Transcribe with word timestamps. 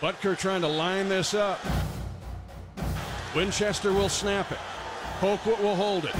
Butker 0.00 0.36
trying 0.36 0.62
to 0.62 0.68
line 0.68 1.10
this 1.10 1.34
up. 1.34 1.60
Winchester 3.36 3.92
will 3.92 4.08
snap 4.08 4.50
it. 4.50 4.58
Colquitt 5.20 5.62
will 5.62 5.76
hold 5.76 6.06
it. 6.06 6.14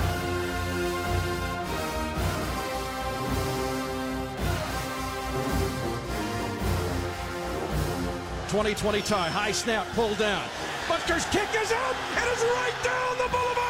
Twenty 8.50 8.74
twenty 8.74 9.00
tie, 9.00 9.30
high 9.30 9.52
snap, 9.52 9.86
pull 9.94 10.14
down. 10.16 10.44
Butker's 10.86 11.24
kick 11.26 11.48
is 11.62 11.72
out. 11.72 11.94
It 12.16 12.36
is 12.36 12.42
right 12.42 12.74
down 12.84 13.16
the 13.16 13.28
boulevard. 13.32 13.69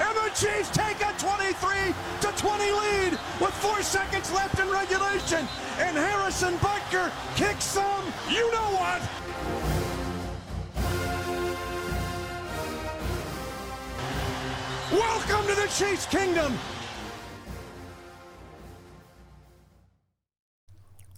And 0.00 0.16
the 0.16 0.30
Chiefs 0.34 0.70
take 0.70 1.00
a 1.02 1.12
23 1.18 1.94
to 2.22 2.32
20 2.36 2.72
lead 2.72 3.12
with 3.40 3.52
four 3.60 3.82
seconds 3.82 4.32
left 4.32 4.58
in 4.58 4.70
regulation. 4.70 5.46
And 5.78 5.96
Harrison 5.96 6.54
Butker 6.58 7.10
kicks 7.36 7.64
some. 7.64 8.04
You 8.30 8.50
know 8.52 8.68
what? 8.78 9.02
Welcome 14.92 15.46
to 15.48 15.54
the 15.54 15.68
Chiefs 15.68 16.06
Kingdom. 16.06 16.58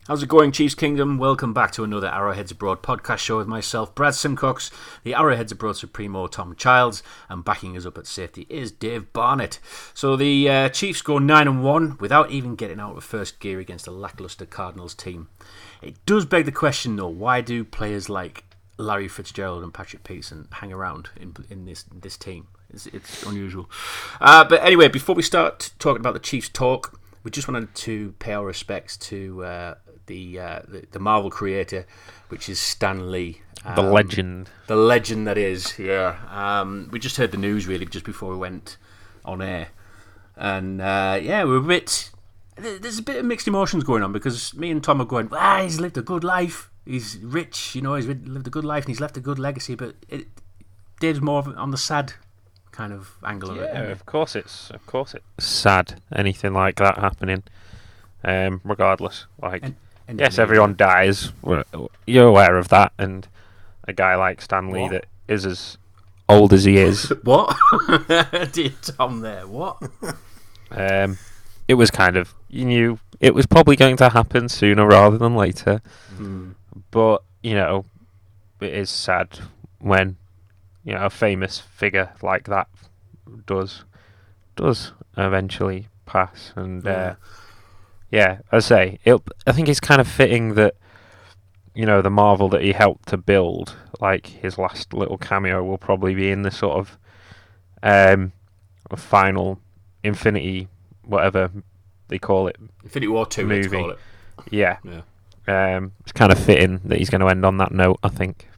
How's 0.06 0.22
it 0.22 0.28
going, 0.28 0.52
Chiefs 0.52 0.74
Kingdom? 0.74 1.16
Welcome 1.16 1.54
back 1.54 1.70
to 1.72 1.82
another 1.82 2.08
Arrowheads 2.08 2.50
Abroad 2.50 2.82
podcast 2.82 3.20
show 3.20 3.38
with 3.38 3.46
myself, 3.46 3.94
Brad 3.94 4.14
Simcox, 4.14 4.70
the 5.02 5.14
Arrowheads 5.14 5.50
Abroad 5.50 5.78
Supremo, 5.78 6.26
Tom 6.26 6.54
Childs, 6.56 7.02
and 7.30 7.42
backing 7.42 7.74
us 7.74 7.86
up 7.86 7.96
at 7.96 8.06
safety 8.06 8.46
is 8.50 8.70
Dave 8.70 9.10
Barnett. 9.14 9.58
So 9.94 10.14
the 10.14 10.46
uh, 10.46 10.68
Chiefs 10.68 11.00
go 11.00 11.16
9 11.18 11.48
and 11.48 11.64
1 11.64 11.96
without 12.00 12.30
even 12.30 12.54
getting 12.54 12.80
out 12.80 12.98
of 12.98 13.02
first 13.02 13.40
gear 13.40 13.58
against 13.58 13.86
a 13.86 13.90
lackluster 13.90 14.44
Cardinals 14.44 14.94
team. 14.94 15.28
It 15.80 16.04
does 16.04 16.26
beg 16.26 16.44
the 16.44 16.52
question, 16.52 16.96
though, 16.96 17.08
why 17.08 17.40
do 17.40 17.64
players 17.64 18.10
like 18.10 18.44
Larry 18.76 19.08
Fitzgerald 19.08 19.62
and 19.62 19.72
Patrick 19.72 20.04
Peterson 20.04 20.48
hang 20.52 20.70
around 20.70 21.08
in, 21.16 21.34
in 21.48 21.64
this 21.64 21.86
this 21.90 22.18
team? 22.18 22.48
It's, 22.68 22.84
it's 22.88 23.22
unusual. 23.22 23.70
Uh, 24.20 24.44
but 24.44 24.62
anyway, 24.62 24.88
before 24.88 25.14
we 25.14 25.22
start 25.22 25.72
talking 25.78 26.00
about 26.00 26.12
the 26.12 26.20
Chiefs 26.20 26.50
talk, 26.50 27.00
we 27.22 27.30
just 27.30 27.48
wanted 27.48 27.74
to 27.74 28.12
pay 28.18 28.34
our 28.34 28.44
respects 28.44 28.98
to 28.98 29.42
uh, 29.44 29.74
the, 30.06 30.38
uh, 30.40 30.60
the, 30.68 30.84
the 30.92 30.98
Marvel 30.98 31.30
creator, 31.30 31.86
which 32.28 32.48
is 32.48 32.58
Stan 32.58 33.10
Lee. 33.10 33.40
The 33.64 33.80
Um, 33.82 33.90
legend. 33.92 34.50
The 34.66 34.76
legend 34.76 35.26
that 35.26 35.38
is, 35.38 35.78
yeah. 35.78 36.16
Um, 36.30 36.88
we 36.92 36.98
just 36.98 37.16
heard 37.16 37.30
the 37.30 37.38
news 37.38 37.66
really 37.66 37.86
just 37.86 38.04
before 38.04 38.30
we 38.30 38.36
went 38.36 38.76
on 39.24 39.40
air, 39.40 39.68
and 40.36 40.80
uh, 40.82 41.18
yeah, 41.22 41.44
we're 41.44 41.56
a 41.56 41.60
bit. 41.62 42.10
There's 42.56 42.98
a 42.98 43.02
bit 43.02 43.16
of 43.16 43.24
mixed 43.24 43.48
emotions 43.48 43.82
going 43.82 44.02
on 44.02 44.12
because 44.12 44.54
me 44.54 44.70
and 44.70 44.82
Tom 44.84 45.00
are 45.00 45.04
going, 45.06 45.28
ah, 45.32 45.62
he's 45.62 45.80
lived 45.80 45.96
a 45.98 46.02
good 46.02 46.22
life. 46.22 46.70
He's 46.84 47.16
rich, 47.18 47.74
you 47.74 47.80
know. 47.82 47.94
He's 47.94 48.06
lived 48.06 48.46
a 48.46 48.50
good 48.50 48.64
life 48.64 48.84
and 48.84 48.88
he's 48.90 49.00
left 49.00 49.16
a 49.16 49.20
good 49.20 49.38
legacy. 49.40 49.74
But 49.74 49.96
it, 50.08 50.28
Dave's 51.00 51.20
more 51.20 51.40
of 51.40 51.48
on 51.56 51.70
the 51.72 51.76
sad 51.78 52.12
kind 52.70 52.92
of 52.92 53.16
angle 53.24 53.50
of 53.50 53.56
it. 53.56 53.70
Yeah, 53.72 53.82
of 53.84 54.04
course 54.06 54.36
it's 54.36 54.70
of 54.70 54.86
course 54.86 55.14
it's 55.14 55.44
sad. 55.46 56.00
Anything 56.14 56.52
like 56.52 56.76
that 56.76 56.98
happening, 56.98 57.42
um, 58.22 58.60
regardless. 58.62 59.26
Like, 59.42 59.62
And- 59.64 59.74
and 60.08 60.18
yes, 60.20 60.38
everyone 60.38 60.74
dies. 60.76 61.32
We're, 61.42 61.64
you're 62.06 62.26
aware 62.28 62.56
of 62.56 62.68
that, 62.68 62.92
and 62.98 63.26
a 63.86 63.92
guy 63.92 64.14
like 64.16 64.40
Stan 64.42 64.70
Lee 64.70 64.82
What? 64.82 64.90
that 64.92 65.06
is 65.28 65.44
as 65.46 65.78
old 66.28 66.52
as 66.52 66.64
he 66.64 66.76
is, 66.78 67.12
What? 67.22 67.56
Dear 68.52 68.72
Tom, 68.82 69.20
there. 69.20 69.46
What? 69.46 69.82
um, 70.70 71.18
it 71.68 71.74
was 71.74 71.90
kind 71.90 72.16
of 72.16 72.34
you 72.48 72.64
knew 72.64 72.98
it 73.20 73.34
was 73.34 73.46
probably 73.46 73.76
going 73.76 73.96
to 73.98 74.08
happen 74.10 74.48
sooner 74.48 74.86
rather 74.86 75.18
than 75.18 75.34
later. 75.34 75.80
But 76.90 77.22
you 77.42 77.54
know, 77.54 77.84
it 78.60 78.72
is 78.74 78.90
sad 78.90 79.38
when 79.78 80.16
you 80.84 80.94
know 80.94 81.04
a 81.06 81.10
famous 81.10 81.60
figure 81.60 82.12
like 82.22 82.44
that 82.48 82.68
does 83.46 83.84
does 84.56 84.92
eventually 85.16 85.88
pass. 86.06 86.52
And 86.56 86.84
Yeah. 86.84 86.90
uh, 86.92 87.14
yeah, 88.14 88.38
I 88.52 88.60
say 88.60 88.98
it. 89.04 89.20
I 89.46 89.52
think 89.52 89.68
it's 89.68 89.80
kind 89.80 90.00
of 90.00 90.06
fitting 90.08 90.54
that 90.54 90.76
you 91.74 91.84
know 91.84 92.00
the 92.00 92.10
Marvel 92.10 92.48
that 92.50 92.62
he 92.62 92.72
helped 92.72 93.08
to 93.08 93.16
build, 93.16 93.74
like 94.00 94.26
his 94.26 94.56
last 94.58 94.94
little 94.94 95.18
cameo, 95.18 95.64
will 95.64 95.78
probably 95.78 96.14
be 96.14 96.30
in 96.30 96.42
the 96.42 96.50
sort 96.50 96.78
of 96.78 96.98
um, 97.82 98.32
final 98.96 99.58
Infinity, 100.04 100.68
whatever 101.04 101.50
they 102.08 102.18
call 102.18 102.46
it. 102.46 102.56
Infinity 102.84 103.08
War 103.08 103.26
2, 103.26 103.46
Movie. 103.46 103.68
call 103.68 103.90
it. 103.90 103.98
Yeah, 104.50 104.76
Yeah. 104.84 105.76
um, 105.76 105.92
it's 106.00 106.12
kind 106.12 106.30
of 106.30 106.38
fitting 106.38 106.80
that 106.84 106.98
he's 106.98 107.10
going 107.10 107.20
to 107.22 107.28
end 107.28 107.44
on 107.44 107.56
that 107.58 107.72
note. 107.72 107.98
I 108.02 108.08
think. 108.08 108.48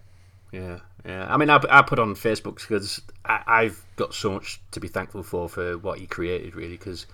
Yeah, 0.53 0.81
yeah. 1.05 1.27
I 1.33 1.37
mean, 1.37 1.49
I, 1.51 1.61
I 1.71 1.83
put 1.83 1.99
on 1.99 2.15
Facebook 2.15 2.57
because 2.57 3.01
I've 3.25 3.85
got 3.97 4.13
so 4.13 4.33
much 4.33 4.61
to 4.73 4.81
be 4.81 4.89
thankful 4.89 5.23
for 5.23 5.49
for 5.49 5.79
what 5.79 5.99
he 6.01 6.07
created, 6.07 6.55
really. 6.57 6.77
Because 6.77 7.07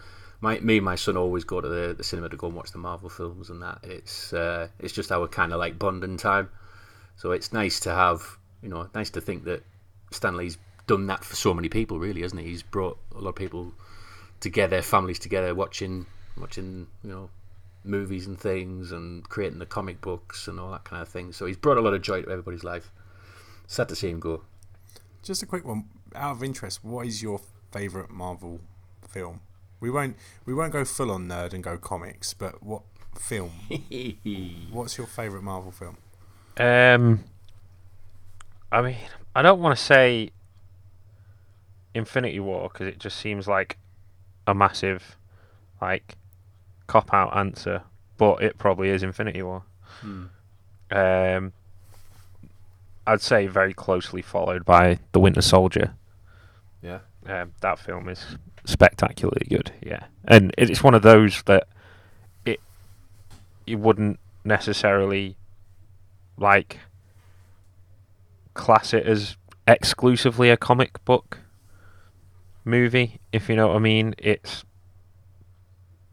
my 0.43 0.59
me 0.59 0.77
and 0.79 0.85
my 0.85 0.97
son 0.97 1.17
always 1.17 1.45
go 1.45 1.61
to 1.61 1.69
the, 1.69 1.95
the 1.95 2.05
cinema 2.05 2.29
to 2.29 2.37
go 2.37 2.49
and 2.49 2.57
watch 2.57 2.73
the 2.73 2.79
Marvel 2.79 3.09
films, 3.09 3.49
and 3.49 3.63
that 3.63 3.79
it's 3.85 4.33
uh, 4.33 4.69
it's 4.81 4.93
just 4.93 5.11
our 5.11 5.29
kind 5.29 5.53
of 5.53 5.61
like 5.61 5.79
bonding 5.79 6.19
time. 6.19 6.51
So 7.17 7.31
it's 7.31 7.53
nice 7.53 7.79
to 7.81 7.95
have, 7.95 8.39
you 8.61 8.69
know, 8.69 8.89
nice 8.95 9.09
to 9.11 9.21
think 9.21 9.45
that 9.45 9.63
Stan 10.11 10.37
Lee's 10.37 10.59
done 10.89 11.07
that 11.07 11.25
for 11.25 11.37
so 11.37 11.55
many 11.55 11.69
people, 11.69 11.99
really, 12.01 12.23
hasn't 12.23 12.41
he? 12.41 12.49
He's 12.49 12.63
brought 12.63 12.99
a 13.15 13.21
lot 13.21 13.31
of 13.31 13.37
people 13.37 13.73
together, 14.41 14.83
families 14.83 15.21
together, 15.21 15.55
watching 15.55 16.07
watching, 16.37 16.89
you 17.05 17.11
know, 17.11 17.31
movies 17.85 18.27
and 18.27 18.39
things, 18.39 18.91
and 18.91 19.29
creating 19.29 19.61
the 19.61 19.67
comic 19.67 20.01
books 20.01 20.49
and 20.49 20.59
all 20.59 20.73
that 20.73 20.83
kind 20.83 21.01
of 21.01 21.09
thing. 21.09 21.33
So 21.33 21.47
he's 21.47 21.57
brought 21.57 21.79
a 21.79 21.81
lot 21.81 21.95
of 21.95 22.03
joy 22.03 22.23
to 22.23 22.29
everybody's 22.29 22.65
life. 22.65 22.91
Sad 23.69 23.89
to 23.91 23.97
see 23.97 24.11
him 24.11 24.19
go. 24.19 24.43
Just 25.23 25.45
a 25.45 25.47
quick 25.47 25.65
one. 25.65 25.85
Out 26.17 26.33
of 26.33 26.43
interest, 26.43 26.85
what 26.85 27.07
is 27.07 27.23
your 27.23 27.41
favourite 27.71 28.11
Marvel 28.11 28.61
film? 29.09 29.41
We 29.83 29.91
won't 29.91 30.17
we 30.47 30.55
won't 30.55 30.73
go 30.73 30.85
full 30.85 31.11
on 31.11 31.27
nerd 31.27 31.53
and 31.53 31.63
go 31.63 31.77
comics, 31.77 32.35
but 32.35 32.63
what 32.63 32.83
film? 33.19 33.51
What's 34.71 34.97
your 34.97 35.09
favourite 35.09 35.43
Marvel 35.43 35.73
film? 35.73 35.97
Um, 36.57 37.25
I 38.71 38.81
mean, 38.81 38.97
I 39.35 39.43
don't 39.43 39.61
want 39.61 39.77
to 39.77 39.83
say 39.83 40.31
Infinity 41.95 42.39
War 42.39 42.71
because 42.73 42.87
it 42.87 43.01
just 43.01 43.19
seems 43.19 43.49
like 43.49 43.77
a 44.47 44.55
massive, 44.55 45.17
like, 45.81 46.17
cop 46.87 47.13
out 47.13 47.37
answer, 47.37 47.83
but 48.19 48.41
it 48.41 48.59
probably 48.59 48.89
is 48.89 49.03
Infinity 49.03 49.43
War. 49.43 49.65
Um, 50.93 51.53
I'd 53.05 53.21
say 53.21 53.49
very 53.49 53.75
closely 53.75 54.23
followed 54.23 54.65
by 54.65 55.01
The 55.11 55.19
Winter 55.19 55.43
Soldier. 55.43 55.95
Yeah. 56.83 57.01
Um, 57.27 57.53
that 57.61 57.79
film 57.79 58.09
is 58.09 58.37
spectacularly 58.65 59.47
good, 59.49 59.73
yeah, 59.81 60.05
and 60.25 60.53
it's 60.59 60.83
one 60.83 60.95
of 60.95 61.03
those 61.03 61.43
that 61.45 61.69
it 62.45 62.61
you 63.67 63.79
wouldn't 63.79 64.19
necessarily 64.45 65.37
like 66.37 66.79
class 68.55 68.93
it 68.93 69.07
as 69.07 69.37
exclusively 69.69 70.51
a 70.51 70.57
comic 70.57 71.05
book 71.05 71.39
movie, 72.65 73.21
if 73.33 73.49
you 73.49 73.57
know 73.57 73.69
what 73.69 73.77
I 73.77 73.81
mean. 73.81 74.15
It's 74.19 74.65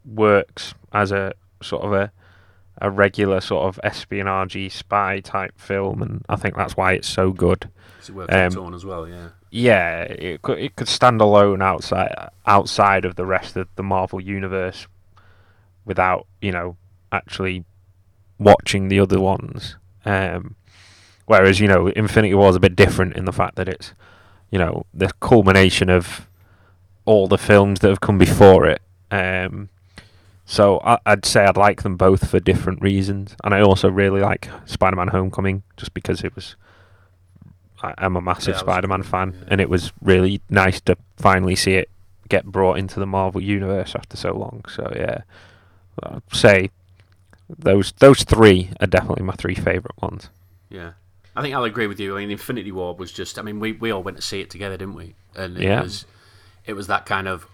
works 0.06 0.74
as 0.94 1.12
a 1.12 1.34
sort 1.62 1.84
of 1.84 1.94
a 1.94 2.12
a 2.82 2.90
regular 2.90 3.42
sort 3.42 3.66
of 3.66 3.80
espionage 3.84 4.72
spy 4.72 5.20
type 5.20 5.60
film, 5.60 6.02
and 6.02 6.24
I 6.30 6.36
think 6.36 6.56
that's 6.56 6.78
why 6.78 6.94
it's 6.94 7.10
so 7.10 7.32
good. 7.32 7.70
It 8.08 8.10
work 8.12 8.32
on 8.32 8.40
Um, 8.40 8.58
own 8.58 8.74
as 8.74 8.86
well? 8.86 9.08
Yeah. 9.08 9.30
Yeah, 9.52 10.02
it 10.02 10.42
could 10.42 10.60
it 10.60 10.76
could 10.76 10.88
stand 10.88 11.22
alone 11.22 11.62
outside 11.62 12.30
outside 12.46 13.04
of 13.04 13.16
the 13.16 13.26
rest 13.26 13.56
of 13.56 13.68
the 13.76 13.84
Marvel 13.84 14.22
universe, 14.22 14.88
without 15.86 16.28
you 16.42 16.52
know 16.52 16.78
actually 17.12 17.66
watching 18.38 18.90
the 18.90 19.00
other 19.00 19.20
ones. 19.20 19.76
Um, 20.06 20.56
whereas 21.26 21.60
you 21.60 21.68
know 21.68 21.88
Infinity 21.88 22.36
War 22.36 22.50
is 22.50 22.56
a 22.56 22.60
bit 22.60 22.76
different 22.76 23.16
in 23.16 23.26
the 23.26 23.32
fact 23.32 23.56
that 23.56 23.68
it's 23.68 23.94
you 24.52 24.60
know 24.60 24.86
the 24.94 25.12
culmination 25.20 25.90
of 25.90 26.28
all 27.06 27.28
the 27.28 27.38
films 27.38 27.80
that 27.80 27.90
have 27.90 28.02
come 28.02 28.20
before 28.20 28.68
it. 28.68 28.82
Um, 29.10 29.70
so 30.46 30.80
I, 30.84 31.00
I'd 31.08 31.26
say 31.26 31.46
I'd 31.46 31.58
like 31.58 31.82
them 31.82 31.98
both 31.98 32.30
for 32.30 32.40
different 32.40 32.84
reasons, 32.84 33.36
and 33.44 33.54
I 33.56 33.62
also 33.62 33.90
really 33.90 34.22
like 34.22 34.48
Spider-Man: 34.66 35.08
Homecoming 35.08 35.64
just 35.76 35.96
because 35.96 36.24
it 36.24 36.36
was. 36.36 36.56
I- 37.82 37.94
I'm 37.98 38.16
a 38.16 38.22
massive 38.22 38.56
Yeah, 38.56 38.60
Spider-Man 38.62 39.04
fan, 39.04 39.34
yeah. 39.38 39.48
and 39.52 39.62
it 39.62 39.70
was 39.70 39.92
really 40.02 40.42
nice 40.50 40.82
to 40.82 40.98
finally 41.18 41.56
see 41.56 41.74
it 41.74 41.90
get 42.28 42.46
brought 42.46 42.78
into 42.78 43.00
the 43.00 43.06
Marvel 43.08 43.42
universe 43.42 43.96
after 43.96 44.16
so 44.18 44.34
long. 44.34 44.64
So 44.70 44.92
yeah, 44.96 45.22
I'd 46.04 46.22
say 46.32 46.70
those 47.50 47.92
those 47.94 48.24
three 48.24 48.70
are 48.80 48.88
definitely 48.88 49.24
my 49.24 49.34
three 49.34 49.56
favorite 49.56 50.00
ones. 50.02 50.30
Yeah. 50.70 50.92
I 51.36 51.42
think 51.42 51.56
I'll 51.56 51.64
agree 51.64 51.88
with 51.88 52.00
you. 52.00 52.18
I 52.18 52.22
mean, 52.22 52.32
Infinity 52.32 52.72
War 52.72 52.96
was 52.96 53.12
just. 53.14 53.40
I 53.40 53.44
mean, 53.44 53.60
we, 53.60 53.72
we 53.72 53.92
all 53.92 54.04
went 54.04 54.18
to 54.18 54.24
see 54.24 54.42
it 54.42 54.50
together, 54.50 54.76
didn't 54.78 54.96
we? 54.96 55.16
And 55.36 55.58
it 55.58 55.64
Yeah. 55.64 55.82
was 55.82 56.06
it 56.66 56.74
was 56.74 56.88
that 56.88 57.06
kind 57.06 57.28
of 57.28 57.48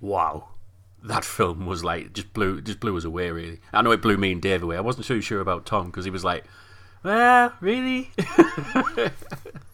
wow. 0.00 0.48
that 1.04 1.24
film 1.24 1.66
was 1.66 1.84
like 1.84 2.12
just 2.12 2.32
blew 2.32 2.60
just 2.60 2.80
blew 2.80 2.96
us 2.96 3.04
away. 3.04 3.30
Really, 3.30 3.60
I 3.72 3.82
know 3.82 3.92
it 3.92 4.02
blew 4.02 4.16
me 4.16 4.32
and 4.32 4.42
Dave 4.42 4.62
away. 4.62 4.76
I 4.76 4.80
wasn't 4.80 5.06
too 5.06 5.20
sure 5.20 5.40
about 5.40 5.66
Tom 5.66 5.86
because 5.86 6.04
he 6.04 6.10
was 6.10 6.24
like, 6.24 6.44
"Well, 7.02 7.52
really." 7.60 8.10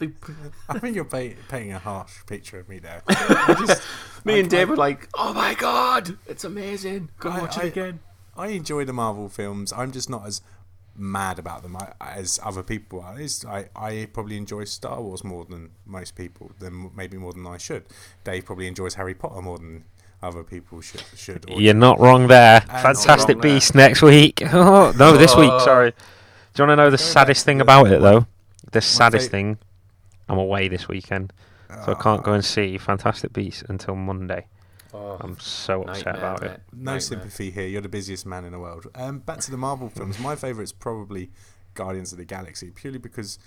I 0.01 0.79
think 0.79 0.95
you're 0.95 1.05
pay- 1.05 1.37
painting 1.49 1.73
a 1.73 1.79
harsh 1.79 2.13
picture 2.27 2.59
of 2.61 2.69
me 2.69 2.79
there. 2.79 3.03
Just, 3.09 3.83
me 4.25 4.35
I- 4.35 4.39
and 4.39 4.51
Dave 4.51 4.69
I- 4.69 4.71
were 4.71 4.77
like, 4.77 5.09
"Oh 5.15 5.33
my 5.33 5.55
god, 5.55 6.17
it's 6.27 6.45
amazing! 6.45 7.11
Go 7.19 7.31
I- 7.31 7.41
watch 7.41 7.59
I- 7.59 7.63
it 7.65 7.69
again." 7.69 8.01
I 8.37 8.49
enjoy 8.49 8.85
the 8.85 8.93
Marvel 8.93 9.29
films. 9.29 9.73
I'm 9.73 9.91
just 9.91 10.09
not 10.09 10.25
as 10.25 10.43
mad 10.97 11.41
about 11.41 11.63
them 11.65 11.77
as 12.01 12.39
other 12.45 12.63
people 12.63 13.01
are. 13.01 13.15
It's- 13.15 13.45
I, 13.45 13.69
I 13.75 14.09
probably 14.13 14.37
enjoy 14.37 14.63
Star 14.65 15.01
Wars 15.03 15.25
more 15.25 15.45
than 15.45 15.71
most 15.85 16.15
people, 16.15 16.53
than 16.61 16.91
maybe 16.97 17.17
more 17.17 17.33
than 17.33 17.47
I 17.49 17.57
should. 17.59 17.85
Dave 18.23 18.45
probably 18.45 18.69
enjoys 18.69 18.95
Harry 18.95 19.15
Potter 19.15 19.43
more 19.43 19.59
than 19.59 19.85
other 20.23 20.45
people 20.45 20.81
should. 20.81 21.03
should 21.17 21.47
You're 21.49 21.75
not 21.75 21.99
wrong 21.99 22.29
there. 22.29 22.65
not 22.69 22.81
Fantastic 22.83 23.37
wrong 23.37 23.41
there. 23.43 23.53
Beast 23.55 23.75
next 23.75 24.03
week. 24.03 24.41
Oh, 24.53 24.93
no, 24.97 25.17
this 25.17 25.35
week. 25.35 25.51
Sorry. 25.63 25.93
Do 26.59 26.65
you 26.65 26.67
want 26.71 26.79
to 26.79 26.85
know 26.87 26.91
the 26.91 26.99
saddest 26.99 27.45
thing 27.45 27.61
about 27.61 27.87
it 27.87 28.01
though? 28.01 28.27
The 28.73 28.81
saddest 28.81 29.31
thing. 29.31 29.59
I'm 30.29 30.39
away 30.39 30.67
this 30.67 30.89
weekend, 30.89 31.33
so 31.85 31.93
I 31.93 32.03
can't 32.03 32.25
go 32.25 32.33
and 32.33 32.45
see 32.45 32.79
Fantastic 32.79 33.33
Beasts 33.33 33.63
until 33.69 33.95
Monday. 33.95 34.49
Oh, 34.93 35.19
I'm 35.21 35.39
so 35.39 35.85
upset 35.85 36.17
about 36.17 36.43
it. 36.43 36.61
No 36.73 36.79
Nightmare. 36.95 37.01
sympathy 37.01 37.53
here. 37.53 37.69
You're 37.69 37.81
the 37.81 37.89
busiest 37.89 38.27
man 38.27 38.45
in 38.45 38.51
the 38.51 38.59
world. 38.59 38.89
Um, 38.97 39.21
back 39.21 39.39
to 39.39 39.53
the 39.53 39.57
Marvel 39.57 39.89
films. 39.89 40.19
My 40.19 40.35
favourite 40.35 40.65
is 40.65 40.73
probably 40.73 41.31
Guardians 41.75 42.11
of 42.11 42.19
the 42.19 42.25
Galaxy, 42.25 42.73
purely 42.73 42.99
because 42.99 43.39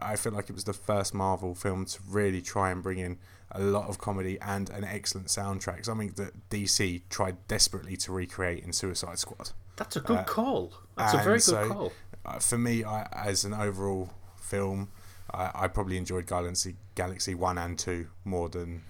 I 0.00 0.16
feel 0.16 0.32
like 0.32 0.48
it 0.48 0.54
was 0.54 0.64
the 0.64 0.72
first 0.72 1.12
Marvel 1.12 1.54
film 1.54 1.84
to 1.84 1.98
really 2.08 2.40
try 2.40 2.70
and 2.70 2.82
bring 2.82 2.98
in 2.98 3.18
a 3.52 3.60
lot 3.60 3.90
of 3.90 3.98
comedy 3.98 4.38
and 4.40 4.70
an 4.70 4.84
excellent 4.84 5.26
soundtrack. 5.26 5.84
Something 5.84 6.12
that 6.16 6.48
DC 6.48 7.02
tried 7.10 7.46
desperately 7.46 7.98
to 7.98 8.10
recreate 8.12 8.64
in 8.64 8.72
Suicide 8.72 9.18
Squad. 9.18 9.50
That's 9.76 9.96
a 9.96 10.00
good 10.00 10.18
Uh, 10.18 10.24
call. 10.24 10.72
That's 10.96 11.14
a 11.14 11.18
very 11.18 11.36
good 11.36 11.42
so, 11.42 11.68
call. 11.68 11.92
Uh, 12.24 12.38
for 12.38 12.58
me, 12.58 12.84
I, 12.84 13.06
as 13.12 13.44
an 13.44 13.54
overall 13.54 14.10
film, 14.36 14.90
I, 15.32 15.50
I 15.54 15.68
probably 15.68 15.96
enjoyed 15.96 16.26
Guardians 16.26 16.64
of 16.66 16.72
the 16.72 16.78
Galaxy 16.94 17.34
one 17.34 17.58
and 17.58 17.78
two 17.78 18.08
more 18.24 18.48
than 18.48 18.82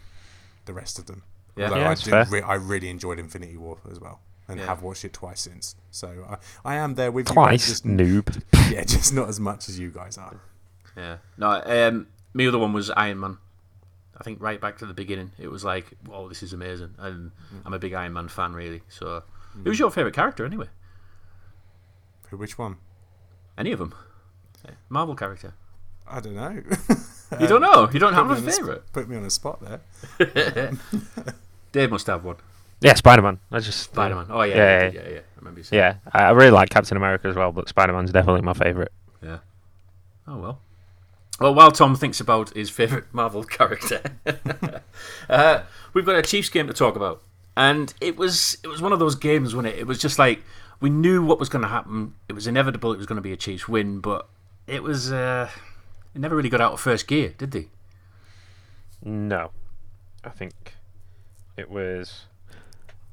the 0.65 0.73
rest 0.73 0.99
of 0.99 1.07
them. 1.07 1.23
Yeah. 1.57 1.65
Although 1.67 1.77
Yeah, 1.77 1.85
I, 1.87 1.89
that's 1.91 2.03
did 2.03 2.11
fair. 2.11 2.27
re- 2.31 2.43
I 2.43 2.55
really 2.55 2.89
enjoyed 2.89 3.19
Infinity 3.19 3.57
War 3.57 3.79
as 3.91 4.01
well, 4.01 4.21
and 4.49 4.59
Yeah. 4.61 4.67
have 4.67 4.83
watched 4.83 5.05
it 5.05 5.13
twice 5.13 5.41
since. 5.41 5.77
So 5.91 6.39
I, 6.65 6.73
I 6.73 6.75
am 6.77 6.95
there 6.95 7.11
with 7.13 7.29
you. 7.29 7.35
Twice, 7.35 7.67
just, 7.69 7.85
noob. 7.87 8.43
yeah, 8.73 8.85
just 8.85 9.13
not 9.13 9.29
as 9.29 9.39
much 9.41 9.69
as 9.69 9.79
you 9.79 9.91
guys 9.91 10.19
are. 10.19 10.41
Yeah. 10.97 11.19
No, 11.37 11.63
um, 11.65 12.07
my 12.35 12.47
other 12.47 12.59
one 12.59 12.73
was 12.73 12.91
Iron 12.91 13.21
Man. 13.21 13.39
I 14.21 14.25
think 14.25 14.43
right 14.43 14.61
back 14.61 14.79
to 14.79 14.87
the 14.87 14.95
beginning, 14.95 15.31
it 15.39 15.47
was 15.49 15.63
like, 15.65 15.93
"Oh, 16.11 16.29
this 16.29 16.43
is 16.43 16.53
amazing!" 16.53 16.95
And 16.99 17.31
I'm 17.65 17.73
a 17.73 17.79
big 17.79 17.95
Iron 17.95 18.13
Man 18.15 18.27
fan, 18.27 18.53
really. 18.53 18.83
So, 18.89 19.23
who's 19.63 19.79
your 19.79 19.93
favorite 19.93 20.15
character 20.15 20.45
anyway? 20.45 20.67
Which 22.31 22.59
one? 22.59 22.77
Any 23.59 23.73
of 23.73 23.79
them? 23.79 23.95
Marvel 24.89 25.15
character? 25.15 25.53
I 26.07 26.21
don't 26.21 26.35
know. 26.37 26.63
You 27.39 27.47
don't 27.47 27.61
know? 27.61 27.91
You 27.93 27.99
don't 28.01 28.15
Put 28.15 28.17
have 28.17 28.27
me 28.29 28.33
a 28.33 28.37
on 28.37 28.45
the 28.45 28.53
sp- 28.53 28.59
favorite? 28.61 28.93
Put 28.93 29.09
me 29.09 29.17
on 29.17 29.23
the 29.25 29.31
spot 29.31 29.61
there. 29.61 29.81
Dave 31.73 31.91
must 31.91 32.07
have 32.07 32.25
one. 32.25 32.37
Yeah, 32.81 32.95
Spider 32.95 33.23
Man. 33.23 33.39
I 33.51 33.59
just 33.59 33.81
Spider 33.81 34.15
Man. 34.15 34.27
Oh 34.31 34.43
yeah, 34.43 34.55
Yeah, 34.57 34.83
yeah, 34.85 34.91
yeah, 34.93 35.09
yeah. 35.11 35.19
I 35.19 35.39
remember 35.39 35.61
you 35.61 35.65
saying. 35.65 35.79
Yeah, 35.83 35.95
I 36.13 36.25
I 36.27 36.31
really 36.31 36.53
like 36.53 36.71
Captain 36.71 36.97
America 36.97 37.29
as 37.29 37.37
well, 37.37 37.53
but 37.53 37.69
Spider 37.69 37.93
Man's 37.93 38.13
definitely 38.13 38.41
my 38.43 38.55
favourite. 38.55 38.91
Yeah. 39.23 39.39
Oh 40.27 40.39
well. 40.39 40.61
Well, 41.41 41.55
while 41.55 41.71
Tom 41.71 41.95
thinks 41.95 42.21
about 42.21 42.51
his 42.55 42.71
favourite 42.71 43.05
Marvel 43.13 43.45
character, 43.45 44.01
uh, 45.29 45.63
we've 45.93 46.07
got 46.07 46.17
a 46.17 46.23
Chiefs 46.23 46.49
game 46.49 46.67
to 46.69 46.73
talk 46.73 46.97
about, 46.97 47.23
and 47.57 47.93
it 48.01 48.17
was 48.17 48.59
it 48.63 48.69
was 48.69 48.81
one 48.81 48.93
of 48.93 48.99
those 49.01 49.15
games, 49.17 49.55
wasn't 49.55 49.75
it? 49.75 49.79
It 49.81 49.87
was 49.87 49.99
just 49.99 50.19
like 50.19 50.43
we 50.81 50.91
knew 50.91 51.25
what 51.25 51.39
was 51.39 51.49
going 51.49 51.63
to 51.63 51.69
happen. 51.69 52.15
It 52.29 52.35
was 52.35 52.47
inevitable. 52.47 52.93
It 52.93 52.97
was 52.97 53.07
going 53.07 53.17
to 53.17 53.23
be 53.23 53.33
a 53.33 53.37
Chiefs 53.37 53.69
win, 53.69 54.01
but 54.01 54.29
it 54.67 54.83
was 54.83 55.13
uh, 55.13 55.51
it 56.15 56.21
never 56.21 56.37
really 56.37 56.49
got 56.49 56.61
out 56.61 56.73
of 56.73 56.81
first 56.81 57.07
gear, 57.07 57.35
did 57.37 57.51
they? 57.51 57.69
No, 59.03 59.51
I 60.25 60.31
think 60.31 60.75
it 61.57 61.71
was 61.71 62.25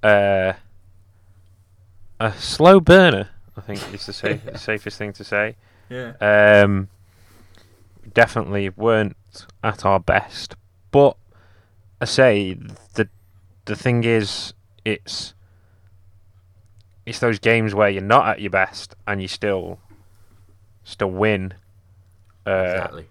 uh, 0.04 0.54
a 2.20 2.34
slow 2.34 2.80
burner. 2.80 3.30
I 3.58 3.62
think 3.62 3.94
is 3.94 4.06
the 4.06 4.14
safe, 4.14 4.44
the 4.52 4.58
safest 4.58 4.98
thing 4.98 5.14
to 5.14 5.24
say. 5.24 5.56
Yeah. 5.90 6.14
Um, 6.20 6.90
definitely 8.14 8.70
weren't 8.70 9.16
at 9.64 9.86
our 9.86 10.00
best, 10.00 10.56
but 10.92 11.18
I 12.02 12.06
say 12.06 12.58
the 12.94 13.10
the 13.66 13.76
thing 13.76 14.04
is, 14.04 14.54
it's 14.84 15.34
it's 17.06 17.20
those 17.20 17.40
games 17.40 17.76
where 17.76 17.90
you're 17.90 18.02
not 18.02 18.28
at 18.28 18.42
your 18.42 18.50
best 18.50 18.96
and 19.08 19.22
you 19.22 19.28
still 19.28 19.80
still 20.84 21.12
win. 21.12 21.54
Uh, 22.48 22.64
exactly. 22.68 23.08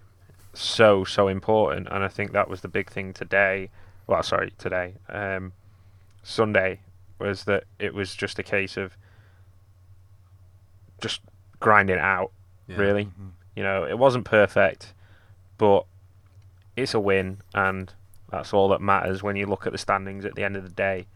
so 0.53 1.03
so 1.03 1.27
important, 1.27 1.87
and 1.89 2.03
I 2.03 2.07
think 2.07 2.31
that 2.33 2.49
was 2.49 2.61
the 2.61 2.67
big 2.67 2.89
thing 2.89 3.13
today. 3.13 3.69
Well, 4.07 4.21
sorry, 4.23 4.53
today, 4.57 4.95
um, 5.09 5.53
Sunday, 6.23 6.81
was 7.19 7.45
that 7.45 7.63
it 7.79 7.93
was 7.93 8.15
just 8.15 8.37
a 8.37 8.43
case 8.43 8.77
of 8.77 8.97
just 11.01 11.21
grinding 11.59 11.97
it 11.97 12.01
out. 12.01 12.31
Yeah. 12.67 12.77
Really, 12.77 13.09
you 13.55 13.63
know, 13.63 13.85
it 13.85 13.97
wasn't 13.97 14.25
perfect, 14.25 14.93
but 15.57 15.85
it's 16.75 16.93
a 16.93 16.99
win, 16.99 17.41
and 17.53 17.93
that's 18.29 18.53
all 18.53 18.69
that 18.69 18.81
matters 18.81 19.23
when 19.23 19.35
you 19.35 19.45
look 19.45 19.65
at 19.65 19.71
the 19.71 19.77
standings 19.77 20.25
at 20.25 20.35
the 20.35 20.43
end 20.43 20.55
of 20.57 20.63
the 20.63 20.69
day. 20.69 21.07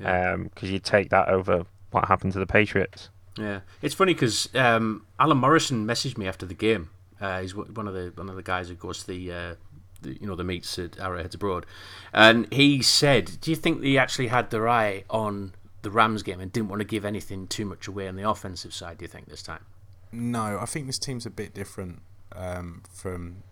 Yeah. 0.00 0.36
Because 0.36 0.70
you 0.70 0.80
take 0.80 1.10
that 1.10 1.28
over 1.28 1.66
what 1.94 2.08
happened 2.08 2.32
to 2.34 2.38
the 2.38 2.46
Patriots. 2.46 3.08
Yeah, 3.38 3.60
it's 3.82 3.94
funny 3.94 4.14
because 4.14 4.48
um, 4.54 5.06
Alan 5.18 5.38
Morrison 5.38 5.86
messaged 5.86 6.18
me 6.18 6.28
after 6.28 6.46
the 6.46 6.54
game. 6.54 6.90
Uh, 7.20 7.40
he's 7.40 7.54
one 7.54 7.88
of 7.88 7.94
the 7.94 8.12
one 8.14 8.28
of 8.28 8.36
the 8.36 8.42
guys 8.42 8.68
who 8.68 8.74
goes 8.74 9.00
to 9.00 9.06
the, 9.06 9.32
uh, 9.32 9.54
the 10.02 10.20
you 10.20 10.26
know 10.26 10.36
the 10.36 10.44
meets 10.44 10.78
at 10.78 10.98
Arrowheads 10.98 11.34
Abroad, 11.34 11.66
and 12.12 12.52
he 12.52 12.82
said, 12.82 13.38
"Do 13.40 13.50
you 13.50 13.56
think 13.56 13.80
they 13.80 13.96
actually 13.96 14.28
had 14.28 14.50
their 14.50 14.68
eye 14.68 15.04
on 15.08 15.54
the 15.82 15.90
Rams 15.90 16.22
game 16.22 16.40
and 16.40 16.52
didn't 16.52 16.68
want 16.68 16.80
to 16.80 16.84
give 16.84 17.04
anything 17.04 17.46
too 17.46 17.64
much 17.64 17.88
away 17.88 18.08
on 18.08 18.16
the 18.16 18.28
offensive 18.28 18.74
side? 18.74 18.98
Do 18.98 19.04
you 19.04 19.08
think 19.08 19.28
this 19.28 19.42
time?" 19.42 19.64
No, 20.12 20.58
I 20.60 20.66
think 20.66 20.86
this 20.86 20.98
team's 20.98 21.26
a 21.26 21.30
bit 21.30 21.54
different 21.54 22.02
um, 22.34 22.82
from 22.92 23.42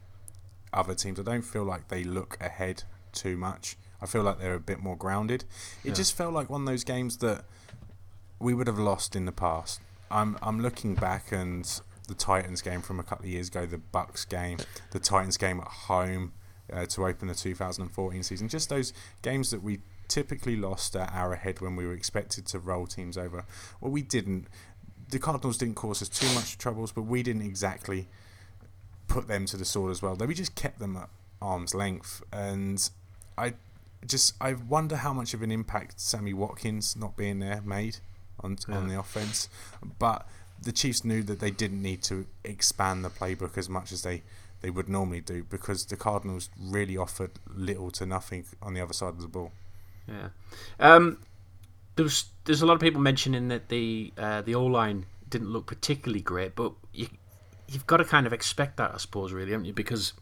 other 0.72 0.94
teams. 0.94 1.18
I 1.18 1.22
don't 1.22 1.42
feel 1.42 1.64
like 1.64 1.88
they 1.88 2.04
look 2.04 2.36
ahead 2.40 2.84
too 3.12 3.36
much. 3.36 3.76
I 4.00 4.06
feel 4.06 4.22
like 4.22 4.38
they're 4.38 4.54
a 4.54 4.60
bit 4.60 4.80
more 4.80 4.96
grounded. 4.96 5.44
It 5.84 5.94
just 5.94 6.16
felt 6.16 6.34
like 6.34 6.50
one 6.50 6.62
of 6.62 6.66
those 6.66 6.82
games 6.82 7.18
that 7.18 7.44
we 8.42 8.54
would 8.54 8.66
have 8.66 8.78
lost 8.78 9.14
in 9.14 9.24
the 9.24 9.32
past. 9.32 9.80
I'm 10.10 10.36
I'm 10.42 10.60
looking 10.60 10.94
back 10.94 11.32
and 11.32 11.64
the 12.08 12.14
Titans 12.14 12.60
game 12.60 12.82
from 12.82 12.98
a 12.98 13.02
couple 13.02 13.24
of 13.24 13.30
years 13.30 13.48
ago, 13.48 13.64
the 13.64 13.78
Bucks 13.78 14.24
game, 14.24 14.58
the 14.90 14.98
Titans 14.98 15.36
game 15.36 15.60
at 15.60 15.68
home 15.68 16.32
uh, 16.70 16.84
to 16.86 17.06
open 17.06 17.28
the 17.28 17.34
2014 17.34 18.22
season. 18.22 18.48
Just 18.48 18.68
those 18.68 18.92
games 19.22 19.50
that 19.50 19.62
we 19.62 19.80
typically 20.08 20.56
lost 20.56 20.96
at 20.96 21.14
Arrowhead 21.14 21.60
when 21.60 21.76
we 21.76 21.86
were 21.86 21.94
expected 21.94 22.44
to 22.46 22.58
roll 22.58 22.86
teams 22.86 23.16
over. 23.16 23.46
Well, 23.80 23.92
we 23.92 24.02
didn't. 24.02 24.48
The 25.08 25.18
Cardinals 25.18 25.56
didn't 25.56 25.76
cause 25.76 26.02
us 26.02 26.08
too 26.08 26.32
much 26.34 26.58
troubles, 26.58 26.90
but 26.90 27.02
we 27.02 27.22
didn't 27.22 27.42
exactly 27.42 28.08
put 29.06 29.28
them 29.28 29.46
to 29.46 29.56
the 29.56 29.64
sword 29.64 29.92
as 29.92 30.02
well. 30.02 30.16
We 30.16 30.34
just 30.34 30.54
kept 30.54 30.78
them 30.80 30.96
at 30.96 31.08
arm's 31.40 31.74
length, 31.74 32.22
and 32.32 32.90
I 33.38 33.54
just 34.04 34.34
I 34.40 34.54
wonder 34.54 34.96
how 34.96 35.12
much 35.12 35.32
of 35.32 35.42
an 35.42 35.52
impact 35.52 36.00
Sammy 36.00 36.34
Watkins 36.34 36.96
not 36.96 37.16
being 37.16 37.38
there 37.38 37.62
made 37.64 37.98
on 38.42 38.58
on 38.68 38.88
the 38.88 38.98
offense. 38.98 39.48
But 39.98 40.26
the 40.60 40.72
Chiefs 40.72 41.04
knew 41.04 41.22
that 41.24 41.40
they 41.40 41.50
didn't 41.50 41.82
need 41.82 42.02
to 42.04 42.26
expand 42.44 43.04
the 43.04 43.10
playbook 43.10 43.58
as 43.58 43.68
much 43.68 43.92
as 43.92 44.02
they 44.02 44.22
they 44.60 44.70
would 44.70 44.88
normally 44.88 45.20
do 45.20 45.44
because 45.44 45.86
the 45.86 45.96
Cardinals 45.96 46.48
really 46.58 46.96
offered 46.96 47.32
little 47.52 47.90
to 47.90 48.06
nothing 48.06 48.44
on 48.62 48.74
the 48.74 48.80
other 48.80 48.92
side 48.92 49.08
of 49.08 49.20
the 49.20 49.28
ball. 49.28 49.52
Yeah. 50.08 50.28
Um, 50.78 51.18
there's 51.96 52.26
there's 52.44 52.62
a 52.62 52.66
lot 52.66 52.74
of 52.74 52.80
people 52.80 53.00
mentioning 53.00 53.48
that 53.48 53.68
the 53.68 54.12
uh, 54.16 54.42
the 54.42 54.54
O 54.54 54.64
line 54.64 55.06
didn't 55.28 55.50
look 55.50 55.66
particularly 55.66 56.22
great, 56.22 56.54
but 56.54 56.72
you 56.92 57.08
you've 57.68 57.86
got 57.86 57.98
to 57.98 58.04
kind 58.04 58.26
of 58.26 58.32
expect 58.32 58.76
that, 58.76 58.92
I 58.94 58.98
suppose, 58.98 59.32
really, 59.32 59.50
haven't 59.50 59.66
you? 59.66 59.72
Because 59.72 60.12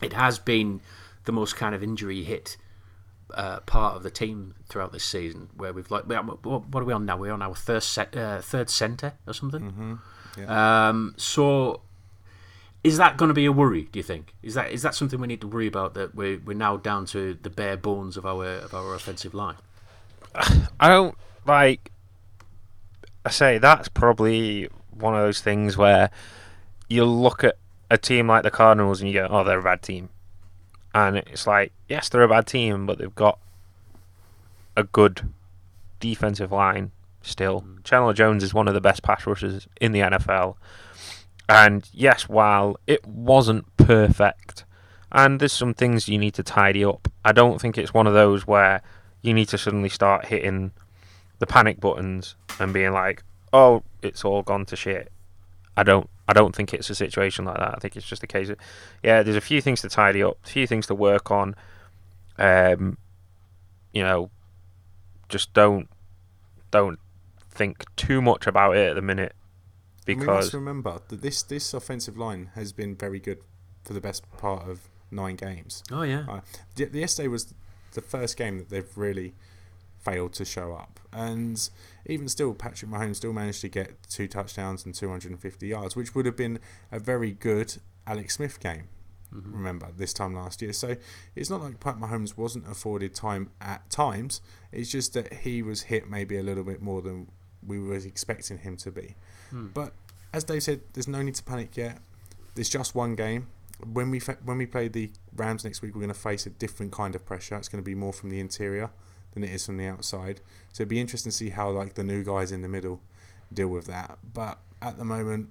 it 0.00 0.12
has 0.12 0.38
been 0.38 0.80
the 1.24 1.32
most 1.32 1.56
kind 1.56 1.74
of 1.74 1.82
injury 1.82 2.24
hit 2.24 2.56
uh, 3.34 3.60
part 3.60 3.96
of 3.96 4.02
the 4.02 4.10
team 4.10 4.54
throughout 4.68 4.92
this 4.92 5.04
season, 5.04 5.48
where 5.56 5.72
we've 5.72 5.90
like 5.90 6.04
what 6.04 6.44
what 6.44 6.80
are 6.82 6.84
we 6.84 6.92
on 6.92 7.06
now? 7.06 7.16
We're 7.16 7.32
on 7.32 7.42
our 7.42 7.54
third 7.54 7.82
set, 7.82 8.16
uh, 8.16 8.40
third 8.40 8.70
center 8.70 9.14
or 9.26 9.32
something. 9.34 9.98
Um, 10.46 11.14
so. 11.16 11.82
Is 12.84 12.96
that 12.96 13.16
going 13.16 13.28
to 13.28 13.34
be 13.34 13.44
a 13.44 13.52
worry? 13.52 13.82
Do 13.92 14.00
you 14.00 14.02
think? 14.02 14.34
Is 14.42 14.54
that 14.54 14.72
is 14.72 14.82
that 14.82 14.96
something 14.96 15.20
we 15.20 15.28
need 15.28 15.40
to 15.42 15.46
worry 15.46 15.68
about? 15.68 15.94
That 15.94 16.16
we're 16.16 16.40
we're 16.44 16.56
now 16.56 16.76
down 16.76 17.06
to 17.06 17.34
the 17.40 17.48
bare 17.48 17.76
bones 17.76 18.16
of 18.16 18.26
our 18.26 18.44
of 18.44 18.74
our 18.74 18.96
offensive 18.96 19.34
line. 19.34 19.54
I 20.34 20.88
don't 20.88 21.16
like. 21.46 21.92
I 23.24 23.30
say 23.30 23.58
that's 23.58 23.86
probably 23.86 24.68
one 24.90 25.14
of 25.14 25.20
those 25.20 25.40
things 25.40 25.76
where 25.76 26.10
you 26.88 27.04
look 27.04 27.44
at 27.44 27.56
a 27.88 27.96
team 27.96 28.26
like 28.26 28.42
the 28.42 28.50
Cardinals 28.50 29.00
and 29.00 29.08
you 29.08 29.14
go, 29.14 29.28
"Oh, 29.30 29.44
they're 29.44 29.60
a 29.60 29.62
bad 29.62 29.82
team," 29.82 30.08
and 30.94 31.16
it's 31.16 31.46
like, 31.46 31.72
yes, 31.88 32.08
they're 32.08 32.22
a 32.22 32.28
bad 32.28 32.46
team, 32.46 32.86
but 32.86 32.98
they've 32.98 33.14
got 33.14 33.38
a 34.76 34.84
good 34.84 35.28
defensive 36.00 36.52
line 36.52 36.90
still. 37.22 37.62
Mm. 37.62 37.84
Chandler 37.84 38.12
Jones 38.12 38.42
is 38.42 38.54
one 38.54 38.68
of 38.68 38.74
the 38.74 38.80
best 38.80 39.02
pass 39.02 39.26
rushers 39.26 39.66
in 39.80 39.92
the 39.92 40.00
NFL. 40.00 40.56
And 41.48 41.88
yes, 41.92 42.28
while 42.28 42.78
it 42.86 43.06
wasn't 43.06 43.76
perfect, 43.76 44.64
and 45.10 45.40
there's 45.40 45.52
some 45.52 45.74
things 45.74 46.08
you 46.08 46.18
need 46.18 46.34
to 46.34 46.42
tidy 46.42 46.84
up, 46.84 47.08
I 47.24 47.32
don't 47.32 47.60
think 47.60 47.76
it's 47.76 47.92
one 47.92 48.06
of 48.06 48.14
those 48.14 48.46
where 48.46 48.82
you 49.20 49.34
need 49.34 49.48
to 49.48 49.58
suddenly 49.58 49.88
start 49.88 50.26
hitting 50.26 50.72
the 51.38 51.46
panic 51.46 51.80
buttons 51.80 52.36
and 52.58 52.72
being 52.72 52.92
like, 52.92 53.22
"Oh, 53.52 53.82
it's 54.00 54.24
all 54.24 54.42
gone 54.42 54.64
to 54.66 54.76
shit." 54.76 55.12
I 55.76 55.82
don't. 55.82 56.08
I 56.32 56.40
don't 56.40 56.56
think 56.56 56.72
it's 56.72 56.88
a 56.88 56.94
situation 56.94 57.44
like 57.44 57.58
that. 57.58 57.74
I 57.74 57.78
think 57.78 57.94
it's 57.94 58.06
just 58.06 58.22
a 58.22 58.26
case 58.26 58.48
of, 58.48 58.56
yeah, 59.02 59.22
there's 59.22 59.36
a 59.36 59.40
few 59.42 59.60
things 59.60 59.82
to 59.82 59.90
tidy 59.90 60.22
up, 60.22 60.38
a 60.44 60.48
few 60.48 60.66
things 60.66 60.86
to 60.86 60.94
work 60.94 61.30
on. 61.30 61.54
Um, 62.38 62.96
you 63.92 64.02
know, 64.02 64.30
just 65.28 65.52
don't 65.52 65.88
don't 66.70 66.98
think 67.50 67.84
too 67.96 68.22
much 68.22 68.46
about 68.46 68.76
it 68.76 68.88
at 68.88 68.94
the 68.94 69.02
minute 69.02 69.34
And 70.08 70.20
we 70.20 70.24
must 70.26 70.48
because 70.48 70.54
remember 70.54 71.00
that 71.08 71.20
this 71.20 71.42
this 71.42 71.74
offensive 71.74 72.16
line 72.16 72.50
has 72.54 72.72
been 72.72 72.96
very 72.96 73.20
good 73.20 73.40
for 73.84 73.92
the 73.92 74.00
best 74.00 74.24
part 74.38 74.66
of 74.66 74.88
nine 75.10 75.36
games. 75.36 75.82
Oh 75.90 76.02
yeah. 76.02 76.24
Uh, 76.26 76.40
y- 76.78 76.88
yesterday 76.94 77.28
was 77.28 77.52
the 77.92 78.00
first 78.00 78.38
game 78.38 78.56
that 78.58 78.70
they've 78.70 78.96
really 78.96 79.34
failed 80.02 80.32
to 80.34 80.44
show 80.44 80.74
up, 80.74 81.00
and 81.12 81.70
even 82.06 82.28
still, 82.28 82.54
Patrick 82.54 82.90
Mahomes 82.90 83.16
still 83.16 83.32
managed 83.32 83.60
to 83.60 83.68
get 83.68 84.02
two 84.08 84.26
touchdowns 84.26 84.84
and 84.84 84.94
250 84.94 85.66
yards, 85.66 85.94
which 85.94 86.14
would 86.14 86.26
have 86.26 86.36
been 86.36 86.58
a 86.90 86.98
very 86.98 87.32
good 87.32 87.76
Alex 88.06 88.34
Smith 88.36 88.60
game. 88.60 88.88
Mm-hmm. 89.34 89.52
Remember 89.52 89.88
this 89.96 90.12
time 90.12 90.34
last 90.34 90.60
year, 90.60 90.72
so 90.72 90.96
it's 91.34 91.48
not 91.48 91.62
like 91.62 91.80
Pat 91.80 91.98
Mahomes 91.98 92.36
wasn't 92.36 92.70
afforded 92.70 93.14
time 93.14 93.50
at 93.60 93.88
times. 93.88 94.42
It's 94.72 94.90
just 94.90 95.14
that 95.14 95.32
he 95.32 95.62
was 95.62 95.82
hit 95.82 96.10
maybe 96.10 96.36
a 96.36 96.42
little 96.42 96.64
bit 96.64 96.82
more 96.82 97.00
than 97.00 97.28
we 97.66 97.78
were 97.78 97.94
expecting 97.94 98.58
him 98.58 98.76
to 98.78 98.90
be. 98.90 99.14
Hmm. 99.50 99.68
But 99.68 99.94
as 100.34 100.44
Dave 100.44 100.62
said, 100.62 100.80
there's 100.92 101.08
no 101.08 101.22
need 101.22 101.36
to 101.36 101.42
panic 101.42 101.76
yet. 101.76 101.98
There's 102.54 102.68
just 102.68 102.94
one 102.94 103.14
game. 103.14 103.46
When 103.90 104.10
we 104.10 104.20
fa- 104.20 104.38
when 104.44 104.58
we 104.58 104.66
play 104.66 104.88
the 104.88 105.10
Rams 105.34 105.64
next 105.64 105.80
week, 105.80 105.94
we're 105.94 106.02
going 106.02 106.12
to 106.12 106.18
face 106.18 106.44
a 106.44 106.50
different 106.50 106.92
kind 106.92 107.14
of 107.14 107.24
pressure. 107.24 107.56
It's 107.56 107.68
going 107.68 107.82
to 107.82 107.86
be 107.86 107.94
more 107.94 108.12
from 108.12 108.28
the 108.28 108.38
interior 108.38 108.90
than 109.32 109.44
it 109.44 109.50
is 109.50 109.66
from 109.66 109.76
the 109.76 109.86
outside. 109.86 110.40
So 110.72 110.82
it'd 110.82 110.88
be 110.88 111.00
interesting 111.00 111.30
to 111.30 111.36
see 111.36 111.50
how 111.50 111.70
like 111.70 111.94
the 111.94 112.04
new 112.04 112.24
guys 112.24 112.52
in 112.52 112.62
the 112.62 112.68
middle 112.68 113.00
deal 113.52 113.68
with 113.68 113.86
that. 113.86 114.18
But 114.32 114.58
at 114.80 114.98
the 114.98 115.04
moment, 115.04 115.50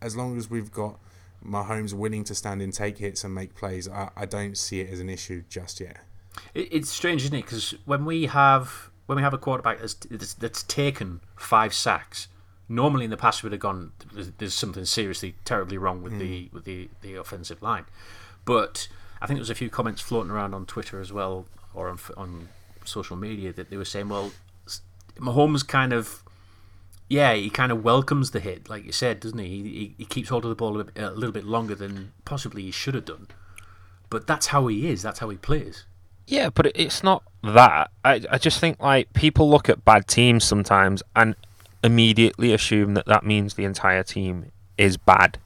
as 0.00 0.16
long 0.16 0.36
as 0.36 0.50
we've 0.50 0.72
got 0.72 0.98
Mahomes 1.44 1.92
willing 1.92 2.24
to 2.24 2.34
stand 2.34 2.62
and 2.62 2.72
take 2.72 2.98
hits, 2.98 3.24
and 3.24 3.34
make 3.34 3.54
plays, 3.54 3.88
I, 3.88 4.10
I 4.16 4.26
don't 4.26 4.56
see 4.56 4.80
it 4.80 4.90
as 4.90 5.00
an 5.00 5.08
issue 5.08 5.44
just 5.48 5.80
yet. 5.80 5.98
It, 6.54 6.68
it's 6.72 6.90
strange, 6.90 7.24
isn't 7.24 7.34
it? 7.34 7.44
Because 7.44 7.74
when 7.84 8.04
we 8.04 8.26
have 8.26 8.90
when 9.06 9.16
we 9.16 9.22
have 9.22 9.32
a 9.32 9.38
quarterback 9.38 9.80
that's, 9.80 9.94
that's, 9.94 10.34
that's 10.34 10.62
taken 10.64 11.20
five 11.34 11.72
sacks, 11.72 12.28
normally 12.68 13.04
in 13.04 13.10
the 13.10 13.16
past 13.16 13.42
we'd 13.42 13.52
have 13.52 13.60
gone. 13.60 13.92
There's, 14.12 14.30
there's 14.32 14.54
something 14.54 14.84
seriously 14.84 15.34
terribly 15.44 15.78
wrong 15.78 16.02
with 16.02 16.18
the 16.18 16.46
hmm. 16.46 16.54
with 16.54 16.64
the, 16.64 16.88
the 17.02 17.14
offensive 17.14 17.62
line. 17.62 17.86
But 18.44 18.88
I 19.20 19.26
think 19.26 19.38
there 19.38 19.42
was 19.42 19.50
a 19.50 19.54
few 19.54 19.70
comments 19.70 20.00
floating 20.00 20.30
around 20.30 20.54
on 20.54 20.66
Twitter 20.66 21.00
as 21.00 21.12
well, 21.12 21.46
or 21.74 21.88
on 21.88 21.98
on 22.16 22.48
social 22.88 23.16
media 23.16 23.52
that 23.52 23.70
they 23.70 23.76
were 23.76 23.84
saying, 23.84 24.08
well, 24.08 24.32
Mahomes 25.16 25.66
kind 25.66 25.92
of. 25.92 26.22
Yeah, 27.10 27.32
he 27.32 27.48
kind 27.48 27.72
of 27.72 27.82
welcomes 27.82 28.32
the 28.32 28.40
hit, 28.40 28.68
like 28.68 28.84
you 28.84 28.92
said, 28.92 29.20
doesn't 29.20 29.38
he? 29.38 29.46
He, 29.46 29.94
he, 29.96 30.04
keeps 30.04 30.28
hold 30.28 30.44
of 30.44 30.50
the 30.50 30.54
ball 30.54 30.78
a, 30.78 30.84
bit, 30.84 31.02
a 31.02 31.10
little 31.12 31.32
bit 31.32 31.44
longer 31.44 31.74
than 31.74 32.12
possibly 32.26 32.60
he 32.60 32.70
should 32.70 32.94
have 32.94 33.06
done. 33.06 33.28
But 34.10 34.26
that's 34.26 34.48
how 34.48 34.66
he 34.66 34.90
is. 34.90 35.00
That's 35.00 35.20
how 35.20 35.30
he 35.30 35.38
plays. 35.38 35.86
Yeah, 36.26 36.50
but 36.50 36.70
it's 36.74 37.02
not 37.02 37.22
that. 37.42 37.90
I 38.04 38.20
I 38.30 38.36
just 38.36 38.60
think 38.60 38.78
like 38.78 39.10
people 39.14 39.48
look 39.48 39.70
at 39.70 39.86
bad 39.86 40.06
teams 40.06 40.44
sometimes 40.44 41.02
and 41.16 41.34
immediately 41.82 42.52
assume 42.52 42.92
that 42.94 43.06
that 43.06 43.24
means 43.24 43.54
the 43.54 43.64
entire 43.64 44.02
team 44.02 44.52
is 44.76 44.98
bad. 44.98 45.38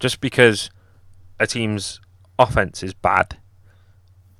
Just 0.00 0.20
because 0.20 0.70
a 1.38 1.46
team's 1.46 2.00
offense 2.38 2.82
is 2.82 2.94
bad 2.94 3.36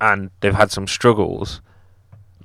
and 0.01 0.31
they've 0.41 0.55
had 0.55 0.71
some 0.71 0.87
struggles 0.87 1.61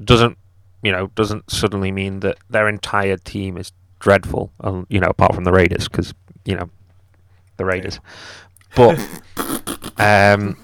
doesn't 0.02 0.38
you 0.82 0.92
know 0.92 1.08
doesn't 1.14 1.50
suddenly 1.50 1.90
mean 1.90 2.20
that 2.20 2.38
their 2.48 2.68
entire 2.68 3.16
team 3.16 3.56
is 3.56 3.72
dreadful. 3.98 4.52
Um, 4.60 4.86
you 4.88 5.00
know, 5.00 5.08
apart 5.08 5.34
from 5.34 5.44
the 5.44 5.52
Raiders 5.52 5.88
because 5.88 6.14
you 6.44 6.56
know 6.56 6.70
the 7.56 7.64
Raiders, 7.64 8.00
but. 8.74 8.98
Um, 9.98 10.56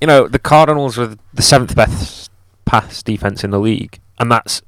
you 0.00 0.06
know, 0.06 0.28
the 0.28 0.38
Cardinals 0.38 0.96
were 0.96 1.16
the 1.34 1.42
seventh 1.42 1.74
best 1.74 2.30
pass 2.64 3.02
defense 3.02 3.44
in 3.44 3.50
the 3.50 3.58
league, 3.58 4.00
and 4.18 4.30
that's 4.30 4.62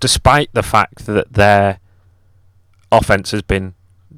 despite 0.00 0.50
the 0.52 0.62
fact 0.62 1.06
that 1.06 1.32
their 1.32 1.78
offense 2.90 3.30
has 3.30 3.42
been 3.42 3.74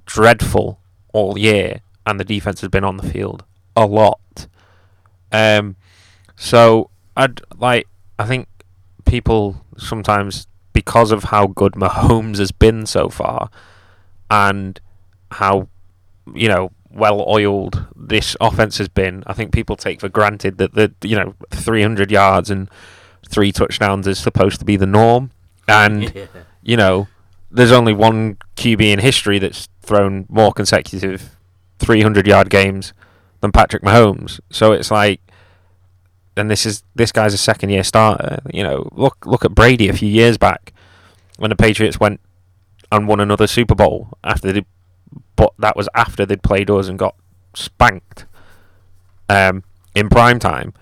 dreadful 0.07 0.79
all 1.13 1.39
year, 1.39 1.81
and 2.07 2.19
the 2.19 2.25
defense 2.25 2.61
has 2.61 2.71
been 2.71 2.85
on 2.85 2.97
the 2.97 3.09
field 3.09 3.45
a 3.77 3.87
lot. 3.87 4.47
Um, 5.33 5.77
so 6.37 6.91
I'd 7.17 7.41
like, 7.57 7.89
I 8.19 8.27
think 8.27 8.49
people 9.05 9.65
sometimes, 9.77 10.47
because 10.73 11.13
of 11.13 11.25
how 11.25 11.47
good 11.47 11.73
Mahomes 11.73 12.39
has 12.39 12.53
been 12.53 12.87
so 12.87 13.09
far, 13.09 13.51
and 14.31 14.81
how 15.33 15.69
you 16.35 16.49
know 16.49 16.71
well 16.91 17.25
oiled 17.29 17.87
this 17.97 18.37
offense 18.41 18.79
has 18.79 18.89
been, 18.89 19.25
I 19.27 19.33
think 19.33 19.53
people 19.53 19.77
take 19.77 20.01
for 20.01 20.09
granted 20.09 20.59
that 20.59 20.75
the 20.75 20.93
you 21.03 21.17
know 21.17 21.35
300 21.51 22.11
yards 22.11 22.51
and 22.51 22.69
three 23.29 23.53
touchdowns 23.53 24.07
is 24.07 24.19
supposed 24.19 24.59
to 24.61 24.65
be 24.65 24.77
the 24.77 24.87
norm, 24.87 25.31
and 25.69 26.05
Yeah. 26.15 26.27
you 26.63 26.77
know 26.77 27.09
there's 27.51 27.73
only 27.73 27.93
one 27.93 28.37
QB 28.57 28.81
in 28.81 28.99
history 28.99 29.39
that's 29.39 29.69
thrown 29.83 30.27
more 30.29 30.53
consecutive 30.53 31.37
300 31.79 32.27
yard 32.27 32.51
games 32.51 32.93
than 33.41 33.53
Patrick 33.53 33.83
Mahomes. 33.83 34.41
So 34.51 34.73
it's 34.73 34.91
like, 34.91 35.21
and 36.37 36.51
this 36.51 36.67
is 36.67 36.83
this 36.95 37.13
guy's 37.13 37.35
a 37.35 37.39
second 37.39 37.71
year 37.71 37.85
starter. 37.85 38.41
You 38.53 38.63
know, 38.63 38.89
look 38.93 39.25
look 39.27 39.45
at 39.45 39.55
Brady 39.55 39.89
a 39.89 39.93
few 39.93 40.09
years 40.09 40.39
back 40.39 40.73
when 41.39 41.51
the 41.51 41.57
Patriots 41.57 42.01
went 42.01 42.21
and 42.91 43.09
won 43.09 43.21
another 43.21 43.47
Super 43.47 43.75
Bowl 43.75 44.09
after 44.23 44.53
they, 44.53 44.65
but 45.37 45.53
that 45.59 45.77
was 45.77 45.89
after 45.95 46.25
they'd 46.27 46.43
played 46.43 46.71
us 46.71 46.89
and 46.89 46.99
got 46.99 47.17
spanked 47.55 48.27
um, 49.29 49.65
in 49.95 50.09
prime 50.09 50.39
time, 50.39 50.73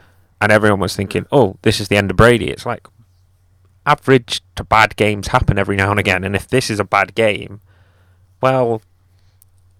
and 0.40 0.52
everyone 0.52 0.80
was 0.80 0.96
thinking, 0.96 1.26
"Oh, 1.30 1.56
this 1.62 1.80
is 1.80 1.88
the 1.88 1.96
end 1.96 2.10
of 2.10 2.16
Brady." 2.16 2.50
It's 2.50 2.66
like 2.66 2.86
average 3.84 4.42
to 4.54 4.64
bad 4.64 4.96
games 4.96 5.28
happen 5.28 5.58
every 5.58 5.76
now 5.76 5.90
and 5.90 6.00
again, 6.00 6.24
and 6.24 6.36
if 6.36 6.48
this 6.48 6.70
is 6.70 6.80
a 6.80 6.84
bad 6.84 7.14
game, 7.14 7.60
well, 8.40 8.82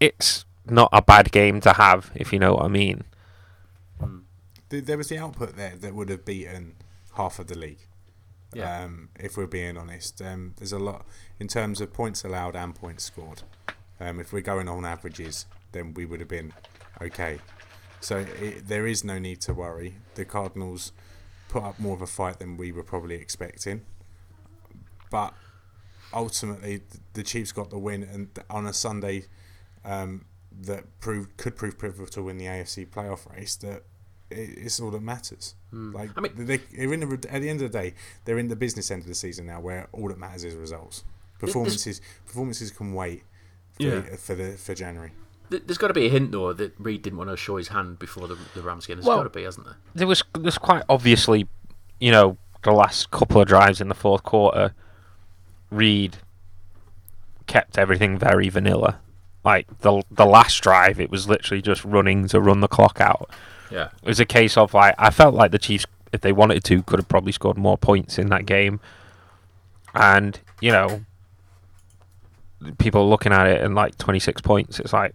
it's 0.01 0.45
not 0.67 0.91
a 0.93 1.03
bad 1.03 1.33
game 1.33 1.61
to 1.61 1.73
have, 1.75 2.11
if 2.15 2.33
you 2.33 2.39
know 2.39 2.55
what 2.55 2.65
I 2.65 2.69
mean. 2.69 3.05
Th- 4.73 4.85
There 4.85 4.97
was 4.97 5.09
the 5.11 5.19
output 5.19 5.55
there 5.57 5.77
that 5.77 5.95
would 5.95 6.09
have 6.09 6.25
beaten 6.25 6.75
half 7.15 7.39
of 7.39 7.47
the 7.47 7.57
league. 7.59 7.87
Yeah. 8.55 8.85
Um, 8.85 9.11
if 9.21 9.37
we're 9.37 9.47
being 9.47 9.77
honest, 9.77 10.21
um, 10.23 10.55
there's 10.57 10.73
a 10.73 10.79
lot 10.79 11.07
in 11.39 11.47
terms 11.47 11.81
of 11.81 11.93
points 11.93 12.25
allowed 12.25 12.57
and 12.57 12.75
points 12.75 13.05
scored. 13.05 13.43
Um, 14.01 14.19
if 14.19 14.33
we're 14.33 14.41
going 14.41 14.69
on 14.69 14.85
averages, 14.85 15.47
then 15.73 15.95
we 15.95 16.05
would 16.07 16.21
have 16.21 16.29
been 16.29 16.53
okay. 17.01 17.39
So 18.01 18.19
it, 18.41 18.67
there 18.67 18.87
is 18.87 19.05
no 19.05 19.19
need 19.19 19.41
to 19.43 19.55
worry. 19.55 19.95
The 20.15 20.25
Cardinals 20.25 20.93
put 21.49 21.63
up 21.63 21.79
more 21.79 21.95
of 21.95 22.03
a 22.03 22.07
fight 22.07 22.39
than 22.39 22.57
we 22.57 22.73
were 22.73 22.83
probably 22.83 23.17
expecting, 23.17 23.83
but 25.11 25.35
ultimately 26.13 26.81
the 27.13 27.23
Chiefs 27.23 27.53
got 27.53 27.71
the 27.71 27.79
win, 27.79 28.03
and 28.03 28.29
on 28.51 28.67
a 28.67 28.73
Sunday 28.73 29.27
um, 29.85 30.25
that 30.61 30.99
proved 31.01 31.37
could 31.37 31.57
prove 31.57 31.79
pivotal 31.79 32.29
in 32.29 32.39
the 32.39 32.47
AFC 32.47 32.87
playoff 32.89 33.31
race. 33.35 33.55
That 33.57 33.85
it's 34.37 34.81
all 34.81 34.91
that 34.91 35.03
matters. 35.03 35.55
Hmm. 35.71 35.93
Like 35.93 36.11
I 36.17 36.21
mean- 36.21 36.33
they, 36.37 36.57
they're 36.59 36.93
in 36.93 37.01
the, 37.01 37.29
at 37.31 37.41
the 37.43 37.49
end 37.49 37.63
of 37.63 37.71
the 37.73 37.79
day, 37.79 37.95
they're 38.25 38.39
in 38.39 38.49
the 38.49 38.57
business 38.57 38.91
end 38.91 39.03
of 39.03 39.09
the 39.09 39.15
season 39.15 39.47
now, 39.47 39.61
where 39.61 39.89
all 39.93 40.09
that 40.09 40.19
matters 40.19 40.45
is 40.45 40.55
results. 40.55 41.05
Performances 41.39 42.01
performances 42.25 42.71
can 42.71 42.95
wait 42.95 43.25
for, 43.73 43.83
Yeah. 43.83 44.01
the, 44.01 44.17
for 44.17 44.35
the 44.35 44.53
for 44.53 44.75
January. 44.75 45.13
There's 45.51 45.77
got 45.77 45.89
to 45.89 45.95
be 45.95 46.07
a 46.07 46.09
hint 46.09 46.33
though 46.33 46.53
that 46.55 46.73
Reid 46.79 47.03
didn't 47.03 47.19
want 47.19 47.29
to 47.31 47.37
show 47.37 47.57
his 47.57 47.69
hand 47.69 47.99
before 47.99 48.27
the, 48.29 48.39
the 48.55 48.63
Rams 48.63 48.87
game. 48.87 48.97
There's 48.97 49.07
Well- 49.07 49.19
got 49.19 49.25
to 49.25 49.31
be, 49.31 49.43
hasn't 49.43 49.67
there? 49.67 49.77
there 49.95 50.07
was 50.07 50.23
there's 50.39 50.57
quite 50.59 50.83
obviously, 50.89 51.47
you 52.01 52.11
know, 52.11 52.37
the 52.63 52.73
last 52.73 53.11
couple 53.11 53.41
of 53.41 53.49
drives 53.49 53.81
in 53.81 53.89
the 53.89 53.95
fourth 53.95 54.23
quarter, 54.23 54.73
Reid 55.71 56.17
kept 57.47 57.77
everything 57.79 58.19
very 58.19 58.49
vanilla. 58.49 59.01
Like 59.45 59.67
the 59.81 60.03
the 60.11 60.25
last 60.27 60.63
drive, 60.63 61.01
it 61.01 61.11
was 61.11 61.29
literally 61.29 61.61
just 61.61 61.85
running 61.85 62.29
to 62.29 62.41
run 62.41 62.61
the 62.61 62.69
clock 62.69 63.01
out. 63.01 63.29
Yeah. 63.73 63.89
It 64.03 64.09
was 64.09 64.21
a 64.21 64.25
case 64.27 64.57
of 64.57 64.75
like 64.75 64.95
I 64.99 65.11
felt 65.11 65.35
like 65.35 65.51
the 65.51 65.59
Chiefs, 65.59 65.87
if 66.13 66.21
they 66.21 66.33
wanted 66.33 66.63
to, 66.65 66.83
could 66.83 66.99
have 66.99 67.09
probably 67.09 67.33
scored 67.33 67.57
more 67.57 67.79
points 67.79 68.19
in 68.19 68.29
that 68.29 68.47
game. 68.47 68.81
And 69.95 70.39
you 70.61 70.71
know, 70.73 71.05
people 72.79 73.09
looking 73.09 73.33
at 73.33 73.47
it 73.47 73.61
and 73.63 73.75
like 73.75 73.99
26 73.99 74.41
points, 74.43 74.79
it's 74.79 74.93
like, 74.93 75.15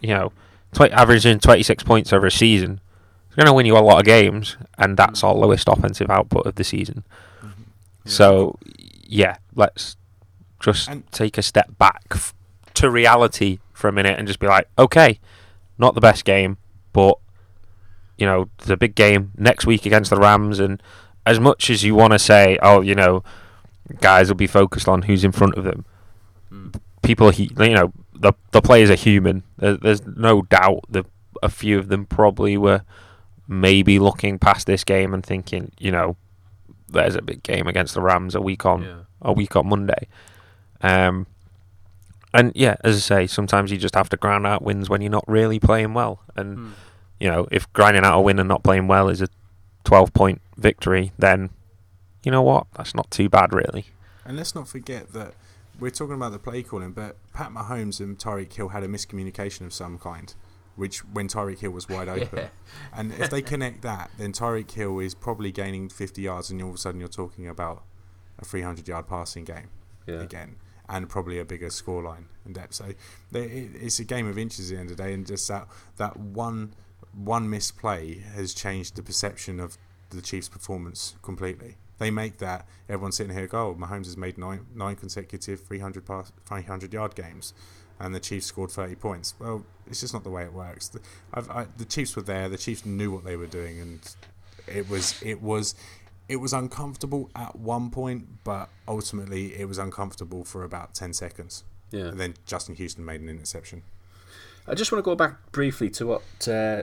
you 0.00 0.08
know, 0.08 0.32
tw- 0.72 0.92
averaging 0.92 1.40
26 1.40 1.82
points 1.84 2.12
over 2.12 2.26
a 2.26 2.30
season, 2.30 2.80
it's 3.26 3.34
going 3.36 3.46
to 3.46 3.52
win 3.52 3.66
you 3.66 3.76
a 3.76 3.80
lot 3.80 3.98
of 3.98 4.04
games, 4.04 4.56
and 4.78 4.96
that's 4.96 5.24
our 5.24 5.34
lowest 5.34 5.68
offensive 5.68 6.10
output 6.10 6.46
of 6.46 6.54
the 6.54 6.64
season. 6.64 7.04
Mm-hmm. 7.42 7.62
So, 8.04 8.58
yeah, 9.06 9.36
let's 9.54 9.96
just 10.60 10.88
And- 10.88 11.10
take 11.12 11.36
a 11.38 11.42
step 11.42 11.76
back 11.78 12.02
f- 12.12 12.34
to 12.74 12.88
reality 12.90 13.58
for 13.72 13.88
a 13.88 13.92
minute 13.92 14.18
and 14.18 14.26
just 14.28 14.38
be 14.38 14.46
like, 14.46 14.68
okay, 14.78 15.18
not 15.78 15.94
the 15.94 16.00
best 16.00 16.24
game, 16.24 16.56
but 16.92 17.18
you 18.18 18.26
know, 18.26 18.48
the 18.58 18.76
big 18.76 18.94
game 18.94 19.32
next 19.36 19.66
week 19.66 19.86
against 19.86 20.10
the 20.10 20.16
Rams, 20.16 20.58
and 20.60 20.82
as 21.24 21.38
much 21.40 21.70
as 21.70 21.82
you 21.84 21.94
want 21.94 22.12
to 22.12 22.18
say, 22.18 22.58
oh, 22.62 22.80
you 22.80 22.94
know, 22.94 23.22
guys 24.00 24.28
will 24.28 24.36
be 24.36 24.46
focused 24.46 24.88
on 24.88 25.02
who's 25.02 25.24
in 25.24 25.32
front 25.32 25.54
of 25.56 25.64
them, 25.64 25.84
people, 27.02 27.32
you 27.32 27.48
know, 27.56 27.92
the 28.14 28.32
the 28.52 28.62
players 28.62 28.90
are 28.90 28.94
human. 28.94 29.42
There's 29.58 30.06
no 30.06 30.42
doubt 30.42 30.84
that 30.90 31.06
a 31.42 31.48
few 31.48 31.78
of 31.78 31.88
them 31.88 32.06
probably 32.06 32.56
were 32.56 32.82
maybe 33.48 33.98
looking 33.98 34.38
past 34.38 34.66
this 34.66 34.82
game 34.84 35.12
and 35.14 35.24
thinking, 35.24 35.70
you 35.78 35.90
know, 35.92 36.16
there's 36.88 37.14
a 37.14 37.22
big 37.22 37.42
game 37.42 37.66
against 37.66 37.94
the 37.94 38.00
Rams 38.00 38.34
a 38.34 38.40
week 38.40 38.64
on 38.64 38.82
Yeah. 38.82 38.94
a 39.22 39.32
week 39.32 39.54
on 39.54 39.68
Monday. 39.68 40.08
Um, 40.82 41.26
and 42.34 42.52
yeah, 42.54 42.76
as 42.82 42.96
I 42.96 42.98
say, 43.00 43.26
sometimes 43.26 43.70
you 43.70 43.76
just 43.78 43.94
have 43.94 44.08
to 44.10 44.16
grind 44.16 44.46
out 44.46 44.62
wins 44.62 44.88
when 44.90 45.00
you're 45.00 45.10
not 45.10 45.24
really 45.28 45.58
playing 45.60 45.94
well. 45.94 46.20
And 46.36 46.56
Hmm. 46.58 46.68
You 47.20 47.30
know, 47.30 47.46
if 47.50 47.70
grinding 47.72 48.04
out 48.04 48.18
a 48.18 48.20
win 48.20 48.38
and 48.38 48.48
not 48.48 48.62
playing 48.62 48.88
well 48.88 49.08
is 49.08 49.20
a 49.22 49.28
12 49.84 50.12
point 50.12 50.40
victory, 50.56 51.12
then 51.18 51.50
you 52.24 52.30
know 52.32 52.42
what? 52.42 52.66
That's 52.76 52.94
not 52.94 53.10
too 53.10 53.28
bad, 53.28 53.52
really. 53.52 53.86
And 54.24 54.36
let's 54.36 54.54
not 54.54 54.66
forget 54.68 55.12
that 55.12 55.34
we're 55.78 55.90
talking 55.90 56.14
about 56.14 56.32
the 56.32 56.38
play 56.38 56.62
calling, 56.62 56.92
but 56.92 57.16
Pat 57.32 57.50
Mahomes 57.52 58.00
and 58.00 58.18
Tyreek 58.18 58.52
Hill 58.52 58.70
had 58.70 58.82
a 58.82 58.88
miscommunication 58.88 59.66
of 59.66 59.72
some 59.72 59.98
kind, 59.98 60.34
which 60.74 61.00
when 61.04 61.28
Tyreek 61.28 61.60
Hill 61.60 61.70
was 61.70 61.88
wide 61.88 62.08
open. 62.16 62.28
Yeah. 62.38 62.48
And 62.92 63.12
if 63.12 63.30
they 63.30 63.42
connect 63.42 63.82
that, 63.82 64.10
then 64.18 64.32
Tyreek 64.32 64.70
Hill 64.72 64.98
is 64.98 65.14
probably 65.14 65.52
gaining 65.52 65.88
50 65.88 66.22
yards, 66.22 66.50
and 66.50 66.60
all 66.62 66.70
of 66.70 66.74
a 66.74 66.78
sudden 66.78 66.98
you're 67.00 67.08
talking 67.08 67.46
about 67.46 67.84
a 68.38 68.44
300 68.44 68.88
yard 68.88 69.06
passing 69.06 69.44
game 69.44 69.68
Yeah. 70.06 70.20
again, 70.20 70.56
and 70.88 71.08
probably 71.08 71.38
a 71.38 71.44
bigger 71.44 71.68
scoreline 71.68 72.24
and 72.44 72.54
depth. 72.54 72.74
So 72.74 72.92
it's 73.32 73.98
a 74.00 74.04
game 74.04 74.26
of 74.26 74.36
inches 74.38 74.70
at 74.70 74.74
the 74.74 74.80
end 74.80 74.90
of 74.90 74.96
the 74.96 75.02
day, 75.04 75.12
and 75.14 75.26
just 75.26 75.46
that 75.48 75.68
that 75.98 76.16
one 76.16 76.74
one 77.16 77.48
misplay 77.48 78.18
has 78.34 78.54
changed 78.54 78.96
the 78.96 79.02
perception 79.02 79.58
of 79.58 79.78
the 80.10 80.20
Chiefs' 80.20 80.48
performance 80.48 81.14
completely. 81.22 81.76
They 81.98 82.10
make 82.10 82.38
that 82.38 82.66
everyone 82.88 83.12
sitting 83.12 83.34
here 83.34 83.46
go, 83.46 83.68
oh, 83.68 83.74
Mahomes 83.74 84.04
has 84.04 84.16
made 84.16 84.36
nine 84.36 84.66
nine 84.74 84.96
consecutive 84.96 85.60
300 85.62 86.04
pass 86.04 86.30
300 86.44 86.92
yard 86.92 87.14
games, 87.14 87.54
and 87.98 88.14
the 88.14 88.20
Chiefs 88.20 88.46
scored 88.46 88.70
30 88.70 88.96
points. 88.96 89.34
Well, 89.38 89.64
it's 89.86 90.00
just 90.00 90.12
not 90.12 90.22
the 90.22 90.30
way 90.30 90.44
it 90.44 90.52
works. 90.52 90.88
The, 90.88 91.00
I've, 91.32 91.50
I, 91.50 91.66
the 91.78 91.86
Chiefs 91.86 92.14
were 92.14 92.22
there. 92.22 92.48
The 92.48 92.58
Chiefs 92.58 92.84
knew 92.84 93.10
what 93.10 93.24
they 93.24 93.36
were 93.36 93.46
doing, 93.46 93.80
and 93.80 94.00
it 94.66 94.90
was 94.90 95.20
it 95.22 95.40
was 95.40 95.74
it 96.28 96.36
was 96.36 96.52
uncomfortable 96.52 97.30
at 97.34 97.56
one 97.56 97.90
point, 97.90 98.44
but 98.44 98.68
ultimately 98.86 99.58
it 99.58 99.66
was 99.66 99.78
uncomfortable 99.78 100.44
for 100.44 100.64
about 100.64 100.94
10 100.94 101.12
seconds. 101.12 101.64
Yeah. 101.90 102.06
And 102.06 102.18
then 102.18 102.34
Justin 102.46 102.74
Houston 102.74 103.04
made 103.04 103.20
an 103.20 103.28
interception. 103.28 103.82
I 104.66 104.74
just 104.74 104.90
want 104.90 105.04
to 105.04 105.08
go 105.08 105.14
back 105.14 105.52
briefly 105.52 105.88
to 105.90 106.06
what 106.06 106.48
uh, 106.48 106.82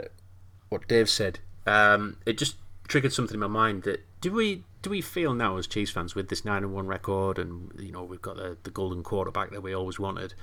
what 0.74 0.88
Dave 0.88 1.10
said. 1.10 1.40
Um, 1.66 2.18
it 2.26 2.38
just 2.38 2.58
triggered 2.88 3.14
something 3.14 3.36
in 3.36 3.40
my 3.40 3.48
mind 3.48 3.84
that 3.84 4.04
do 4.20 4.34
we 4.34 4.64
do 4.82 4.90
we 4.90 5.00
feel 5.00 5.34
now 5.34 5.56
as 5.58 5.68
Chiefs 5.68 5.92
fans 5.92 6.16
with 6.16 6.28
this 6.28 6.44
nine 6.44 6.64
and 6.64 6.74
one 6.74 6.88
record, 6.88 7.40
and 7.40 7.72
you 7.80 7.92
know 7.92 8.04
we've 8.04 8.22
got 8.22 8.36
the, 8.36 8.58
the 8.64 8.70
golden 8.70 9.04
quarterback 9.04 9.52
that 9.52 9.62
we 9.64 9.74
always 9.74 10.00
wanted, 10.00 10.34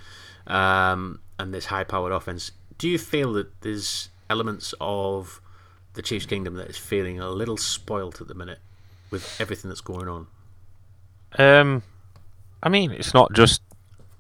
um, 0.47 1.21
and 1.39 1.53
this 1.53 1.67
high 1.67 1.85
powered 1.85 2.13
offense. 2.13 2.53
Do 2.79 2.89
you 2.89 2.97
feel 2.97 3.35
that 3.35 3.61
there's 3.61 4.09
elements 4.31 4.73
of 4.81 5.43
the 5.93 6.01
Chiefs 6.01 6.25
kingdom 6.25 6.55
that 6.55 6.69
is 6.69 6.79
feeling 6.79 7.21
a 7.21 7.29
little 7.29 7.59
spoilt 7.59 8.21
at 8.21 8.29
the 8.29 8.35
minute 8.35 8.61
with 9.11 9.39
everything 9.41 9.69
that's 9.69 9.83
going 9.83 10.09
on? 10.09 10.27
Um, 11.39 11.83
I 12.63 12.69
mean, 12.71 12.93
it's 12.93 13.13
not 13.13 13.33
just 13.35 13.61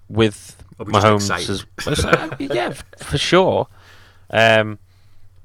with 0.08 0.62
Or 0.78 0.84
we 0.84 0.92
just 0.92 1.06
Mahomes. 1.06 1.66
As, 1.86 2.04
uh, 2.04 2.36
yeah, 2.38 2.74
for 2.98 3.16
sure. 3.16 3.68
Um, 4.28 4.78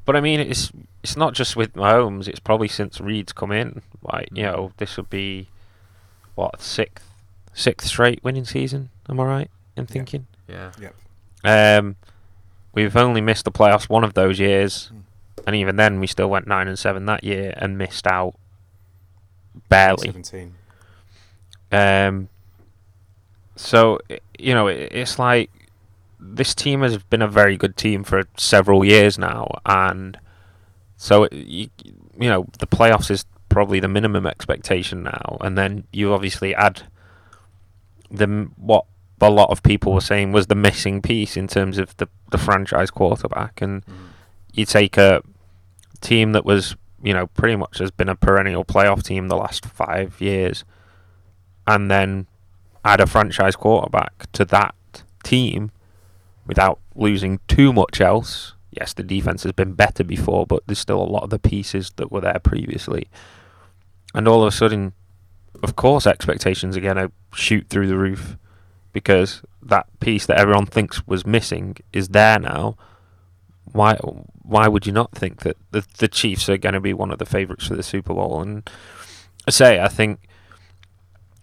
but 0.06 0.16
I 0.16 0.22
mean, 0.22 0.40
it's 0.40 0.72
it's 1.04 1.18
not 1.18 1.34
just 1.34 1.56
with 1.56 1.74
Mahomes. 1.74 2.28
It's 2.28 2.40
probably 2.40 2.68
since 2.68 3.00
Reid's 3.02 3.34
come 3.34 3.52
in. 3.52 3.82
Like 4.02 4.30
you 4.34 4.44
know, 4.44 4.72
this 4.78 4.98
would 4.98 5.10
be 5.10 5.48
what 6.36 6.62
sixth 6.62 7.10
sixth 7.54 7.88
straight 7.88 8.24
winning 8.24 8.46
season. 8.46 8.90
Am 9.10 9.20
I 9.20 9.24
right 9.26 9.52
in 9.76 9.86
thinking? 9.86 10.28
Yeah, 10.48 10.72
yeah. 10.80 11.78
Um, 11.78 11.96
we've 12.74 12.96
only 12.96 13.22
missed 13.22 13.46
the 13.46 13.52
playoffs 13.52 13.88
one 13.90 14.04
of 14.04 14.14
those 14.14 14.40
years, 14.40 14.92
and 15.48 15.56
even 15.56 15.76
then, 15.76 16.00
we 16.00 16.08
still 16.08 16.30
went 16.30 16.48
nine 16.48 16.68
and 16.68 16.78
seven 16.78 17.06
that 17.06 17.24
year 17.24 17.54
and 17.58 17.78
missed 17.78 18.08
out 18.08 18.36
barely. 19.70 20.08
17. 20.08 20.54
Um, 21.72 22.30
so 23.56 24.00
you 24.38 24.54
know, 24.54 24.68
i- 24.68 24.72
it's 24.92 25.18
like 25.20 25.50
this 26.34 26.56
team 26.56 26.82
has 26.82 26.98
been 26.98 27.22
a 27.22 27.28
very 27.28 27.58
good 27.58 27.78
team 27.78 28.04
for 28.04 28.24
several 28.38 28.84
years 28.84 29.18
now, 29.18 29.60
and 29.66 30.18
so 30.98 31.28
you, 31.32 31.70
you 32.20 32.30
know 32.30 32.46
the 32.60 32.68
playoffs 32.68 33.12
is 33.12 33.26
probably 33.50 33.80
the 33.80 33.88
minimum 33.88 34.26
expectation 34.26 35.04
now, 35.04 35.38
and 35.42 35.58
then 35.58 35.86
you 35.92 36.14
obviously 36.14 36.56
add 36.56 36.84
the 38.12 38.50
what 38.58 38.86
a 39.22 39.30
lot 39.30 39.50
of 39.50 39.64
people 39.64 39.94
were 39.94 40.02
saying 40.02 40.32
was 40.32 40.48
the 40.48 40.56
missing 40.56 41.02
piece 41.02 41.38
in 41.38 41.48
terms 41.48 41.78
of 41.78 41.96
the 41.98 42.08
the 42.32 42.38
franchise 42.38 42.92
quarterback, 42.92 43.62
and 43.62 43.86
mm. 43.86 43.94
you 44.54 44.66
take 44.66 44.98
a 44.98 45.22
team 46.02 46.34
that 46.34 46.46
was 46.46 46.76
you 47.02 47.14
know 47.14 47.28
pretty 47.28 47.56
much 47.56 47.78
has 47.78 47.92
been 47.92 48.10
a 48.10 48.16
perennial 48.16 48.66
playoff 48.66 49.04
team 49.04 49.28
the 49.28 49.38
last 49.38 49.66
five 49.66 50.20
years 50.20 50.66
and 51.68 51.90
then 51.90 52.28
add 52.84 53.02
a 53.02 53.08
franchise 53.08 53.56
quarterback 53.56 54.32
to 54.32 54.46
that 54.46 54.76
team 55.24 55.72
without 56.46 56.80
losing 56.96 57.40
too 57.48 57.74
much 57.74 58.02
else. 58.02 58.54
Yes, 58.72 58.94
the 58.94 59.04
defense 59.04 59.44
has 59.44 59.54
been 59.54 59.74
better 59.74 60.04
before, 60.04 60.46
but 60.46 60.64
there's 60.68 60.80
still 60.80 61.02
a 61.02 61.04
lot 61.04 61.24
of 61.24 61.30
the 61.30 61.40
pieces 61.40 61.92
that 61.96 62.12
were 62.12 62.22
there 62.22 62.40
previously. 62.40 63.08
And 64.14 64.28
all 64.28 64.44
of 64.44 64.48
a 64.48 64.56
sudden, 64.56 64.94
of 65.64 65.76
course, 65.76 66.06
expectations 66.06 66.76
are 66.76 66.82
going 66.82 66.98
to 66.98 67.12
shoot 67.34 67.68
through 67.70 67.88
the 67.88 67.98
roof 67.98 68.38
because 68.92 69.42
that 69.62 69.88
piece 70.00 70.26
that 70.26 70.40
everyone 70.40 70.66
thinks 70.66 71.06
was 71.08 71.26
missing 71.26 71.78
is 71.92 72.10
there 72.10 72.40
now. 72.40 72.78
Why? 73.72 73.96
Why 74.44 74.68
would 74.68 74.86
you 74.86 74.94
not 74.94 75.12
think 75.12 75.42
that 75.42 75.58
the 75.72 75.86
the 75.98 76.08
Chiefs 76.08 76.48
are 76.50 76.58
going 76.58 76.74
to 76.74 76.80
be 76.80 76.94
one 76.94 77.12
of 77.12 77.18
the 77.18 77.26
favourites 77.26 77.68
for 77.68 77.76
the 77.76 77.84
Super 77.84 78.14
Bowl? 78.14 78.42
And 78.42 78.70
I 79.48 79.52
say, 79.52 79.80
I 79.80 79.88
think 79.88 80.20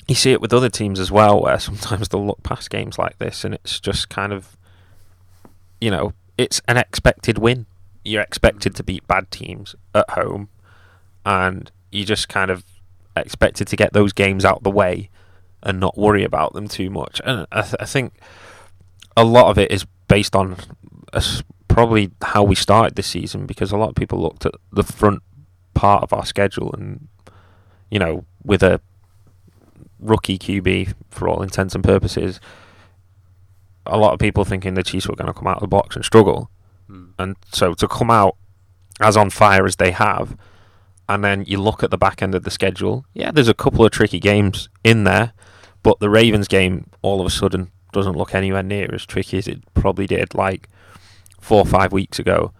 you 0.08 0.14
see 0.14 0.32
it 0.32 0.40
with 0.40 0.52
other 0.52 0.68
teams 0.68 1.00
as 1.00 1.10
well, 1.10 1.40
where 1.40 1.58
sometimes 1.58 2.08
they'll 2.08 2.26
look 2.26 2.42
past 2.42 2.70
games 2.70 2.98
like 2.98 3.18
this, 3.18 3.44
and 3.44 3.54
it's 3.54 3.80
just 3.80 4.08
kind 4.08 4.32
of, 4.32 4.56
you 5.82 5.90
know, 5.90 6.12
it's 6.38 6.62
an 6.68 6.76
expected 6.76 7.38
win. 7.38 7.66
You're 8.04 8.22
expected 8.22 8.76
to 8.76 8.84
beat 8.84 9.04
bad 9.08 9.32
teams 9.32 9.74
at 9.92 10.08
home, 10.10 10.48
and 11.26 11.72
you 11.90 12.04
just 12.04 12.28
kind 12.28 12.52
of 12.52 12.64
expected 13.16 13.66
to 13.66 13.76
get 13.76 13.92
those 13.92 14.12
games 14.12 14.44
out 14.44 14.62
the 14.62 14.70
way 14.70 15.10
and 15.60 15.80
not 15.80 15.98
worry 15.98 16.22
about 16.22 16.52
them 16.52 16.68
too 16.68 16.88
much. 16.88 17.20
And 17.24 17.48
I, 17.50 17.62
th- 17.62 17.74
I 17.80 17.84
think 17.84 18.14
a 19.16 19.24
lot 19.24 19.50
of 19.50 19.58
it 19.58 19.72
is 19.72 19.84
based 20.06 20.36
on 20.36 20.56
us 21.12 21.42
probably 21.66 22.12
how 22.22 22.44
we 22.44 22.54
started 22.54 22.94
this 22.94 23.08
season, 23.08 23.46
because 23.46 23.72
a 23.72 23.76
lot 23.76 23.88
of 23.88 23.96
people 23.96 24.22
looked 24.22 24.46
at 24.46 24.54
the 24.70 24.84
front 24.84 25.20
part 25.74 26.04
of 26.04 26.12
our 26.12 26.24
schedule 26.24 26.72
and, 26.74 27.08
you 27.90 27.98
know, 27.98 28.24
with 28.44 28.62
a 28.62 28.80
rookie 29.98 30.38
QB 30.38 30.94
for 31.10 31.28
all 31.28 31.42
intents 31.42 31.74
and 31.74 31.82
purposes. 31.82 32.40
A 33.86 33.98
lot 33.98 34.12
of 34.12 34.18
people 34.20 34.44
thinking 34.44 34.74
the 34.74 34.82
Chiefs 34.82 35.08
were 35.08 35.16
going 35.16 35.26
to 35.26 35.34
come 35.34 35.46
out 35.48 35.56
of 35.56 35.62
the 35.62 35.66
box 35.68 35.96
and 35.96 36.04
struggle, 36.04 36.50
Hmm. 36.88 37.06
and 37.18 37.36
so 37.52 37.74
to 37.74 37.88
come 37.88 38.10
out 38.10 38.36
as 39.00 39.16
on 39.16 39.30
fire 39.30 39.66
as 39.66 39.76
they 39.76 39.90
have, 39.92 40.36
and 41.08 41.24
then 41.24 41.44
you 41.46 41.58
look 41.60 41.82
at 41.82 41.90
the 41.90 41.98
back 41.98 42.22
end 42.22 42.34
of 42.34 42.44
the 42.44 42.50
schedule. 42.50 43.04
Yeah, 43.14 43.30
there's 43.32 43.48
a 43.48 43.54
couple 43.54 43.84
of 43.84 43.90
tricky 43.90 44.20
games 44.20 44.68
in 44.84 45.04
there, 45.04 45.32
but 45.82 45.98
the 46.00 46.10
Ravens 46.10 46.46
game 46.48 46.86
all 47.02 47.20
of 47.20 47.26
a 47.26 47.30
sudden 47.30 47.70
doesn't 47.92 48.16
look 48.16 48.34
anywhere 48.34 48.62
near 48.62 48.92
as 48.94 49.04
tricky 49.04 49.38
as 49.38 49.48
it 49.48 49.62
probably 49.74 50.06
did 50.06 50.34
like 50.34 50.68
four 51.40 51.58
or 51.58 51.66
five 51.66 51.92
weeks 51.92 52.18
ago. 52.18 52.52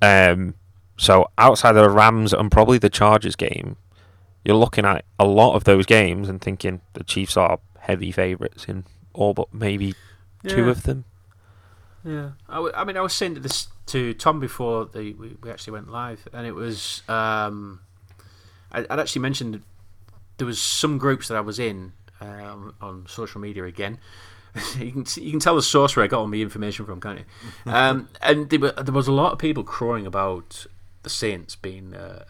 Um, 0.00 0.54
so 0.96 1.28
outside 1.36 1.76
of 1.76 1.82
the 1.82 1.90
Rams 1.90 2.32
and 2.32 2.50
probably 2.50 2.78
the 2.78 2.88
Chargers 2.90 3.36
game, 3.36 3.76
you're 4.44 4.56
looking 4.56 4.84
at 4.84 5.04
a 5.18 5.26
lot 5.26 5.54
of 5.54 5.64
those 5.64 5.86
games 5.86 6.28
and 6.28 6.40
thinking 6.40 6.80
the 6.94 7.04
Chiefs 7.04 7.36
are 7.36 7.58
heavy 7.80 8.10
favourites 8.12 8.64
in 8.66 8.84
all 9.12 9.34
but 9.34 9.52
maybe 9.52 9.94
two 10.46 10.68
of 10.68 10.82
them. 10.84 11.04
Yeah, 12.04 12.30
I, 12.48 12.54
w- 12.56 12.72
I 12.76 12.84
mean, 12.84 12.96
I 12.96 13.00
was 13.00 13.12
saying 13.12 13.34
to 13.34 13.40
this 13.40 13.68
to 13.86 14.14
Tom 14.14 14.38
before 14.40 14.84
the, 14.86 15.12
we, 15.14 15.36
we 15.42 15.50
actually 15.50 15.72
went 15.72 15.90
live, 15.90 16.26
and 16.32 16.46
it 16.46 16.54
was 16.54 17.02
um, 17.08 17.80
I, 18.70 18.80
I'd 18.88 19.00
actually 19.00 19.22
mentioned 19.22 19.62
there 20.38 20.46
was 20.46 20.60
some 20.60 20.98
groups 20.98 21.28
that 21.28 21.36
I 21.36 21.40
was 21.40 21.58
in 21.58 21.92
um, 22.20 22.74
on 22.80 23.06
social 23.08 23.40
media 23.40 23.64
again. 23.64 23.98
you 24.78 24.92
can 24.92 25.04
see- 25.06 25.22
you 25.24 25.30
can 25.30 25.40
tell 25.40 25.56
the 25.56 25.62
source 25.62 25.96
where 25.96 26.04
I 26.04 26.06
got 26.08 26.20
all 26.20 26.26
my 26.28 26.36
information 26.38 26.86
from, 26.86 27.00
can't 27.00 27.18
you? 27.20 27.24
Um, 27.72 28.08
and 28.22 28.48
there, 28.48 28.60
were, 28.60 28.72
there 28.72 28.94
was 28.94 29.08
a 29.08 29.12
lot 29.12 29.32
of 29.32 29.38
people 29.38 29.64
crowing 29.64 30.06
about 30.06 30.66
the 31.02 31.10
Saints 31.10 31.56
being 31.56 31.94
uh, 31.94 32.24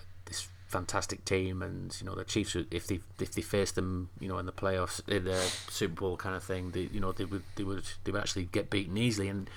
fantastic 0.69 1.25
team, 1.25 1.63
and 1.63 1.97
you 2.01 2.07
know 2.07 2.15
the 2.15 2.25
Chiefs, 2.25 2.57
if 2.71 2.87
they 2.87 3.01
if 3.19 3.33
they 3.33 3.43
faced 3.43 3.75
them, 3.75 4.11
you 4.21 4.29
know, 4.29 4.39
in 4.39 4.47
the 4.47 4.53
playoffs, 4.53 5.07
in 5.09 5.25
the 5.25 5.41
Super 5.69 5.95
Bowl 5.95 6.17
kind 6.17 6.37
of 6.37 6.45
thing, 6.45 6.71
they 6.71 6.89
you 6.93 7.01
know 7.01 7.13
they 7.13 7.25
would 7.25 7.43
they 7.57 7.65
would 7.65 7.85
they 8.05 8.13
would 8.13 8.21
actually 8.21 8.45
get 8.45 8.71
beaten 8.71 8.97
easily. 8.97 9.29
And 9.29 9.51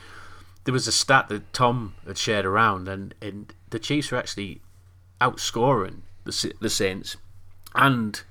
there 0.63 0.73
was 0.73 0.87
a 0.87 0.91
stat 0.91 1.29
that 1.29 1.53
Tom 1.53 1.95
had 2.07 2.17
shared 2.17 2.45
around, 2.45 2.87
and 2.87 3.13
and 3.21 3.53
the 3.69 3.79
Chiefs 3.79 4.11
were 4.11 4.17
actually 4.17 4.61
outscoring 5.19 6.01
the 6.23 6.53
the 6.61 6.69
Saints, 6.69 7.17
and 7.75 8.23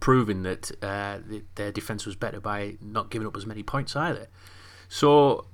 proving 0.00 0.42
that 0.42 0.70
uh, 0.82 1.18
their 1.54 1.72
defense 1.72 2.06
was 2.06 2.16
better 2.16 2.40
by 2.40 2.76
not 2.80 3.10
giving 3.10 3.26
up 3.26 3.36
as 3.36 3.46
many 3.46 3.62
points 3.62 3.94
either. 3.94 4.28
So 4.88 5.46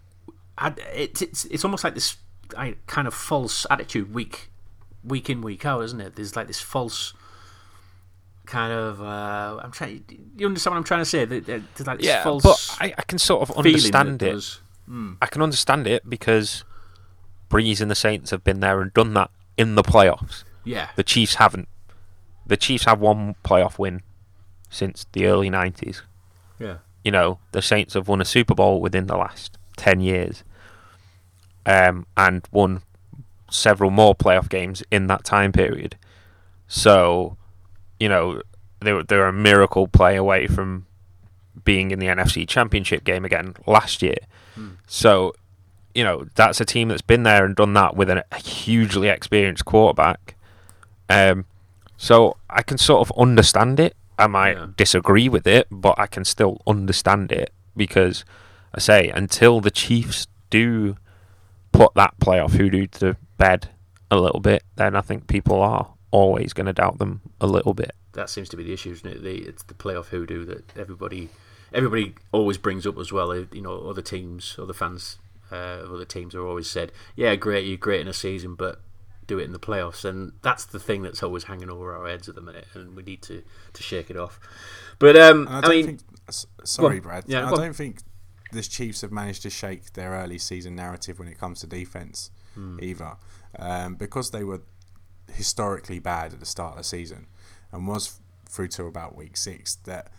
it, 0.61 1.21
it's 1.21 1.45
it's 1.47 1.65
almost 1.65 1.83
like 1.83 1.95
this 1.95 2.17
kind 2.49 3.09
of 3.09 3.15
false 3.15 3.67
attitude 3.71 4.15
week 4.15 4.52
week 5.05 5.31
in 5.31 5.43
week 5.43 5.65
out, 5.65 5.83
isn't 5.83 6.01
it? 6.01 6.17
There's 6.17 6.37
like 6.37 6.47
this 6.47 6.61
false 6.61 7.15
kind 8.47 8.73
of 8.73 9.01
uh, 9.01 9.61
I'm 9.63 9.73
trying. 9.73 10.05
You 10.37 10.47
understand 10.47 10.73
what 10.73 10.79
I'm 10.79 10.85
trying 10.85 11.01
to 11.01 11.05
say? 11.05 11.25
There's 11.25 11.87
like 11.87 11.99
this 11.99 12.07
yeah, 12.07 12.23
false 12.23 12.43
but 12.43 12.77
I, 12.81 12.95
I 12.99 13.03
can 13.03 13.19
sort 13.19 13.49
of 13.49 13.57
understand 13.57 14.23
it. 14.23 14.59
Mm. 14.89 15.17
I 15.23 15.27
can 15.27 15.43
understand 15.43 15.87
it 15.87 16.09
because 16.09 16.65
Brees 17.49 17.81
and 17.81 17.91
the 17.91 17.95
Saints 17.95 18.31
have 18.31 18.43
been 18.45 18.61
there 18.61 18.81
and 18.81 18.93
done 18.93 19.15
that 19.15 19.31
in 19.57 19.75
the 19.75 19.83
playoffs. 19.83 20.45
Yeah, 20.65 20.89
the 20.97 21.03
Chiefs 21.03 21.37
haven't. 21.37 21.69
The 22.47 22.57
Chiefs 22.57 22.85
have 22.85 23.01
one 23.01 23.37
playoff 23.45 23.79
win 23.79 24.03
since 24.71 25.07
the 25.13 25.27
early 25.27 25.51
'90s. 25.51 26.03
Yeah, 26.59 26.79
you 27.05 27.11
know 27.11 27.39
the 27.53 27.63
Saints 27.63 27.95
have 27.95 28.09
won 28.09 28.21
a 28.21 28.25
Super 28.25 28.55
Bowl 28.55 28.81
within 28.81 29.07
the 29.07 29.17
last 29.17 29.57
ten 29.77 30.01
years, 30.01 30.45
um, 31.65 32.07
and 32.17 32.47
won 32.51 32.83
several 33.53 33.91
more 33.91 34.15
playoff 34.15 34.49
games 34.49 34.83
in 34.91 35.07
that 35.09 35.25
time 35.25 35.53
period. 35.53 35.97
So, 36.67 37.37
you 38.01 38.09
know, 38.09 38.43
they 38.81 39.01
they're 39.07 39.27
a 39.27 39.33
miracle 39.33 39.89
play 39.89 40.17
away 40.17 40.47
from 40.47 40.87
being 41.65 41.91
in 41.91 41.99
the 41.99 42.07
NFC 42.07 42.49
Championship 42.49 43.05
game 43.05 43.25
again 43.25 43.55
last 43.67 44.03
year. 44.03 44.17
Mm. 44.57 44.77
So, 44.87 45.35
you 45.95 46.03
know, 46.03 46.27
that's 46.35 46.61
a 46.61 46.65
team 46.65 46.89
that's 46.89 47.03
been 47.03 47.23
there 47.23 47.45
and 47.45 47.55
done 47.55 47.75
that 47.75 47.97
with 47.97 48.09
a 48.11 48.25
hugely 48.37 49.09
experienced 49.09 49.65
quarterback. 49.65 50.37
Um, 51.09 51.45
so 51.97 52.37
I 52.49 52.63
can 52.63 52.79
sort 52.79 53.09
of 53.09 53.17
understand 53.19 53.79
it. 53.79 53.95
I 54.19 54.27
might 54.27 54.57
yeah. 54.57 54.67
disagree 54.77 55.29
with 55.29 55.47
it, 55.47 55.67
but 55.71 55.99
I 55.99 56.07
can 56.07 56.25
still 56.25 56.61
understand 56.67 57.33
it 57.33 57.53
because 57.77 58.25
I 58.75 58.81
say 58.81 59.09
until 59.11 59.61
the 59.61 59.71
Chiefs 59.71 60.27
do 60.51 60.97
put 61.73 61.95
that 61.95 62.19
playoff 62.19 62.53
hoodoo 62.53 62.87
to 62.87 63.17
bed 63.43 63.69
a 64.09 64.17
little 64.17 64.39
bit, 64.39 64.63
then 64.77 64.95
I 64.95 65.01
think 65.01 65.27
people 65.27 65.61
are 65.63 65.95
always 66.13 66.53
going 66.53 66.67
to 66.67 66.73
doubt 66.73 66.99
them 66.99 67.23
a 67.41 67.47
little 67.47 67.75
bit. 67.75 67.91
That 68.13 68.31
seems 68.31 68.49
to 68.51 68.57
be 68.57 68.63
the 68.63 68.73
issue, 68.73 68.93
isn't 68.93 69.11
it? 69.11 69.23
The, 69.23 69.39
it's 69.39 69.65
the 69.65 69.75
playoff 69.75 70.07
hoodoo 70.07 70.45
that 70.45 70.77
everybody 70.79 71.29
everybody 71.75 72.15
always 72.31 72.57
brings 72.57 72.87
up 72.87 72.99
as 72.99 73.11
well. 73.11 73.35
You 73.35 73.63
know, 73.63 73.89
other 73.89 74.03
teams, 74.03 74.57
other 74.61 74.75
fans 74.75 75.19
uh, 75.51 75.81
of 75.83 75.93
other 75.93 76.05
teams 76.05 76.37
are 76.37 76.47
always 76.47 76.71
said, 76.71 76.93
"Yeah, 77.17 77.35
great, 77.35 77.67
you're 77.67 77.79
great 77.79 78.01
in 78.01 78.07
a 78.07 78.13
season, 78.13 78.55
but 78.55 78.81
do 79.27 79.41
it 79.41 79.45
in 79.45 79.53
the 79.53 79.59
playoffs." 79.59 80.05
And 80.05 80.33
that's 80.43 80.65
the 80.65 80.79
thing 80.79 81.03
that's 81.03 81.23
always 81.23 81.45
hanging 81.45 81.71
over 81.71 81.97
our 81.97 82.07
heads 82.07 82.29
at 82.29 82.37
the 82.37 82.43
minute, 82.43 82.69
and 82.75 82.95
we 82.95 83.03
need 83.03 83.23
to, 83.23 83.43
to 83.73 83.83
shake 83.83 84.09
it 84.09 84.17
off. 84.17 84.39
But 85.01 85.17
um, 85.17 85.49
I, 85.49 85.63
I, 85.63 85.69
mean, 85.69 85.87
think, 85.87 86.01
sorry, 86.65 87.01
Brad. 87.01 87.25
Yeah, 87.27 87.51
I 87.51 87.55
don't 87.55 87.75
think 87.75 88.03
the 88.53 88.63
Chiefs 88.63 89.01
have 89.01 89.11
managed 89.11 89.43
to 89.43 89.51
shake 89.51 89.95
their 89.95 90.11
early 90.13 90.39
season 90.39 90.77
narrative 90.77 91.19
when 91.19 91.27
it 91.27 91.39
comes 91.39 91.61
to 91.61 91.67
defense 91.67 92.31
mm. 92.57 92.83
either, 92.83 93.17
um, 93.59 93.95
because 93.95 94.31
they 94.31 94.45
were 94.45 94.63
historically 95.33 95.99
bad 95.99 96.33
at 96.33 96.41
the 96.41 96.47
start 96.47 96.73
of 96.73 96.79
the 96.79 96.85
season 96.85 97.27
and 97.71 97.87
was 97.87 98.19
through 98.49 98.69
to 98.69 98.85
about 98.85 99.17
week 99.17 99.37
six 99.37 99.77
that 99.85 100.11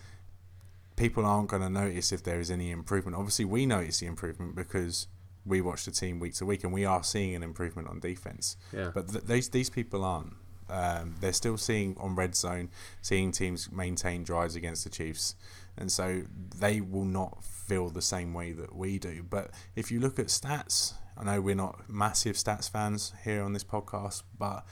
people 0.96 1.26
aren't 1.26 1.50
going 1.50 1.62
to 1.62 1.70
notice 1.70 2.12
if 2.12 2.24
there 2.24 2.40
is 2.40 2.52
any 2.52 2.72
improvement. 2.72 3.16
Obviously, 3.16 3.46
we 3.46 3.66
notice 3.66 4.00
the 4.00 4.08
improvement 4.08 4.56
because 4.56 5.08
we 5.46 5.62
watch 5.62 5.86
the 5.86 5.92
team 5.92 6.20
week 6.20 6.34
to 6.36 6.46
week 6.46 6.64
and 6.64 6.74
we 6.74 6.86
are 6.86 7.04
seeing 7.04 7.36
an 7.36 7.44
improvement 7.44 7.88
on 7.88 8.00
defense. 8.00 8.58
Yeah. 8.72 8.92
But 8.94 9.10
th- 9.10 9.26
these 9.26 9.50
these 9.50 9.70
people 9.70 10.04
aren't. 10.04 10.34
Um, 10.70 11.16
they're 11.20 11.34
still 11.34 11.58
seeing 11.58 11.96
on 12.00 12.16
red 12.16 12.36
zone, 12.36 12.70
seeing 13.02 13.32
teams 13.32 13.72
maintain 13.72 14.24
drives 14.24 14.56
against 14.56 14.86
the 14.86 14.90
Chiefs, 14.90 15.36
and 15.78 15.92
so 15.92 16.24
they 16.58 16.80
will 16.80 17.06
not 17.06 17.44
feel 17.44 17.90
the 17.90 18.02
same 18.02 18.34
way 18.34 18.54
that 18.54 18.74
we 18.74 18.98
do. 18.98 19.24
But 19.30 19.52
if 19.76 19.92
you 19.92 20.00
look 20.00 20.20
at 20.20 20.28
stats, 20.28 20.94
I 21.18 21.24
know 21.24 21.42
we're 21.42 21.56
not 21.56 21.90
massive 21.90 22.36
stats 22.36 22.70
fans 22.70 23.14
here 23.24 23.44
on 23.44 23.54
this 23.54 23.64
podcast, 23.64 24.24
but 24.38 24.66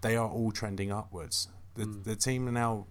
they 0.00 0.16
are 0.16 0.28
all 0.28 0.52
trending 0.52 0.90
upwards. 0.90 1.48
The, 1.74 1.84
mm. 1.84 2.04
the 2.04 2.16
team 2.16 2.48
are 2.48 2.52
now 2.52 2.86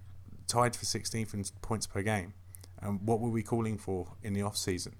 tied 0.48 0.76
for 0.76 0.86
16th 0.86 1.34
in 1.34 1.44
points 1.62 1.88
per 1.88 2.02
game. 2.02 2.34
And 2.82 3.00
what 3.06 3.20
were 3.20 3.30
we 3.30 3.44
calling 3.44 3.78
for 3.78 4.14
in 4.24 4.34
the 4.34 4.42
off 4.42 4.58
season? 4.58 4.96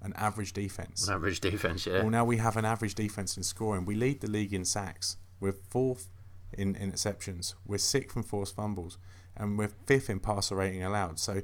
An 0.00 0.12
average 0.16 0.52
defense. 0.52 1.06
An 1.06 1.14
average 1.14 1.40
defense, 1.40 1.86
yeah. 1.86 2.00
Well, 2.00 2.10
now 2.10 2.24
we 2.24 2.38
have 2.38 2.56
an 2.56 2.64
average 2.64 2.94
defense 2.94 3.36
in 3.36 3.44
scoring. 3.44 3.84
We 3.84 3.94
lead 3.94 4.20
the 4.20 4.28
league 4.28 4.52
in 4.52 4.64
sacks. 4.64 5.16
We're 5.38 5.52
fourth 5.52 6.08
in 6.52 6.74
interceptions. 6.74 7.54
We're 7.64 7.78
sixth 7.78 8.16
in 8.16 8.24
forced 8.24 8.56
fumbles, 8.56 8.98
and 9.36 9.56
we're 9.56 9.70
fifth 9.86 10.10
in 10.10 10.18
passer 10.18 10.56
rating 10.56 10.82
allowed. 10.82 11.20
So 11.20 11.42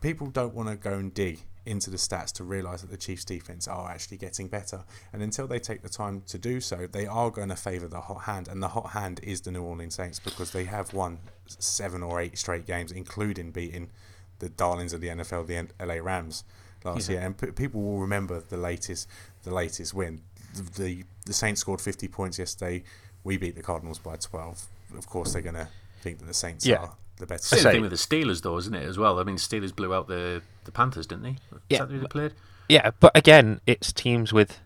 people 0.00 0.26
don't 0.26 0.54
want 0.54 0.68
to 0.68 0.76
go 0.76 0.94
and 0.94 1.14
dig 1.14 1.40
into 1.66 1.90
the 1.90 1.96
stats 1.96 2.32
to 2.32 2.44
realise 2.44 2.80
that 2.80 2.90
the 2.90 2.96
Chiefs' 2.96 3.24
defence 3.24 3.68
are 3.68 3.90
actually 3.90 4.16
getting 4.16 4.48
better. 4.48 4.84
And 5.12 5.22
until 5.22 5.46
they 5.46 5.58
take 5.58 5.82
the 5.82 5.88
time 5.88 6.22
to 6.28 6.38
do 6.38 6.60
so, 6.60 6.86
they 6.90 7.06
are 7.06 7.30
going 7.30 7.50
to 7.50 7.56
favour 7.56 7.88
the 7.88 8.00
hot 8.00 8.22
hand. 8.22 8.48
And 8.48 8.62
the 8.62 8.68
hot 8.68 8.90
hand 8.90 9.20
is 9.22 9.42
the 9.42 9.50
New 9.50 9.62
Orleans 9.62 9.94
Saints 9.94 10.18
because 10.18 10.52
they 10.52 10.64
have 10.64 10.94
won 10.94 11.18
seven 11.46 12.02
or 12.02 12.20
eight 12.20 12.38
straight 12.38 12.66
games, 12.66 12.92
including 12.92 13.50
beating 13.50 13.90
the 14.38 14.48
darlings 14.48 14.92
of 14.92 15.00
the 15.00 15.08
NFL, 15.08 15.46
the 15.46 15.84
LA 15.84 15.94
Rams, 15.94 16.44
last 16.84 17.08
yeah. 17.08 17.16
year. 17.16 17.26
And 17.26 17.38
p- 17.38 17.52
people 17.52 17.82
will 17.82 17.98
remember 17.98 18.40
the 18.40 18.56
latest, 18.56 19.08
the 19.42 19.54
latest 19.54 19.94
win. 19.94 20.22
The, 20.54 20.82
the, 20.82 21.04
the 21.26 21.32
Saints 21.32 21.60
scored 21.60 21.80
50 21.80 22.08
points 22.08 22.38
yesterday. 22.38 22.82
We 23.22 23.36
beat 23.36 23.54
the 23.54 23.62
Cardinals 23.62 23.98
by 23.98 24.16
12. 24.16 24.66
Of 24.96 25.06
course, 25.06 25.34
they're 25.34 25.42
going 25.42 25.54
to 25.54 25.68
think 26.00 26.18
that 26.18 26.26
the 26.26 26.34
Saints 26.34 26.66
yeah. 26.66 26.76
are 26.76 26.96
the 27.18 27.26
better. 27.26 27.42
Same 27.42 27.72
thing 27.72 27.82
with 27.82 27.90
the 27.90 27.96
Steelers, 27.96 28.42
though, 28.42 28.56
isn't 28.58 28.74
it? 28.74 28.82
As 28.82 28.98
well. 28.98 29.20
I 29.20 29.24
mean, 29.24 29.36
Steelers 29.36 29.74
blew 29.74 29.94
out 29.94 30.08
the, 30.08 30.42
the 30.70 30.76
Panthers, 30.76 31.06
didn't 31.06 31.24
they? 31.24 31.30
Is 31.30 31.60
yeah. 31.68 31.84
they 31.84 32.06
played? 32.06 32.32
Yeah, 32.68 32.92
but 33.00 33.12
again, 33.16 33.60
it's 33.66 33.92
teams 33.92 34.32
with 34.32 34.60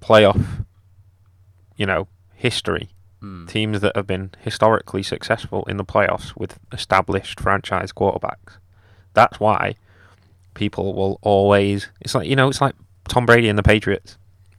playoff, 0.00 0.64
you 1.76 1.86
know, 1.86 2.08
history. 2.34 2.90
Mm. 3.22 3.48
Teams 3.48 3.80
that 3.80 3.94
have 3.96 4.06
been 4.06 4.30
historically 4.40 5.02
successful 5.02 5.64
in 5.66 5.76
the 5.76 5.84
playoffs 5.84 6.34
with 6.36 6.58
established 6.72 7.38
franchise 7.38 7.92
quarterbacks. 7.92 8.56
That's 9.12 9.38
why 9.38 9.74
people 10.54 10.94
will 10.94 11.18
always. 11.22 11.88
It's 12.00 12.14
like 12.14 12.26
you 12.26 12.34
know, 12.34 12.48
it's 12.48 12.60
like 12.60 12.74
Tom 13.08 13.26
Brady 13.26 13.48
and 13.48 13.58
the 13.58 13.62
Patriots. 13.62 14.16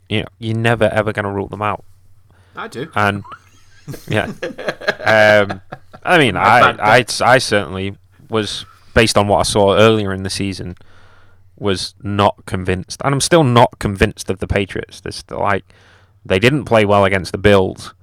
You 0.09 0.21
know, 0.21 0.27
you're 0.39 0.57
never 0.57 0.85
ever 0.85 1.11
going 1.11 1.25
to 1.25 1.31
rule 1.31 1.47
them 1.47 1.61
out. 1.61 1.83
I 2.55 2.67
do. 2.67 2.89
And 2.95 3.23
yeah, 4.07 4.25
um, 5.03 5.61
I 6.03 6.17
mean, 6.17 6.37
I, 6.37 6.99
I, 6.99 7.05
I 7.21 7.37
certainly 7.39 7.97
was 8.29 8.65
based 8.93 9.17
on 9.17 9.27
what 9.27 9.39
I 9.39 9.43
saw 9.43 9.75
earlier 9.75 10.13
in 10.13 10.23
the 10.23 10.29
season 10.29 10.75
was 11.57 11.93
not 12.01 12.45
convinced, 12.45 13.01
and 13.03 13.13
I'm 13.13 13.21
still 13.21 13.43
not 13.43 13.79
convinced 13.79 14.29
of 14.29 14.39
the 14.39 14.47
Patriots. 14.47 15.01
They're 15.01 15.37
like 15.37 15.65
they 16.25 16.39
didn't 16.39 16.65
play 16.65 16.85
well 16.85 17.05
against 17.05 17.31
the 17.31 17.37
Bills, 17.37 17.93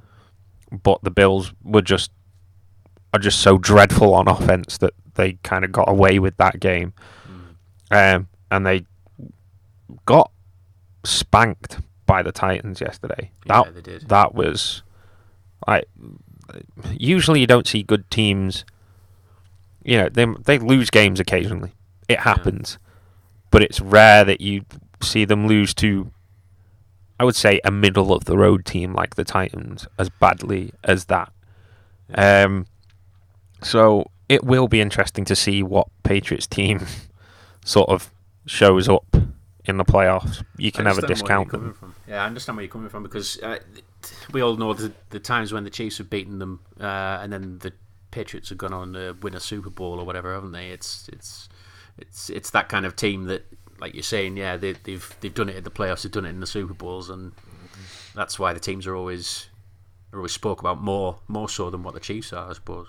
but 0.70 1.02
the 1.02 1.10
Bills 1.10 1.52
were 1.62 1.82
just 1.82 2.10
are 3.12 3.20
just 3.20 3.40
so 3.40 3.58
dreadful 3.58 4.14
on 4.14 4.28
offense 4.28 4.78
that 4.78 4.94
they 5.14 5.34
kind 5.42 5.64
of 5.64 5.72
got 5.72 5.88
away 5.88 6.18
with 6.18 6.36
that 6.36 6.60
game, 6.60 6.92
mm. 7.90 8.14
um, 8.16 8.28
and 8.50 8.66
they 8.66 8.84
got 10.04 10.30
spanked 11.04 11.78
by 12.06 12.22
the 12.22 12.32
Titans 12.32 12.80
yesterday. 12.80 13.30
Yeah, 13.46 13.62
that, 13.62 13.74
they 13.74 13.80
did. 13.80 14.08
That 14.08 14.34
was 14.34 14.82
like 15.66 15.88
usually 16.92 17.40
you 17.40 17.46
don't 17.46 17.66
see 17.66 17.82
good 17.82 18.10
teams. 18.10 18.64
You 19.88 19.96
know, 19.96 20.08
they 20.10 20.26
they 20.44 20.58
lose 20.58 20.90
games 20.90 21.18
occasionally. 21.18 21.72
It 22.10 22.18
happens, 22.20 22.76
yeah. 22.78 22.88
but 23.50 23.62
it's 23.62 23.80
rare 23.80 24.22
that 24.22 24.42
you 24.42 24.66
see 25.00 25.24
them 25.24 25.46
lose 25.46 25.72
to. 25.76 26.12
I 27.18 27.24
would 27.24 27.34
say 27.34 27.58
a 27.64 27.70
middle 27.70 28.12
of 28.12 28.26
the 28.26 28.36
road 28.36 28.66
team 28.66 28.92
like 28.92 29.14
the 29.14 29.24
Titans 29.24 29.88
as 29.98 30.10
badly 30.10 30.74
as 30.84 31.06
that. 31.06 31.32
Yeah. 32.10 32.42
Um, 32.44 32.66
so 33.62 34.10
it 34.28 34.44
will 34.44 34.68
be 34.68 34.82
interesting 34.82 35.24
to 35.24 35.34
see 35.34 35.62
what 35.62 35.88
Patriots 36.02 36.46
team 36.46 36.86
sort 37.64 37.88
of 37.88 38.10
shows 38.44 38.90
up 38.90 39.16
in 39.64 39.78
the 39.78 39.86
playoffs. 39.86 40.44
You 40.58 40.70
can 40.70 40.84
never 40.84 41.00
discount 41.00 41.50
them. 41.50 41.72
From. 41.72 41.94
Yeah, 42.06 42.22
I 42.22 42.26
understand 42.26 42.58
where 42.58 42.64
you're 42.64 42.70
coming 42.70 42.90
from 42.90 43.04
because 43.04 43.40
uh, 43.40 43.58
we 44.32 44.42
all 44.42 44.56
know 44.56 44.74
the, 44.74 44.92
the 45.08 45.18
times 45.18 45.50
when 45.50 45.64
the 45.64 45.70
Chiefs 45.70 45.96
have 45.96 46.10
beaten 46.10 46.38
them, 46.38 46.60
uh, 46.78 47.20
and 47.22 47.32
then 47.32 47.58
the 47.60 47.72
Patriots 48.10 48.48
have 48.48 48.58
gone 48.58 48.72
on 48.72 48.92
to 48.94 49.16
win 49.20 49.34
a 49.34 49.40
Super 49.40 49.70
Bowl 49.70 50.00
or 50.00 50.04
whatever, 50.04 50.34
haven't 50.34 50.52
they? 50.52 50.70
It's 50.70 51.08
it's 51.12 51.48
it's 51.98 52.30
it's 52.30 52.50
that 52.50 52.68
kind 52.68 52.86
of 52.86 52.96
team 52.96 53.24
that, 53.24 53.44
like 53.80 53.94
you're 53.94 54.02
saying, 54.02 54.36
yeah, 54.36 54.56
they, 54.56 54.72
they've 54.72 55.16
they've 55.20 55.34
done 55.34 55.48
it 55.48 55.56
in 55.56 55.64
the 55.64 55.70
playoffs, 55.70 56.02
they've 56.02 56.12
done 56.12 56.26
it 56.26 56.30
in 56.30 56.40
the 56.40 56.46
Super 56.46 56.74
Bowls, 56.74 57.10
and 57.10 57.32
that's 58.14 58.38
why 58.38 58.52
the 58.52 58.60
teams 58.60 58.86
are 58.86 58.96
always 58.96 59.48
or 60.12 60.22
we 60.22 60.28
spoke 60.28 60.60
about 60.60 60.80
more 60.80 61.18
more 61.28 61.48
so 61.48 61.70
than 61.70 61.82
what 61.82 61.94
the 61.94 62.00
Chiefs 62.00 62.32
are, 62.32 62.50
I 62.50 62.54
suppose. 62.54 62.88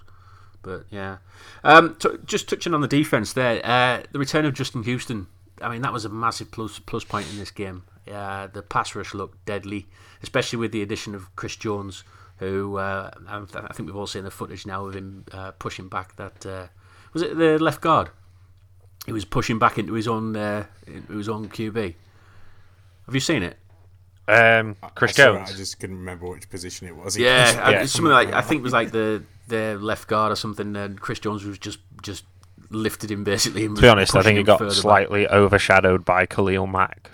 But 0.62 0.86
yeah, 0.90 1.18
um, 1.64 1.96
t- 2.00 2.10
just 2.26 2.50
touching 2.50 2.74
on 2.74 2.82
the 2.82 2.88
defense 2.88 3.34
there, 3.34 3.62
uh, 3.66 4.04
the 4.12 4.20
return 4.20 4.46
of 4.46 4.54
Justin 4.54 4.84
Houston. 4.84 5.28
I 5.62 5.70
mean, 5.70 5.82
that 5.82 5.94
was 5.94 6.06
a 6.06 6.10
massive 6.10 6.52
plus 6.52 6.80
plus 6.80 7.04
point 7.04 7.30
in 7.30 7.38
this 7.38 7.52
game. 7.52 7.84
Uh, 8.12 8.48
the 8.48 8.62
pass 8.62 8.96
rush 8.96 9.14
looked 9.14 9.46
deadly, 9.46 9.88
especially 10.24 10.58
with 10.58 10.72
the 10.72 10.82
addition 10.82 11.14
of 11.14 11.34
Chris 11.36 11.56
Jones, 11.56 12.04
who 12.40 12.78
uh, 12.78 13.12
I 13.28 13.74
think 13.74 13.88
we've 13.88 13.96
all 13.96 14.08
seen 14.08 14.24
the 14.24 14.32
footage 14.32 14.66
now 14.66 14.86
of 14.86 14.96
him 14.96 15.26
uh, 15.32 15.52
pushing 15.52 15.88
back 15.90 16.16
that 16.16 16.46
uh, 16.46 16.68
was 17.14 17.22
it 17.22 17.38
the 17.38 17.58
left 17.60 17.82
guard. 17.82 18.10
He 19.06 19.12
was 19.12 19.26
pushing 19.26 19.60
back 19.60 19.78
into 19.78 19.94
his 19.94 20.08
own 20.08 20.36
uh, 20.36 20.66
into 20.88 21.18
his 21.18 21.30
own 21.30 21.50
QB. 21.50 21.96
Have 23.06 23.16
you 23.16 23.22
seen 23.22 23.44
it? 23.44 23.58
Um, 24.28 24.76
Chris 24.94 25.18
I 25.20 25.24
saw 25.24 25.32
it, 25.32 25.38
Jones. 25.38 25.52
I 25.52 25.56
just 25.56 25.80
couldn't 25.80 25.98
remember 25.98 26.30
which 26.30 26.50
position 26.50 26.88
it 26.88 26.96
was. 26.96 27.16
He 27.16 27.26
Yeah, 27.26 27.60
I- 27.82 27.86
something 27.86 28.12
like 28.12 28.32
I 28.32 28.42
think 28.42 28.60
it 28.60 28.64
was 28.64 28.74
like 28.74 28.92
the 28.92 29.24
the 29.48 29.78
left 29.82 30.08
guard 30.08 30.32
or 30.32 30.36
something. 30.36 30.76
And 30.76 31.00
Chris 31.02 31.20
Jones 31.20 31.44
was 31.44 31.58
just 31.58 31.80
just 32.04 32.26
lifted 32.70 33.10
him 33.10 33.24
basically. 33.24 33.66
And 33.66 33.76
To 33.76 33.82
be 33.82 33.88
honest, 33.88 34.16
I 34.16 34.22
think 34.22 34.38
it 34.38 34.44
got 34.44 34.60
further 34.60 34.72
slightly 34.76 35.28
overshadowed 35.28 36.06
by 36.06 36.28
Khalil 36.28 36.68
Mack 36.68 37.10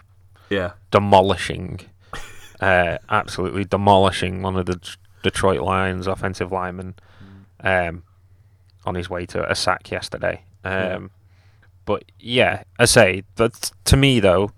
Yeah, 0.50 0.72
demolishing, 0.92 1.80
uh, 2.60 2.98
absolutely 3.10 3.64
demolishing 3.64 4.42
one 4.42 4.58
of 4.58 4.66
the 4.66 4.76
D- 4.76 4.90
Detroit 5.26 5.62
Lions 5.62 6.06
offensive 6.06 6.52
lineman 6.52 6.94
um, 7.62 8.04
on 8.86 8.94
his 8.94 9.10
way 9.10 9.26
to 9.26 9.50
a 9.50 9.56
sack 9.56 9.90
yesterday. 9.90 10.44
Um, 10.64 10.72
Yeah. 10.74 11.00
But 11.86 12.04
yeah, 12.20 12.64
I 12.80 12.86
say 12.86 13.24
that 13.36 13.72
to 13.86 13.98
me 13.98 14.20
though, 14.20 14.52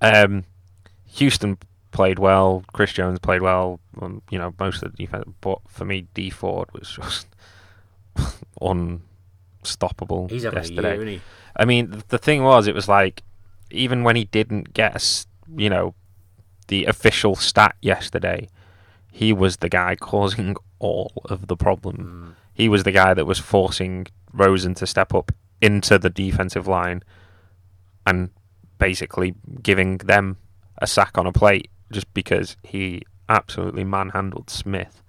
um, 0.00 0.44
Houston 1.06 1.58
played 1.92 2.18
well, 2.18 2.64
Chris 2.72 2.92
Jones 2.92 3.18
played 3.20 3.42
well. 3.42 3.78
Um, 4.00 4.22
you 4.30 4.38
know, 4.38 4.54
most 4.58 4.82
of 4.82 4.90
the 4.92 4.96
defense, 4.96 5.24
but 5.40 5.58
for 5.68 5.84
me, 5.84 6.06
Dee 6.14 6.30
Ford 6.30 6.68
was 6.72 6.88
just 6.90 7.26
unstoppable 8.60 10.28
he's 10.28 10.44
yesterday. 10.44 10.82
year, 10.82 10.94
isn't 10.94 11.08
he? 11.08 11.20
I 11.56 11.64
mean, 11.64 11.90
th- 11.90 12.04
the 12.08 12.18
thing 12.18 12.42
was, 12.42 12.66
it 12.66 12.74
was 12.74 12.88
like 12.88 13.22
even 13.70 14.02
when 14.04 14.16
he 14.16 14.24
didn't 14.24 14.72
get, 14.74 15.24
you 15.56 15.70
know, 15.70 15.94
the 16.68 16.86
official 16.86 17.34
stat 17.34 17.74
yesterday, 17.82 18.48
he 19.12 19.32
was 19.32 19.58
the 19.58 19.68
guy 19.68 19.94
causing 19.94 20.56
all 20.80 21.12
of 21.26 21.46
the 21.46 21.56
problem. 21.56 21.96
Hmm. 21.96 22.30
He 22.54 22.68
was 22.68 22.82
the 22.82 22.90
guy 22.92 23.14
that 23.14 23.24
was 23.26 23.38
forcing 23.38 24.06
Rosen 24.32 24.74
to 24.74 24.86
step 24.86 25.14
up 25.14 25.30
into 25.60 25.98
the 25.98 26.10
defensive 26.10 26.66
line 26.66 27.02
and 28.06 28.30
basically 28.78 29.34
giving 29.62 29.98
them 29.98 30.36
a 30.78 30.86
sack 30.86 31.16
on 31.16 31.26
a 31.26 31.32
plate 31.32 31.70
just 31.92 32.12
because 32.14 32.56
he 32.64 33.02
absolutely 33.28 33.84
manhandled 33.84 34.50
Smith 34.50 35.02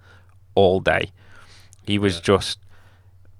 all 0.54 0.78
day. 0.80 1.10
He 1.82 1.98
was 1.98 2.16
Yeah. 2.16 2.20
just 2.22 2.58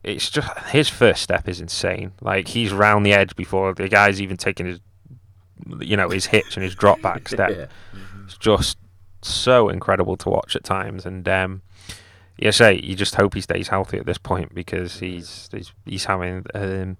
it's 0.03 0.29
just 0.29 0.59
his 0.70 0.88
first 0.88 1.22
step 1.22 1.48
is 1.48 1.61
insane. 1.61 2.12
Like 2.20 2.48
he's 2.48 2.72
round 2.72 3.07
the 3.07 3.14
edge 3.14 3.37
before 3.37 3.72
the 3.74 3.88
guy's 3.88 4.20
even 4.20 4.37
taking 4.37 4.66
his 4.66 4.81
you 5.81 5.96
know, 5.96 6.11
his 6.11 6.27
hitch 6.27 6.57
and 6.57 6.64
his 6.64 6.74
drop 6.74 7.00
back 7.00 7.29
step. 7.37 7.50
Yeah. 7.50 7.66
It's 8.24 8.37
just 8.37 8.77
so 9.28 9.68
incredible 9.68 10.16
to 10.16 10.28
watch 10.28 10.54
at 10.56 10.64
times 10.64 11.06
and 11.06 11.28
um 11.28 11.62
yeah, 12.37 12.50
say 12.50 12.80
you 12.82 12.96
just 12.96 13.14
hope 13.14 13.34
he 13.34 13.40
stays 13.40 13.68
healthy 13.68 13.98
at 13.98 14.06
this 14.06 14.18
point 14.18 14.54
because 14.54 14.98
he's 14.98 15.48
he's, 15.52 15.72
he's 15.84 16.04
having 16.04 16.44
um, 16.54 16.96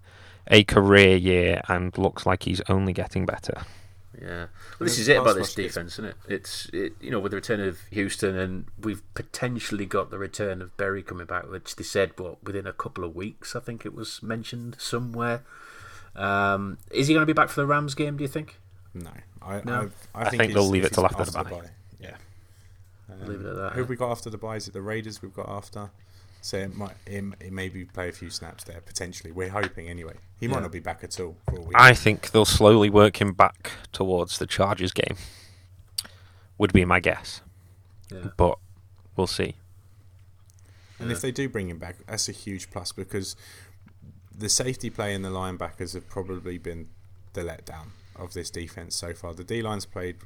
a 0.47 0.65
career 0.65 1.17
year 1.17 1.61
and 1.69 1.97
looks 1.99 2.25
like 2.27 2.45
he's 2.45 2.61
only 2.69 2.93
getting 2.93 3.27
better. 3.27 3.63
Yeah. 4.21 4.47
Well, 4.79 4.87
this 4.87 4.99
is 4.99 5.09
it 5.09 5.19
about 5.19 5.35
this 5.35 5.55
defense, 5.55 5.95
isn't 5.95 6.05
it? 6.05 6.17
It's 6.29 6.71
it, 6.73 6.93
you 7.01 7.11
know 7.11 7.19
with 7.19 7.33
the 7.33 7.37
return 7.37 7.61
of 7.61 7.81
Houston 7.91 8.37
and 8.37 8.67
we've 8.81 9.03
potentially 9.15 9.87
got 9.87 10.11
the 10.11 10.19
return 10.19 10.63
of 10.63 10.77
Berry 10.77 11.03
coming 11.03 11.27
back, 11.27 11.51
which 11.51 11.75
they 11.75 11.83
said 11.85 12.13
what 12.17 12.43
within 12.45 12.67
a 12.67 12.73
couple 12.73 13.03
of 13.03 13.17
weeks. 13.17 13.57
I 13.57 13.61
think 13.61 13.85
it 13.85 13.93
was 13.93 14.23
mentioned 14.23 14.77
somewhere. 14.79 15.43
Um, 16.15 16.79
is 16.93 17.09
he 17.09 17.15
going 17.15 17.23
to 17.23 17.27
be 17.27 17.33
back 17.33 17.49
for 17.49 17.61
the 17.61 17.67
Rams 17.67 17.97
game? 17.97 18.17
Do 18.17 18.23
you 18.23 18.29
think? 18.29 18.61
No, 18.95 19.11
I, 19.43 19.63
No. 19.65 19.91
I, 20.15 20.21
I 20.21 20.27
I 20.27 20.31
think, 20.31 20.41
think 20.43 20.53
they'll 20.55 20.69
leave 20.69 20.85
it 20.85 20.93
till 20.93 21.05
after 21.05 21.25
the 21.25 21.33
bye. 21.33 21.71
Yeah. 23.09 23.27
Leave 23.27 23.41
it 23.41 23.47
at 23.47 23.51
um, 23.53 23.57
that, 23.59 23.73
Who 23.75 23.81
have 23.81 23.89
we 23.89 23.97
got 23.97 24.11
after 24.11 24.31
the 24.31 24.39
bye? 24.39 24.57
Is 24.57 24.69
it 24.69 24.73
the 24.75 24.83
Raiders 24.83 25.21
we've 25.23 25.35
got 25.35 25.49
after? 25.49 25.91
So 26.41 26.59
it 26.59 26.77
might 26.77 26.95
it, 27.07 27.25
it 27.41 27.53
maybe 27.53 27.85
play 27.85 28.09
a 28.09 28.13
few 28.13 28.29
snaps 28.31 28.65
there 28.65 28.81
potentially. 28.81 29.33
We're 29.33 29.49
hoping 29.51 29.89
anyway. 29.89 30.15
He 30.39 30.47
might 30.49 30.57
Yeah. 30.57 30.61
not 30.63 30.73
be 30.73 30.81
back 30.81 31.03
at 31.03 31.19
all 31.21 31.37
for 31.49 31.57
a 31.57 31.61
week. 31.61 31.73
I 31.75 31.95
think 31.95 32.31
they'll 32.33 32.45
slowly 32.45 32.91
work 32.91 33.21
him 33.21 33.33
back 33.33 33.73
towards 33.93 34.39
the 34.39 34.47
Chargers 34.47 34.93
game. 34.93 35.17
Would 36.59 36.73
be 36.73 36.85
my 36.85 37.01
guess, 37.01 37.41
Yeah. 38.13 38.29
but 38.37 38.59
we'll 39.17 39.27
see. 39.27 39.57
And 40.99 41.11
if 41.11 41.21
they 41.21 41.33
do 41.33 41.49
bring 41.49 41.69
him 41.69 41.79
back, 41.79 41.97
that's 42.07 42.29
a 42.29 42.33
huge 42.33 42.71
plus 42.71 42.93
because 42.93 43.37
the 44.37 44.49
safety 44.49 44.91
play 44.91 45.15
and 45.15 45.25
the 45.25 45.31
linebackers 45.31 45.95
have 45.95 46.09
probably 46.09 46.59
been 46.59 46.89
the 47.33 47.41
letdown 47.43 47.89
of 48.17 48.33
this 48.35 48.51
defense 48.51 48.95
so 48.95 49.13
far. 49.15 49.35
The 49.35 49.45
D 49.45 49.63
line's 49.63 49.87
played 49.87 50.17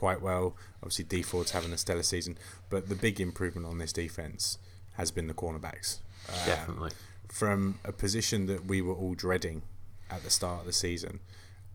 quite 0.00 0.22
well. 0.22 0.56
Obviously, 0.82 1.04
Dee 1.04 1.22
Ford's 1.22 1.50
having 1.50 1.72
a 1.74 1.76
stellar 1.78 2.02
season, 2.02 2.38
but 2.70 2.88
the 2.88 2.94
big 2.94 3.20
improvement 3.20 3.66
on 3.66 3.76
this 3.78 3.92
defense 3.92 4.56
has 4.94 5.10
been 5.10 5.26
the 5.26 5.34
cornerbacks. 5.34 5.98
Um, 6.28 6.34
Definitely. 6.46 6.90
From 7.28 7.78
a 7.84 7.92
position 7.92 8.46
that 8.46 8.64
we 8.66 8.80
were 8.80 8.94
all 8.94 9.14
dreading 9.14 9.60
at 10.10 10.22
the 10.24 10.30
start 10.30 10.60
of 10.60 10.66
the 10.66 10.72
season, 10.72 11.20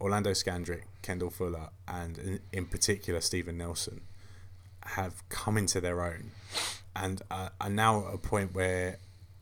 Orlando 0.01 0.31
Scandrick, 0.31 0.81
Kendall 1.03 1.29
Fuller, 1.29 1.69
and 1.87 2.17
in, 2.17 2.39
in 2.51 2.65
particular 2.65 3.21
Steven 3.21 3.57
Nelson 3.59 4.01
have 4.97 5.27
come 5.29 5.57
into 5.57 5.79
their 5.79 6.03
own 6.03 6.31
and 6.95 7.21
uh, 7.31 7.49
are 7.61 7.69
now 7.69 8.07
at 8.07 8.13
a 8.15 8.17
point 8.17 8.53
where 8.55 8.97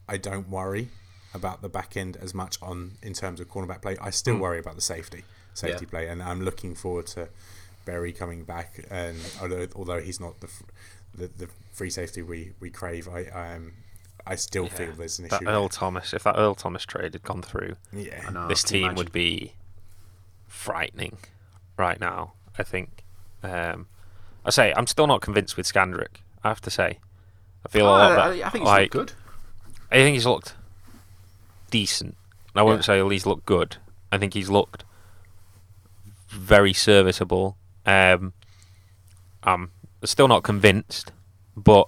I 0.10 0.18
don't 0.18 0.50
worry 0.50 0.90
about 1.34 1.62
the 1.62 1.70
back 1.70 1.96
end 1.98 2.18
as 2.18 2.34
much 2.34 2.58
on 2.62 2.92
in 3.02 3.14
terms 3.14 3.40
of 3.40 3.48
cornerback 3.50 3.82
play. 3.82 3.96
I 4.02 4.10
still 4.10 4.38
worry 4.38 4.60
about 4.60 4.76
the 4.76 4.82
safety 4.82 5.24
safety 5.54 5.86
Yeah. 5.86 5.90
play, 5.90 6.08
and 6.10 6.22
I'm 6.22 6.42
looking 6.44 6.76
forward 6.76 7.08
to 7.08 7.30
Berry 7.86 8.12
coming 8.14 8.44
back. 8.44 8.86
And 8.90 9.18
although, 9.42 9.68
although 9.76 10.00
he's 10.02 10.20
not 10.20 10.40
the, 10.42 10.50
the 11.16 11.28
the 11.38 11.50
free 11.72 11.90
safety 11.90 12.22
we, 12.22 12.52
we 12.60 12.70
crave, 12.70 13.08
I 13.08 13.26
um 13.56 13.74
I 14.26 14.36
still 14.36 14.68
feel 14.68 14.92
there's 14.94 15.20
an 15.20 15.28
That 15.28 15.42
issue. 15.42 15.50
Earl 15.50 15.70
Thomas, 15.70 16.14
if 16.14 16.24
that 16.24 16.36
Earl 16.38 16.56
Thomas 16.56 16.86
trade 16.86 17.14
had 17.14 17.24
gone 17.24 17.42
through, 17.42 17.76
yeah, 17.92 18.30
know. 18.30 18.48
this 18.48 18.64
team 18.64 18.84
imagine? 18.84 18.96
would 18.98 19.12
be 19.12 19.54
frightening 20.48 21.18
right 21.78 22.00
now. 22.00 22.34
I 22.58 22.64
think. 22.64 23.04
Um, 23.42 23.88
I 24.46 24.50
say 24.52 24.74
I'm 24.78 24.88
still 24.88 25.08
not 25.08 25.22
convinced 25.22 25.58
with 25.58 25.66
Scandrick. 25.72 26.22
I 26.44 26.50
have 26.50 26.62
to 26.62 26.70
say, 26.70 27.00
I 27.66 27.70
feel 27.70 27.86
a 27.86 27.90
Oh, 27.90 27.92
lot 27.92 28.12
I, 28.12 28.16
better. 28.16 28.46
I 28.46 28.50
think 28.50 28.62
he's 28.64 28.68
like, 28.68 28.96
looked 28.96 29.10
good. 29.10 29.18
I 29.92 29.96
think 29.98 30.14
he's 30.14 30.26
looked 30.26 30.56
decent. 31.72 32.16
I 32.56 32.62
won't 32.62 32.84
say 32.86 33.02
he's 33.10 33.26
looked 33.26 33.46
good. 33.46 33.78
I 34.12 34.18
think 34.18 34.34
he's 34.36 34.50
looked 34.50 34.84
very 36.30 36.74
serviceable. 36.74 37.58
Um, 37.86 38.34
I'm 39.44 39.72
still 40.04 40.28
not 40.28 40.44
convinced, 40.44 41.12
but 41.56 41.88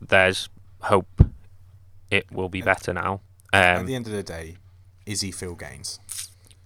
there's 0.00 0.48
hope. 0.82 1.24
It 2.10 2.30
will 2.32 2.48
be 2.48 2.62
better 2.62 2.92
now. 2.92 3.20
At 3.52 3.78
Um, 3.78 3.86
the 3.86 3.94
end 3.94 4.06
of 4.06 4.12
the 4.12 4.22
day, 4.22 4.56
is 5.06 5.20
he 5.20 5.30
Phil 5.30 5.54
Gaines? 5.54 5.98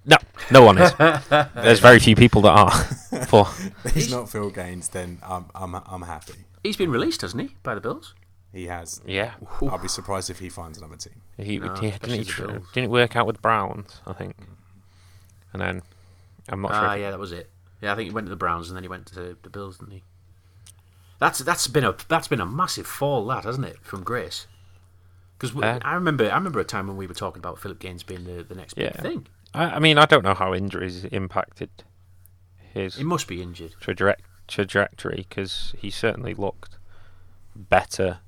no, 0.05 0.17
no 0.53 0.63
one 0.63 0.79
is. 0.79 0.93
There's 1.55 1.81
very 1.81 1.99
few 1.99 2.15
people 2.15 2.41
that 2.43 2.51
are. 2.57 2.71
For 3.27 3.47
If 3.85 3.95
he's 3.95 4.11
not 4.11 4.29
Phil 4.31 4.51
Gaines, 4.51 4.89
then 4.91 5.19
I'm 5.23 5.47
I'm 5.55 5.75
I'm 5.75 6.03
happy. 6.03 6.35
He's 6.63 6.77
been 6.77 6.91
released, 6.91 7.23
hasn't 7.23 7.43
he, 7.49 7.57
by 7.65 7.75
the 7.75 7.81
Bills? 7.81 8.15
He 8.53 8.67
has. 8.67 9.01
yeah, 9.05 9.33
I'll 9.61 9.79
be 9.79 9.89
surprised 9.89 10.31
if 10.31 10.39
he 10.39 10.49
finds 10.49 10.79
another 10.79 10.97
team. 10.97 11.21
he, 11.37 11.59
No, 11.59 11.75
he- 11.75 11.91
didn't, 11.91 12.11
he 12.11 12.19
the 12.19 12.25
tr- 12.25 12.47
Bills. 12.47 12.67
didn't 12.73 12.91
work 12.91 13.15
out 13.17 13.27
with 13.27 13.43
Browns, 13.43 14.01
I 14.07 14.13
think. 14.15 14.35
And 15.53 15.61
then 15.61 15.83
I'm 16.49 16.61
not 16.63 16.71
sure. 16.73 16.89
Ah, 16.89 16.95
yeah, 16.95 17.11
that 17.11 17.19
was 17.19 17.33
it. 17.33 17.51
Yeah, 17.81 17.93
I 17.93 17.97
think 17.97 18.09
he 18.09 18.15
went 18.15 18.27
to 18.27 18.31
the 18.31 18.37
Browns 18.37 18.69
and 18.69 18.77
then 18.77 18.83
he 18.85 18.89
went 18.89 19.07
to 19.07 19.37
the 19.43 19.51
Bills, 19.51 19.79
didn't 19.79 19.93
he? 19.95 20.03
That's 21.19 21.39
that's 21.41 21.67
been 21.69 21.85
a 21.85 21.97
that's 22.09 22.29
been 22.29 22.41
a 22.41 22.47
massive 22.47 22.87
fall, 22.87 23.27
that 23.27 23.45
hasn't 23.45 23.67
it, 23.67 23.79
from 23.83 24.03
Grace? 24.03 24.47
Because 25.39 25.55
Uh, 25.57 25.79
I 25.83 25.95
remember 25.95 26.31
I 26.31 26.35
remember 26.37 26.61
a 26.61 26.65
time 26.65 26.87
when 26.87 26.97
we 26.97 27.07
were 27.07 27.15
talking 27.15 27.41
about 27.41 27.59
Phillip 27.59 27.79
Gaines 27.79 28.03
being 28.03 28.25
the, 28.25 28.43
the 28.43 28.55
next 28.55 28.75
big 28.75 28.95
thing. 28.97 29.27
I, 29.55 29.65
I 29.65 29.79
mean, 29.79 29.99
I 29.99 30.07
don't 30.07 30.25
know 30.25 30.35
how 30.35 30.55
injuries 30.55 31.05
impacted 31.07 31.71
his 32.73 32.97
He 32.97 33.05
must 33.05 33.27
be 33.29 33.41
injured. 33.43 33.75
traje- 33.81 34.17
trajectory 34.49 35.27
because 35.29 35.75
he 35.79 35.91
certainly 35.91 36.35
looked 36.35 36.77
better 37.55 38.19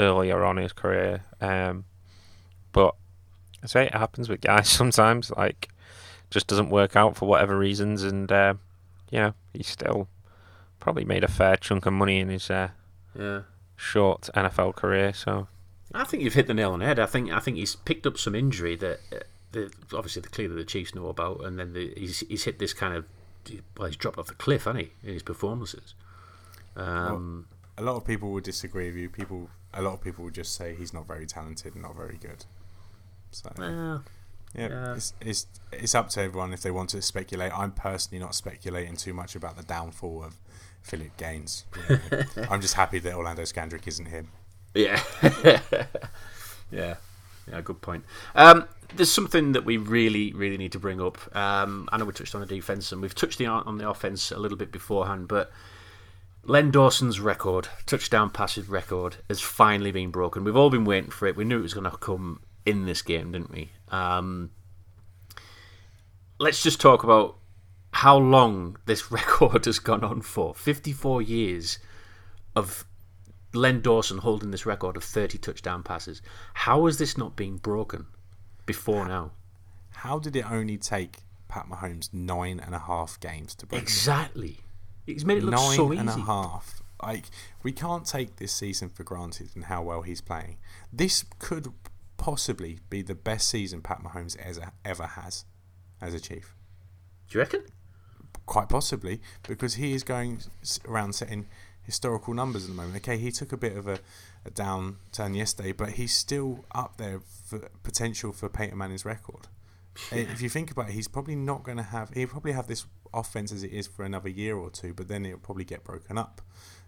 earlier 0.00 0.44
on 0.44 0.56
in 0.58 0.62
his 0.62 0.72
career. 0.72 1.24
Um, 1.40 1.84
but 2.72 2.94
I 3.62 3.66
say 3.66 3.86
it 3.86 3.94
happens 3.94 4.28
with 4.28 4.40
guys 4.40 4.68
sometimes. 4.80 5.30
Like, 5.30 5.68
just 6.30 6.46
doesn't 6.46 6.70
work 6.70 6.96
out 6.96 7.16
for 7.16 7.26
whatever 7.28 7.58
reasons, 7.58 8.02
and 8.02 8.30
uh, 8.30 8.54
you 9.10 9.18
know 9.20 9.34
he 9.52 9.62
still 9.62 10.08
probably 10.80 11.04
made 11.04 11.24
a 11.24 11.28
fair 11.28 11.56
chunk 11.56 11.86
of 11.86 11.92
money 11.92 12.18
in 12.20 12.28
his 12.28 12.50
uh, 12.50 12.68
Yeah. 13.18 13.42
short 13.76 14.28
NFL 14.34 14.74
career. 14.76 15.12
So 15.12 15.48
I 15.94 16.04
think 16.04 16.22
you've 16.22 16.34
hit 16.34 16.46
the 16.46 16.54
nail 16.54 16.72
on 16.72 16.78
the 16.80 16.86
head. 16.86 16.98
I 16.98 17.06
think 17.06 17.30
I 17.32 17.40
think 17.40 17.56
he's 17.56 17.76
picked 17.76 18.06
up 18.06 18.18
some 18.18 18.34
injury 18.34 18.76
that 18.76 19.00
uh, 19.12 19.16
the, 19.52 19.72
obviously 19.94 20.22
the 20.22 20.28
clearly 20.28 20.54
the 20.56 20.64
Chiefs 20.64 20.94
know 20.94 21.08
about, 21.08 21.44
and 21.44 21.58
then 21.58 21.72
the, 21.72 21.92
he's 21.96 22.20
he's 22.20 22.44
hit 22.44 22.58
this 22.58 22.72
kind 22.74 22.94
of 22.94 23.04
well, 23.78 23.86
he's 23.88 23.96
dropped 23.96 24.18
off 24.18 24.26
the 24.26 24.34
cliff, 24.34 24.64
hasn't 24.64 24.84
he, 24.84 24.92
in 25.08 25.14
his 25.14 25.22
performances. 25.22 25.94
Um, 26.76 27.46
a 27.76 27.82
lot 27.82 27.96
of 27.96 28.04
people 28.04 28.30
will 28.30 28.40
disagree 28.40 28.86
with 28.88 28.96
you. 28.96 29.08
People, 29.08 29.48
a 29.72 29.80
lot 29.82 29.94
of 29.94 30.00
people 30.02 30.24
will 30.24 30.30
just 30.30 30.54
say 30.54 30.74
he's 30.74 30.92
not 30.92 31.06
very 31.06 31.26
talented 31.26 31.74
and 31.74 31.82
not 31.82 31.96
very 31.96 32.18
good. 32.20 32.44
So 33.30 33.50
Uh, 33.58 33.98
yeah. 34.54 34.94
It's, 34.94 35.12
it's 35.20 35.46
it's 35.72 35.94
up 35.94 36.08
to 36.10 36.22
everyone 36.22 36.52
if 36.52 36.62
they 36.62 36.70
want 36.70 36.90
to 36.90 37.02
speculate. 37.02 37.52
I'm 37.56 37.72
personally 37.72 38.22
not 38.22 38.34
speculating 38.34 38.96
too 38.96 39.12
much 39.12 39.36
about 39.36 39.56
the 39.56 39.62
downfall 39.62 40.24
of 40.24 40.40
Phillip 40.82 41.16
Gaines. 41.16 41.64
You 41.88 41.98
know, 42.36 42.48
I'm 42.50 42.60
just 42.60 42.74
happy 42.74 42.98
that 43.00 43.14
Orlando 43.14 43.42
Scandrick 43.42 43.86
isn't 43.86 44.06
him. 44.06 44.30
Yeah. 44.74 45.02
yeah. 46.70 46.96
Yeah, 47.50 47.60
good 47.62 47.80
point. 47.80 48.04
Um, 48.34 48.66
there's 48.94 49.10
something 49.10 49.52
that 49.52 49.64
we 49.64 49.76
really, 49.76 50.32
really 50.32 50.56
need 50.58 50.72
to 50.72 50.78
bring 50.78 51.00
up. 51.00 51.18
Um, 51.34 51.88
I 51.90 51.96
know 51.96 52.04
we 52.04 52.12
touched 52.12 52.34
on 52.34 52.40
the 52.40 52.46
defence 52.46 52.92
and 52.92 53.00
we've 53.00 53.14
touched 53.14 53.38
the, 53.38 53.46
on 53.46 53.78
the 53.78 53.88
offence 53.88 54.30
a 54.30 54.38
little 54.38 54.58
bit 54.58 54.70
beforehand, 54.70 55.28
but 55.28 55.50
Len 56.44 56.70
Dawson's 56.70 57.20
record, 57.20 57.68
touchdown 57.86 58.30
passes 58.30 58.68
record, 58.68 59.16
has 59.28 59.40
finally 59.40 59.92
been 59.92 60.10
broken. 60.10 60.44
We've 60.44 60.56
all 60.56 60.70
been 60.70 60.84
waiting 60.84 61.10
for 61.10 61.26
it. 61.26 61.36
We 61.36 61.44
knew 61.44 61.58
it 61.58 61.62
was 61.62 61.74
going 61.74 61.90
to 61.90 61.96
come 61.96 62.40
in 62.66 62.86
this 62.86 63.02
game, 63.02 63.32
didn't 63.32 63.50
we? 63.50 63.70
Um, 63.88 64.50
let's 66.38 66.62
just 66.62 66.80
talk 66.80 67.02
about 67.04 67.36
how 67.92 68.16
long 68.18 68.76
this 68.86 69.10
record 69.12 69.64
has 69.66 69.78
gone 69.78 70.04
on 70.04 70.20
for 70.22 70.54
54 70.54 71.22
years 71.22 71.78
of 72.54 72.84
Len 73.54 73.80
Dawson 73.80 74.18
holding 74.18 74.50
this 74.50 74.66
record 74.66 74.96
of 74.96 75.04
30 75.04 75.38
touchdown 75.38 75.82
passes. 75.82 76.20
How 76.54 76.86
has 76.86 76.98
this 76.98 77.16
not 77.16 77.36
been 77.36 77.56
broken 77.56 78.06
before 78.66 79.06
now? 79.08 79.32
How 79.90 80.18
did 80.18 80.36
it 80.36 80.50
only 80.50 80.76
take 80.76 81.18
Pat 81.48 81.66
Mahomes 81.68 82.12
nine 82.12 82.60
and 82.64 82.74
a 82.74 82.78
half 82.78 83.18
games 83.20 83.54
to 83.56 83.66
break? 83.66 83.80
it? 83.80 83.84
Exactly. 83.84 84.58
He's 85.06 85.24
made 85.24 85.38
it 85.38 85.44
look 85.44 85.54
Nine 85.54 85.76
so 85.76 85.92
easy. 85.92 86.20
half. 86.20 86.82
Like 87.02 87.24
we 87.62 87.72
can't 87.72 88.04
take 88.04 88.36
this 88.36 88.52
season 88.52 88.90
for 88.90 89.02
granted 89.04 89.50
and 89.54 89.64
how 89.64 89.82
well 89.82 90.02
he's 90.02 90.20
playing. 90.20 90.58
This 90.92 91.24
could 91.38 91.72
possibly 92.18 92.80
be 92.90 93.00
the 93.00 93.14
best 93.14 93.48
season 93.48 93.80
Pat 93.80 94.02
Mahomes 94.02 94.36
ever 94.36 94.72
ever 94.84 95.06
has 95.06 95.46
as 96.02 96.12
a 96.12 96.20
Chief. 96.20 96.54
Do 97.28 97.38
you 97.38 97.40
reckon? 97.40 97.64
Quite 98.44 98.68
possibly 98.68 99.20
because 99.42 99.74
he 99.74 99.94
is 99.94 100.02
going 100.02 100.40
around 100.86 101.14
setting 101.14 101.46
historical 101.82 102.34
numbers 102.34 102.64
at 102.64 102.68
the 102.68 102.76
moment. 102.76 102.96
Okay, 102.96 103.16
he 103.16 103.30
took 103.30 103.52
a 103.52 103.56
bit 103.56 103.74
of 103.74 103.88
a, 103.88 103.98
a 104.44 104.50
downturn 104.50 105.34
yesterday, 105.34 105.72
but 105.72 105.90
he's 105.90 106.14
still 106.14 106.64
up 106.74 106.98
there 106.98 107.20
for 107.46 107.70
potential 107.82 108.30
for 108.30 108.50
Peyton 108.50 108.76
Manning's 108.76 109.04
record. 109.04 109.48
Eh, 110.12 110.26
if 110.30 110.40
you 110.40 110.48
think 110.48 110.70
about 110.70 110.88
it, 110.88 110.92
he's 110.92 111.08
probably 111.08 111.34
not 111.34 111.64
going 111.64 111.76
to 111.76 111.82
have. 111.82 112.10
He'll 112.10 112.28
probably 112.28 112.52
have 112.52 112.68
this 112.68 112.86
offense 113.12 113.50
as 113.50 113.64
it 113.64 113.72
is 113.72 113.88
for 113.88 114.04
another 114.04 114.28
year 114.28 114.56
or 114.56 114.70
two, 114.70 114.94
but 114.94 115.08
then 115.08 115.26
it'll 115.26 115.40
probably 115.40 115.64
get 115.64 115.82
broken 115.82 116.16
up. 116.16 116.40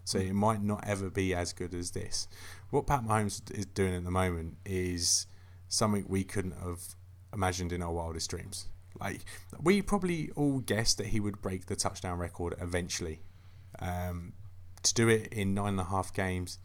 So 0.03 0.17
it 0.17 0.33
might 0.33 0.61
not 0.63 0.83
ever 0.87 1.09
be 1.09 1.33
as 1.33 1.53
good 1.53 1.73
as 1.73 1.91
this. 1.91 2.27
What 2.69 2.87
Pat 2.87 3.03
Mahomes 3.05 3.49
is 3.57 3.65
doing 3.67 3.93
at 3.95 4.03
the 4.03 4.11
moment 4.11 4.57
is 4.65 5.27
something 5.67 6.05
we 6.07 6.23
couldn't 6.23 6.55
have 6.63 6.81
imagined 7.33 7.71
in 7.71 7.81
our 7.81 7.91
wildest 7.91 8.29
dreams. 8.29 8.67
Like 8.99 9.21
we 9.61 9.81
probably 9.81 10.29
all 10.35 10.59
guessed 10.59 10.97
that 10.97 11.07
he 11.07 11.19
would 11.19 11.41
break 11.41 11.67
the 11.67 11.75
touchdown 11.75 12.17
record 12.19 12.55
eventually. 12.59 13.21
Um, 13.79 14.33
to 14.83 14.93
do 14.93 15.07
it 15.07 15.31
in 15.31 15.53
nine 15.53 15.69
and 15.73 15.79
a 15.79 15.85
half 15.85 16.13
games 16.13 16.57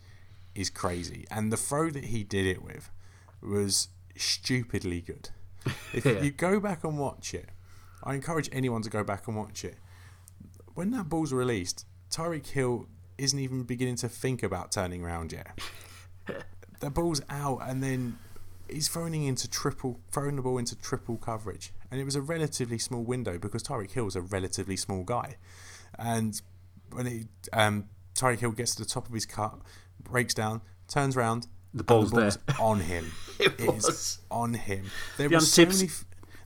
is 0.55 0.71
crazy, 0.71 1.27
and 1.31 1.53
the 1.53 1.57
throw 1.57 1.91
that 1.91 2.05
he 2.07 2.25
did 2.25 2.47
it 2.47 2.63
with 2.63 2.91
was 3.43 3.89
stupidly 4.17 5.03
good. 5.03 5.29
If 5.93 6.05
Yeah. 6.07 6.23
you 6.23 6.31
go 6.31 6.59
back 6.59 6.83
and 6.85 6.99
watch 6.99 7.35
it, 7.35 7.51
I 8.03 8.15
encourage 8.15 8.49
anyone 8.53 8.83
to 8.83 8.91
go 8.91 9.05
back 9.05 9.29
and 9.29 9.37
watch 9.37 9.65
it. 9.65 9.77
When 10.75 10.91
that 10.93 11.09
ball's 11.09 11.33
released, 11.33 11.85
Tyreek 12.11 12.47
Hill 12.49 12.87
isn't 13.19 13.39
even 13.39 13.63
beginning 13.63 13.97
to 13.97 14.09
think 14.09 14.43
about 14.43 14.73
turning 14.73 15.05
around 15.05 15.33
yet. 15.33 15.59
the 16.81 16.91
ball's 16.91 17.23
out, 17.31 17.59
and 17.63 17.83
then 17.83 18.19
he's 18.69 18.89
throwing 18.89 19.25
into 19.25 19.49
triple, 19.49 20.01
throwing 20.11 20.37
the 20.37 20.43
ball 20.43 20.59
into 20.59 20.77
triple 20.77 21.17
coverage, 21.17 21.73
and 21.91 22.01
it 22.01 22.05
was 22.05 22.17
a 22.17 22.21
relatively 22.21 22.79
small 22.79 23.03
window 23.05 23.39
because 23.39 23.63
Tyreek 23.63 23.93
Hill 23.93 24.07
is 24.09 24.17
a 24.17 24.21
relatively 24.21 24.77
small 24.77 25.03
guy, 25.05 25.37
and 25.99 26.41
when 26.93 27.07
he, 27.07 27.25
um, 27.53 27.89
Tyreek 28.15 28.39
Hill 28.41 28.53
gets 28.53 28.75
to 28.75 28.83
the 28.83 28.89
top 28.89 29.07
of 29.09 29.15
his 29.15 29.27
cut, 29.27 29.59
breaks 30.03 30.35
down, 30.35 30.61
turns 30.89 31.17
around, 31.17 31.47
The 31.75 31.81
and 31.81 31.87
ball's 31.87 32.11
the 32.11 32.21
ball's 32.21 32.39
there. 32.47 32.57
on 32.61 32.81
him. 32.81 33.13
It 33.39 33.61
is 33.61 33.85
was. 33.85 34.19
on 34.31 34.55
him. 34.55 34.87
There 35.19 35.29
were 35.29 35.41
so 35.41 35.65
tips. 35.65 35.77
many. 35.81 35.91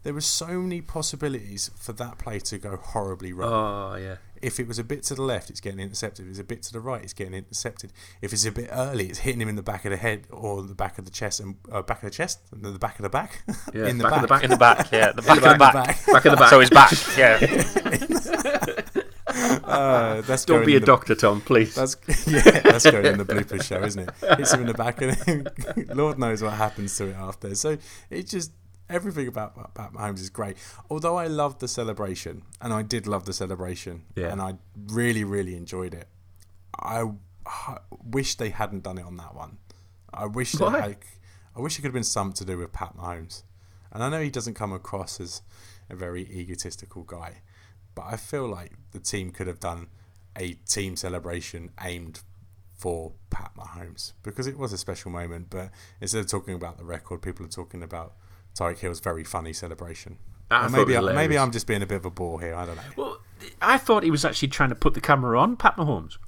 There 0.02 0.14
were 0.14 0.20
so 0.22 0.46
many 0.60 0.80
possibilities 0.80 1.70
for 1.76 1.92
that 1.92 2.18
play 2.18 2.38
to 2.40 2.58
go 2.58 2.76
horribly 2.76 3.32
wrong. 3.32 3.52
Oh, 3.52 3.96
yeah. 3.96 4.16
If 4.42 4.58
it 4.58 4.66
was 4.66 4.78
a 4.78 4.84
bit 4.84 5.02
to 5.04 5.14
the 5.14 5.22
left, 5.22 5.50
it's 5.50 5.60
getting 5.60 5.80
intercepted. 5.80 6.24
If 6.24 6.30
it's 6.30 6.38
a 6.38 6.44
bit 6.44 6.62
to 6.64 6.72
the 6.72 6.80
right, 6.80 7.02
it's 7.02 7.12
getting 7.12 7.34
intercepted. 7.34 7.92
If 8.22 8.32
it's 8.32 8.46
a 8.46 8.52
bit 8.52 8.68
early, 8.72 9.06
it's 9.08 9.18
hitting 9.20 9.40
him 9.40 9.48
in 9.50 9.56
the 9.56 9.62
back 9.62 9.84
of 9.84 9.90
the 9.90 9.96
head 9.98 10.26
or 10.30 10.62
the 10.62 10.74
back 10.74 10.98
of 10.98 11.04
the 11.04 11.10
chest 11.10 11.40
and 11.40 11.56
uh, 11.70 11.82
back 11.82 11.98
of 12.02 12.10
the 12.10 12.14
chest, 12.14 12.40
and 12.52 12.64
the 12.64 12.78
back 12.78 12.98
of 12.98 13.02
the 13.02 13.10
back, 13.10 13.42
Yeah, 13.74 13.86
in 13.86 13.98
the 13.98 14.04
back 14.04 14.12
back, 14.12 14.22
of 14.22 14.22
the 14.22 14.28
back. 14.28 14.44
In 14.44 14.50
the 14.50 14.56
back, 14.56 14.92
yeah, 14.92 15.12
the 15.12 15.22
back 15.22 15.36
of 15.36 15.42
the 15.42 15.50
in 15.52 15.52
the 15.52 15.58
back. 15.58 15.74
back. 15.74 16.06
Back 16.06 16.24
of 16.24 16.30
the 16.30 16.36
back. 16.36 16.50
So 16.50 16.60
he's 16.60 16.70
back, 16.70 16.92
yeah. 17.18 18.84
Uh, 19.64 20.20
that's 20.22 20.44
Don't 20.44 20.66
be 20.66 20.76
a 20.76 20.80
the- 20.80 20.86
doctor, 20.86 21.14
Tom, 21.14 21.40
please. 21.40 21.74
That's 21.74 21.96
yeah, 22.26 22.60
that's 22.60 22.90
going 22.90 23.06
in 23.06 23.18
the 23.18 23.24
bloopers 23.24 23.62
show, 23.64 23.82
isn't 23.82 24.08
it? 24.08 24.38
Hits 24.38 24.52
him 24.52 24.60
in 24.62 24.66
the 24.66 24.74
back, 24.74 25.00
and 25.02 25.48
Lord 25.96 26.18
knows 26.18 26.42
what 26.42 26.54
happens 26.54 26.96
to 26.96 27.06
it 27.10 27.16
after. 27.16 27.54
So 27.54 27.76
it 28.10 28.26
just 28.26 28.52
everything 28.90 29.28
about 29.28 29.52
about 29.56 29.94
Mahomes 29.94 30.20
is 30.20 30.30
great. 30.30 30.56
Although 30.90 31.16
I 31.16 31.26
loved 31.26 31.60
the 31.60 31.68
celebration, 31.68 32.42
and 32.60 32.72
I 32.72 32.82
did 32.82 33.06
love 33.06 33.24
the 33.24 33.32
celebration, 33.32 34.02
Yeah. 34.16 34.30
and 34.32 34.40
I 34.42 34.54
really 34.88 35.24
really 35.24 35.54
enjoyed 35.56 35.94
it. 35.94 36.08
I, 36.78 37.10
I 37.46 37.78
wish 38.04 38.36
they 38.36 38.50
hadn't 38.50 38.82
done 38.82 38.98
it 38.98 39.04
on 39.04 39.16
that 39.16 39.34
one. 39.34 39.58
I 40.12 40.26
wish 40.26 40.54
Why? 40.54 40.96
I 41.56 41.60
wish 41.60 41.78
it 41.78 41.82
could 41.82 41.88
have 41.88 41.94
been 41.94 42.04
something 42.04 42.34
to 42.34 42.44
do 42.44 42.58
with 42.58 42.72
Pat 42.72 42.96
Mahomes. 42.96 43.42
And 43.92 44.02
I 44.04 44.08
know 44.08 44.20
he 44.22 44.30
doesn't 44.30 44.54
come 44.54 44.72
across 44.72 45.20
as 45.20 45.42
a 45.88 45.96
very 45.96 46.22
egotistical 46.22 47.02
guy, 47.02 47.38
but 47.94 48.04
I 48.06 48.16
feel 48.16 48.46
like 48.46 48.72
the 48.92 49.00
team 49.00 49.32
could 49.32 49.46
have 49.48 49.58
done 49.60 49.88
a 50.36 50.52
team 50.68 50.94
celebration 50.96 51.70
aimed 51.82 52.20
for 52.76 53.12
Pat 53.30 53.50
Mahomes 53.58 54.12
because 54.22 54.46
it 54.46 54.56
was 54.56 54.72
a 54.72 54.78
special 54.78 55.10
moment. 55.10 55.50
But 55.50 55.70
instead 56.00 56.20
of 56.20 56.28
talking 56.28 56.54
about 56.54 56.78
the 56.78 56.84
record, 56.84 57.20
people 57.20 57.44
are 57.44 57.48
talking 57.50 57.82
about 57.82 58.14
Tyreek 58.58 58.78
Hill's 58.78 59.00
very 59.00 59.24
funny 59.24 59.52
celebration. 59.52 60.18
Maybe 60.70 60.96
I, 60.96 61.00
maybe 61.00 61.38
I'm 61.38 61.52
just 61.52 61.66
being 61.66 61.82
a 61.82 61.86
bit 61.86 61.96
of 61.96 62.04
a 62.04 62.10
bore 62.10 62.40
here. 62.40 62.54
I 62.54 62.66
don't 62.66 62.76
know. 62.76 62.82
Well, 62.96 63.18
I 63.62 63.78
thought 63.78 64.02
he 64.02 64.10
was 64.10 64.24
actually 64.24 64.48
trying 64.48 64.70
to 64.70 64.74
put 64.74 64.94
the 64.94 65.00
camera 65.00 65.38
on 65.38 65.56
Pat 65.56 65.76
Mahomes. 65.76 66.18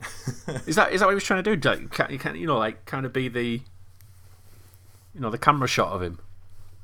is 0.66 0.76
that 0.76 0.92
is 0.92 1.00
that 1.00 1.06
what 1.06 1.10
he 1.10 1.14
was 1.14 1.24
trying 1.24 1.42
to 1.42 1.56
do? 1.56 1.68
Like, 1.68 1.90
ca- 1.90 2.08
you 2.08 2.18
can 2.18 2.36
you 2.36 2.46
know, 2.46 2.58
like 2.58 2.84
kind 2.86 3.04
of 3.04 3.12
be 3.12 3.28
the, 3.28 3.60
you 5.14 5.20
know, 5.20 5.30
the 5.30 5.38
camera 5.38 5.66
shot 5.66 5.92
of 5.92 6.02
him. 6.02 6.20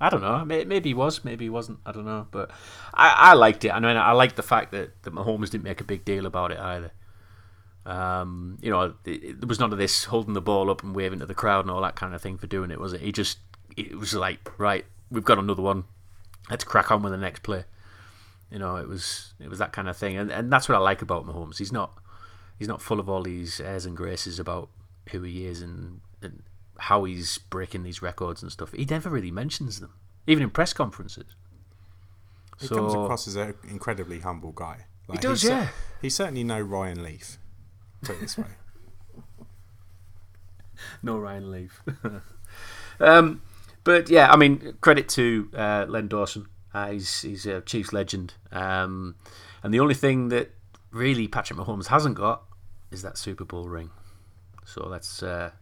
I 0.01 0.11
don't 0.11 0.21
know. 0.21 0.45
Maybe 0.45 0.91
he 0.91 0.95
was. 0.95 1.25
Maybe 1.25 1.47
he 1.47 1.51
wasn't. 1.51 1.81
I 1.85 1.91
don't 1.91 2.05
know. 2.05 2.29
But 2.31 2.51
I, 2.95 3.09
I 3.17 3.33
liked 3.35 3.65
it. 3.65 3.71
I 3.71 3.81
mean, 3.81 3.97
I 3.97 4.13
liked 4.13 4.37
the 4.37 4.45
fact 4.45 4.71
that 4.73 5.03
that 5.03 5.13
Mahomes 5.13 5.51
didn't 5.51 5.65
make 5.65 5.81
a 5.81 5.85
big 5.85 6.05
deal 6.05 6.27
about 6.27 6.53
it 6.53 6.59
either. 6.59 6.93
Um, 7.85 8.59
you 8.61 8.71
know, 8.71 8.95
there 9.05 9.35
was 9.47 9.59
none 9.59 9.73
of 9.73 9.79
this 9.79 10.05
holding 10.05 10.35
the 10.35 10.43
ball 10.43 10.71
up 10.71 10.83
and 10.83 10.95
waving 10.95 11.21
to 11.21 11.27
the 11.27 11.35
crowd 11.35 11.65
and 11.65 11.71
all 11.71 11.81
that 11.81 11.97
kind 11.97 12.15
of 12.15 12.21
thing 12.21 12.37
for 12.37 12.47
doing 12.47 12.71
it, 12.71 12.79
was 12.79 12.93
it? 12.93 13.01
He 13.01 13.13
just, 13.13 13.39
it 13.79 13.97
was 13.99 14.14
like, 14.14 14.59
right, 14.59 14.85
we've 15.11 15.25
got 15.25 15.38
another 15.38 15.62
one. 15.62 15.85
Let's 16.51 16.64
crack 16.64 16.91
on 16.91 17.03
with 17.03 17.12
the 17.12 17.19
next 17.19 17.43
play. 17.43 17.64
You 18.51 18.59
know, 18.59 18.77
it 18.77 18.88
was 18.88 19.35
it 19.38 19.49
was 19.49 19.59
that 19.59 19.73
kind 19.73 19.88
of 19.88 19.97
thing, 19.97 20.17
and 20.17 20.31
and 20.31 20.51
that's 20.51 20.69
what 20.69 20.77
I 20.77 20.79
like 20.79 21.03
about 21.03 21.27
Mahomes. 21.27 21.59
He's 21.59 21.73
not 21.73 21.93
he's 22.59 22.69
not 22.69 22.81
full 22.81 22.99
of 22.99 23.09
all 23.09 23.23
these 23.23 23.61
airs 23.61 23.85
and 23.85 23.97
graces 23.97 24.38
about 24.38 24.71
who 25.11 25.23
he 25.23 25.47
is 25.47 25.61
and, 25.62 26.01
and 26.23 26.43
how 26.79 27.05
he's 27.05 27.38
breaking 27.38 27.83
these 27.83 28.01
records 28.03 28.43
and 28.43 28.51
stuff. 28.51 28.73
He 28.73 28.85
never 28.85 29.11
really 29.11 29.31
mentions 29.31 29.81
them, 29.81 29.93
even 30.27 30.43
in 30.43 30.51
press 30.51 30.73
conferences. 30.73 31.27
He 32.59 32.67
So- 32.67 32.75
comes 32.77 32.95
across 32.95 33.29
as 33.29 33.37
an 33.37 33.55
incredibly 33.69 34.21
humble 34.21 34.53
guy. 34.53 34.87
Like, 35.07 35.21
does, 35.21 35.41
he's 35.43 35.51
cer- 35.51 35.57
yeah. 35.57 35.69
he's 36.03 36.14
certainly 36.17 36.45
no 36.45 36.61
Ryan 36.61 37.03
Leaf. 37.03 37.38
Put 38.03 38.17
it 38.17 38.21
this 38.21 38.37
way. 38.38 38.45
No 41.03 41.19
Ryan 41.19 41.51
Leaf. 41.51 41.83
um, 43.01 43.43
but 43.88 44.11
yeah, 44.11 44.31
I 44.31 44.37
mean, 44.37 44.74
credit 44.83 45.08
to 45.17 45.48
uh, 45.56 45.87
Len 45.88 46.08
Dawson. 46.08 46.46
Uh, 46.75 46.90
he's 46.90 47.23
he's 47.23 47.46
a 47.46 47.63
Chiefs 47.63 47.90
legend. 47.90 48.35
Um, 48.52 49.15
and 49.63 49.73
the 49.73 49.81
only 49.81 49.94
thing 49.94 50.29
that 50.29 50.50
really 50.90 51.27
Patrick 51.27 51.58
Mahomes 51.58 51.87
hasn't 51.87 52.15
got 52.15 52.42
is 52.90 53.00
that 53.00 53.17
Super 53.17 53.46
Bowl 53.46 53.67
ring. 53.67 53.88
So 54.67 54.87
let's 54.87 55.23
uh, 55.23 55.52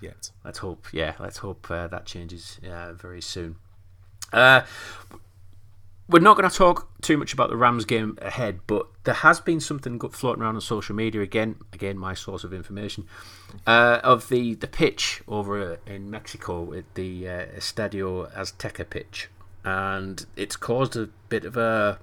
Yet. 0.00 0.32
let's 0.44 0.58
hope. 0.58 0.88
Yeah, 0.92 1.14
let's 1.20 1.38
hope 1.38 1.70
uh, 1.70 1.86
that 1.86 2.04
changes 2.04 2.58
uh, 2.68 2.94
very 2.94 3.20
soon. 3.22 3.54
Uh, 4.32 4.62
we're 6.08 6.20
not 6.20 6.36
going 6.36 6.48
to 6.48 6.56
talk 6.56 6.88
too 7.02 7.18
much 7.18 7.34
about 7.34 7.50
the 7.50 7.56
Rams 7.56 7.84
game 7.84 8.16
ahead, 8.22 8.60
but 8.66 8.86
there 9.04 9.14
has 9.14 9.40
been 9.40 9.60
something 9.60 9.98
floating 9.98 10.42
around 10.42 10.54
on 10.54 10.60
social 10.62 10.94
media 10.94 11.20
again. 11.20 11.56
Again, 11.72 11.98
my 11.98 12.14
source 12.14 12.44
of 12.44 12.54
information 12.54 13.06
uh, 13.66 14.00
of 14.02 14.28
the, 14.28 14.54
the 14.54 14.66
pitch 14.66 15.22
over 15.28 15.78
in 15.86 16.10
Mexico 16.10 16.72
at 16.72 16.94
the 16.94 17.28
uh, 17.28 17.46
Estadio 17.56 18.32
Azteca 18.32 18.88
pitch, 18.88 19.28
and 19.64 20.24
it's 20.34 20.56
caused 20.56 20.96
a 20.96 21.10
bit 21.28 21.44
of 21.44 21.56
a 21.56 21.98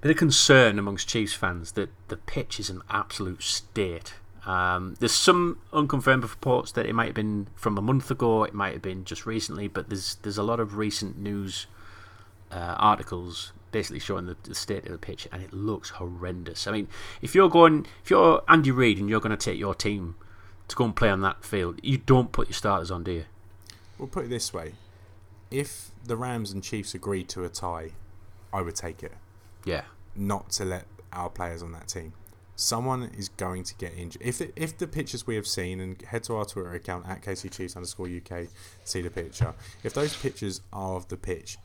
bit 0.00 0.10
of 0.10 0.16
concern 0.16 0.78
amongst 0.78 1.08
Chiefs 1.08 1.34
fans 1.34 1.72
that 1.72 1.90
the 2.08 2.16
pitch 2.16 2.60
is 2.60 2.70
an 2.70 2.82
absolute 2.90 3.42
state, 3.42 4.14
Um, 4.48 4.96
there's 4.98 5.12
some 5.12 5.58
unconfirmed 5.74 6.22
reports 6.22 6.72
that 6.72 6.86
it 6.86 6.94
might 6.94 7.06
have 7.06 7.14
been 7.14 7.48
from 7.54 7.76
a 7.76 7.82
month 7.82 8.10
ago, 8.10 8.44
it 8.44 8.54
might 8.54 8.72
have 8.72 8.82
been 8.82 9.04
just 9.04 9.26
recently, 9.26 9.68
but 9.68 9.90
there's 9.90 10.16
there's 10.22 10.38
a 10.38 10.42
lot 10.42 10.58
of 10.58 10.76
recent 10.78 11.18
news 11.18 11.66
uh, 12.50 12.74
articles 12.78 13.52
basically 13.70 14.00
showing 14.00 14.26
the, 14.26 14.36
the, 14.44 14.54
state 14.54 14.84
of 14.86 14.92
the 14.92 14.98
pitch, 14.98 15.28
and 15.32 15.42
it 15.42 15.52
looks 15.52 15.90
horrendous. 15.90 16.66
I 16.66 16.72
mean, 16.72 16.88
if 17.22 17.34
you're 17.34 17.48
going, 17.48 17.86
if 18.02 18.10
you're 18.10 18.42
Andy 18.48 18.70
Reid 18.70 18.98
and 18.98 19.08
you're 19.08 19.20
going 19.20 19.36
to 19.36 19.36
take 19.36 19.58
your 19.58 19.74
team 19.74 20.16
to 20.68 20.76
go 20.76 20.84
and 20.84 20.96
play 20.96 21.10
on 21.10 21.20
that 21.22 21.44
field, 21.44 21.80
you 21.82 21.98
don't 21.98 22.32
put 22.32 22.48
your 22.48 22.54
starters 22.54 22.90
on, 22.90 23.04
do 23.04 23.12
you? 23.12 23.24
We'll 23.98 24.08
put 24.08 24.26
it 24.26 24.30
this 24.30 24.52
way: 24.52 24.74
if 25.50 25.90
the 26.04 26.16
Rams 26.16 26.52
and 26.52 26.62
Chiefs 26.62 26.94
agreed 26.94 27.28
to 27.30 27.44
a 27.44 27.48
tie, 27.48 27.92
I 28.52 28.62
would 28.62 28.76
take 28.76 29.02
it. 29.02 29.12
Yeah. 29.64 29.82
Not 30.14 30.50
to 30.52 30.64
let 30.64 30.84
our 31.12 31.28
players 31.28 31.62
on 31.62 31.72
that 31.72 31.88
team. 31.88 32.12
Someone 32.56 33.04
is 33.16 33.28
going 33.28 33.62
to 33.64 33.74
get 33.76 33.96
injured. 33.96 34.20
If 34.24 34.38
the, 34.38 34.52
if 34.56 34.76
the 34.76 34.88
pictures 34.88 35.26
we 35.26 35.36
have 35.36 35.46
seen, 35.46 35.80
and 35.80 36.00
head 36.02 36.24
to 36.24 36.34
our 36.34 36.44
Twitter 36.44 36.72
account 36.72 37.06
at 37.08 37.22
KC 37.22 37.52
Chiefs 37.52 37.76
underscore 37.76 38.08
UK, 38.08 38.48
see 38.84 39.00
the 39.00 39.10
picture. 39.10 39.54
If 39.84 39.94
those 39.94 40.16
pictures 40.16 40.60
are 40.72 40.96
of 40.96 41.06
the 41.06 41.16
pitch 41.16 41.56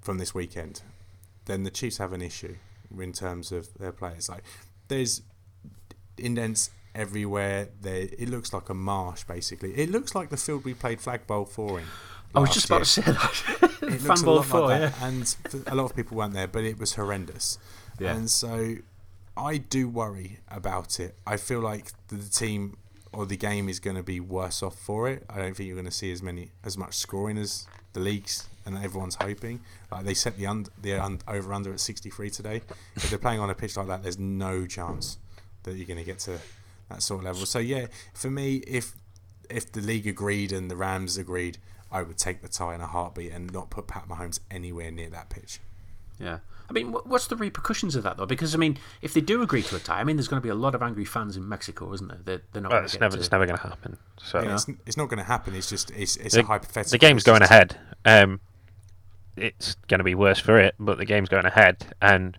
from 0.00 0.18
this 0.18 0.34
weekend, 0.34 0.82
then 1.46 1.64
the 1.64 1.70
Chiefs 1.70 1.98
have 1.98 2.12
an 2.12 2.22
issue 2.22 2.56
in 2.98 3.12
terms 3.12 3.52
of 3.52 3.72
their 3.74 3.92
players. 3.92 4.28
Like 4.28 4.42
there's 4.88 5.22
indents 6.16 6.70
everywhere. 6.94 7.68
There, 7.80 8.08
it 8.18 8.28
looks 8.28 8.52
like 8.52 8.68
a 8.68 8.74
marsh 8.74 9.24
basically. 9.24 9.74
It 9.74 9.90
looks 9.90 10.14
like 10.14 10.30
the 10.30 10.36
field 10.36 10.64
we 10.64 10.74
played 10.74 11.00
flag 11.00 11.26
bowl 11.26 11.44
for 11.44 11.78
in. 11.80 11.86
I 12.34 12.40
was 12.40 12.50
just 12.50 12.66
about 12.66 12.76
year. 12.78 12.84
to 12.84 12.86
say 12.86 13.02
that. 13.12 13.82
it 13.82 14.02
looks 14.02 14.22
a 14.22 14.30
lot 14.30 14.44
four, 14.44 14.60
like 14.60 14.80
that, 14.80 14.94
yeah. 15.00 15.06
and 15.06 15.36
a 15.66 15.74
lot 15.74 15.84
of 15.84 15.96
people 15.96 16.18
weren't 16.18 16.34
there, 16.34 16.46
but 16.46 16.62
it 16.62 16.78
was 16.78 16.94
horrendous. 16.94 17.58
Yeah. 17.98 18.14
And 18.14 18.30
so 18.30 18.76
I 19.36 19.56
do 19.56 19.88
worry 19.88 20.40
about 20.48 21.00
it. 21.00 21.14
I 21.26 21.38
feel 21.38 21.60
like 21.60 21.92
the 22.08 22.18
team 22.18 22.76
or 23.12 23.24
the 23.24 23.36
game 23.36 23.68
is 23.68 23.80
going 23.80 23.96
to 23.96 24.02
be 24.02 24.20
worse 24.20 24.62
off 24.62 24.78
for 24.78 25.08
it. 25.08 25.24
I 25.30 25.38
don't 25.38 25.56
think 25.56 25.68
you're 25.68 25.76
going 25.76 25.86
to 25.86 25.90
see 25.90 26.12
as 26.12 26.22
many 26.22 26.50
as 26.64 26.76
much 26.76 26.94
scoring 26.94 27.38
as 27.38 27.66
the 27.94 28.00
leagues 28.00 28.48
and 28.66 28.76
everyone's 28.78 29.16
hoping. 29.20 29.60
Like 29.90 30.04
they 30.04 30.14
set 30.14 30.36
the 30.36 30.46
un- 30.46 30.66
the 30.80 30.94
un- 30.94 31.20
over 31.26 31.52
under 31.52 31.72
at 31.72 31.80
63 31.80 32.30
today. 32.30 32.62
If 32.96 33.10
they're 33.10 33.18
playing 33.18 33.40
on 33.40 33.50
a 33.50 33.54
pitch 33.54 33.76
like 33.76 33.86
that, 33.88 34.02
there's 34.02 34.18
no 34.18 34.66
chance 34.66 35.18
that 35.64 35.74
you're 35.76 35.86
going 35.86 35.98
to 35.98 36.04
get 36.04 36.18
to 36.20 36.38
that 36.88 37.02
sort 37.02 37.20
of 37.20 37.24
level. 37.24 37.46
So 37.46 37.58
yeah, 37.58 37.86
for 38.14 38.30
me, 38.30 38.56
if 38.66 38.94
if 39.50 39.72
the 39.72 39.80
league 39.80 40.06
agreed 40.06 40.52
and 40.52 40.70
the 40.70 40.76
Rams 40.76 41.16
agreed, 41.16 41.58
I 41.90 42.02
would 42.02 42.18
take 42.18 42.42
the 42.42 42.48
tie 42.48 42.74
in 42.74 42.80
a 42.80 42.86
heartbeat 42.86 43.32
and 43.32 43.52
not 43.52 43.70
put 43.70 43.86
Pat 43.86 44.08
Mahomes 44.08 44.40
anywhere 44.50 44.90
near 44.90 45.08
that 45.10 45.30
pitch. 45.30 45.60
Yeah. 46.18 46.38
I 46.68 46.72
mean, 46.74 46.92
what's 46.92 47.28
the 47.28 47.36
repercussions 47.36 47.96
of 47.96 48.02
that 48.02 48.18
though? 48.18 48.26
Because 48.26 48.54
I 48.54 48.58
mean, 48.58 48.76
if 49.00 49.14
they 49.14 49.22
do 49.22 49.40
agree 49.40 49.62
to 49.62 49.76
a 49.76 49.78
tie, 49.78 50.00
I 50.00 50.04
mean, 50.04 50.16
there's 50.16 50.28
going 50.28 50.40
to 50.40 50.44
be 50.44 50.50
a 50.50 50.54
lot 50.54 50.74
of 50.74 50.82
angry 50.82 51.06
fans 51.06 51.34
in 51.34 51.48
Mexico, 51.48 51.90
isn't 51.94 52.08
there? 52.08 52.20
They're, 52.22 52.42
they're 52.52 52.62
not. 52.62 52.72
Well, 52.72 52.84
it's 52.84 53.00
never, 53.00 53.16
to... 53.16 53.20
it's 53.20 53.32
never 53.32 53.46
going 53.46 53.56
to 53.56 53.62
happen. 53.66 53.96
So 54.18 54.42
yeah, 54.42 54.54
it's, 54.54 54.66
it's, 54.86 54.96
not 54.98 55.08
going 55.08 55.18
to 55.18 55.24
happen. 55.24 55.54
It's 55.54 55.70
just 55.70 55.90
it's, 55.92 56.16
it's 56.16 56.34
the, 56.34 56.42
a 56.42 56.44
hypothetical. 56.44 56.90
The 56.90 56.98
game's 56.98 57.22
going 57.24 57.40
ahead. 57.40 57.78
Um, 58.04 58.40
it's 59.40 59.74
going 59.88 59.98
to 59.98 60.04
be 60.04 60.14
worse 60.14 60.38
for 60.38 60.58
it, 60.58 60.74
but 60.78 60.98
the 60.98 61.04
game's 61.04 61.28
going 61.28 61.46
ahead, 61.46 61.94
and 62.00 62.38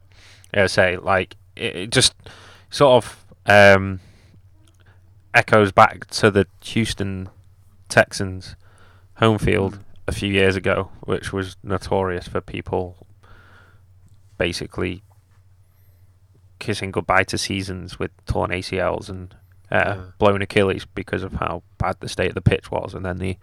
I 0.54 0.68
say 0.68 0.97
like 0.97 1.36
it, 1.56 1.76
it 1.76 1.91
just 1.91 2.14
sort 2.70 3.04
of 3.04 3.26
um, 3.45 4.00
echoes 5.34 5.72
back 5.72 6.08
to 6.08 6.32
the 6.32 6.47
Houston 6.64 7.30
Texans 7.88 8.56
home 9.16 9.38
field 9.38 9.76
mm. 9.76 9.84
a 10.08 10.12
few 10.12 10.32
years 10.32 10.56
ago, 10.56 10.89
which 11.02 11.34
was 11.34 11.58
notorious 11.64 12.28
for 12.28 12.41
people 12.41 13.08
basically 14.38 15.04
kissing 16.60 16.91
goodbye 16.91 17.24
to 17.24 17.38
seasons 17.38 18.00
with 18.00 18.12
torn 18.26 18.52
ACLs 18.52 19.10
and 19.10 19.36
uh, 19.72 19.95
yeah. 19.95 20.02
blown 20.18 20.41
Achilles 20.41 20.86
because 20.86 21.24
of 21.24 21.34
how 21.34 21.64
bad 21.78 21.97
the 22.00 22.10
state 22.10 22.30
of 22.30 22.36
the 22.36 22.41
pitch 22.41 22.72
was, 22.72 22.93
and 22.93 23.06
then 23.06 23.18
they 23.18 23.38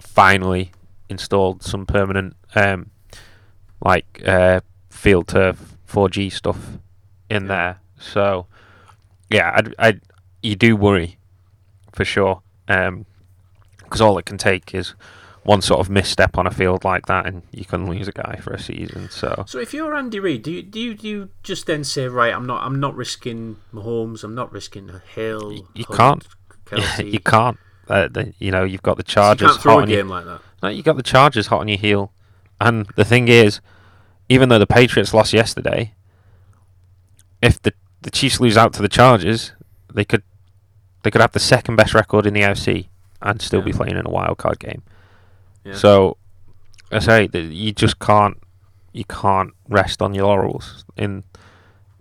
finally 0.00 0.72
installed 1.14 1.62
some 1.62 1.86
permanent 1.86 2.36
um, 2.54 2.90
like 3.80 4.22
uh, 4.26 4.60
field 4.90 5.28
turf 5.28 5.76
4G 5.88 6.32
stuff 6.32 6.78
in 7.30 7.44
yeah. 7.44 7.48
there. 7.48 7.80
So 7.98 8.46
yeah, 9.30 9.60
I, 9.78 9.88
I 9.88 10.00
you 10.42 10.56
do 10.56 10.76
worry 10.76 11.18
for 11.92 12.04
sure 12.04 12.42
because 12.66 14.00
um, 14.00 14.06
all 14.06 14.18
it 14.18 14.26
can 14.26 14.38
take 14.38 14.74
is 14.74 14.94
one 15.44 15.60
sort 15.60 15.80
of 15.80 15.90
misstep 15.90 16.38
on 16.38 16.46
a 16.46 16.50
field 16.50 16.84
like 16.84 17.06
that, 17.06 17.26
and 17.26 17.42
you 17.52 17.64
can 17.64 17.86
lose 17.88 18.08
a 18.08 18.12
guy 18.12 18.40
for 18.42 18.54
a 18.54 18.58
season. 18.58 19.10
So, 19.10 19.44
so 19.46 19.58
if 19.58 19.74
you're 19.74 19.94
Andy 19.94 20.18
Reid, 20.18 20.42
do 20.42 20.50
you 20.50 20.62
do 20.62 20.80
you, 20.80 20.94
do 20.94 21.08
you 21.08 21.30
just 21.42 21.66
then 21.66 21.84
say, 21.84 22.08
right, 22.08 22.32
I'm 22.32 22.46
not 22.46 22.64
I'm 22.64 22.80
not 22.80 22.96
risking 22.96 23.56
Mahomes, 23.72 24.24
I'm 24.24 24.34
not 24.34 24.52
risking 24.52 24.90
Hill, 25.14 25.52
you, 25.52 25.68
you 25.74 25.84
can't, 25.84 26.26
you 26.98 27.20
can't. 27.20 27.58
Uh, 27.86 28.08
the, 28.08 28.32
you 28.38 28.50
know, 28.50 28.64
you've 28.64 28.82
got 28.82 28.96
the 28.96 29.02
Chargers. 29.02 29.50
So 29.50 29.54
you 29.56 29.60
throw 29.60 29.80
a 29.80 29.86
game 29.86 30.08
like 30.08 30.24
that. 30.24 30.40
No, 30.64 30.70
you 30.70 30.82
got 30.82 30.96
the 30.96 31.02
Chargers 31.02 31.48
hot 31.48 31.60
on 31.60 31.68
your 31.68 31.76
heel, 31.76 32.10
and 32.58 32.86
the 32.96 33.04
thing 33.04 33.28
is, 33.28 33.60
even 34.30 34.48
though 34.48 34.58
the 34.58 34.66
Patriots 34.66 35.12
lost 35.12 35.34
yesterday, 35.34 35.92
if 37.42 37.60
the 37.60 37.74
the 38.00 38.10
Chiefs 38.10 38.40
lose 38.40 38.56
out 38.56 38.72
to 38.72 38.80
the 38.80 38.88
Chargers, 38.88 39.52
they 39.92 40.06
could 40.06 40.22
they 41.02 41.10
could 41.10 41.20
have 41.20 41.32
the 41.32 41.38
second 41.38 41.76
best 41.76 41.92
record 41.92 42.24
in 42.24 42.32
the 42.32 42.40
AFC 42.40 42.88
and 43.20 43.42
still 43.42 43.60
yeah. 43.60 43.66
be 43.66 43.72
playing 43.74 43.98
in 43.98 44.06
a 44.06 44.10
wild 44.10 44.38
card 44.38 44.58
game. 44.58 44.82
Yeah. 45.64 45.74
So, 45.74 46.16
I 46.90 47.00
say 47.00 47.26
that 47.26 47.42
you 47.42 47.72
just 47.72 47.98
can't 47.98 48.38
you 48.94 49.04
can't 49.04 49.52
rest 49.68 50.00
on 50.00 50.14
your 50.14 50.28
laurels 50.28 50.86
in 50.96 51.24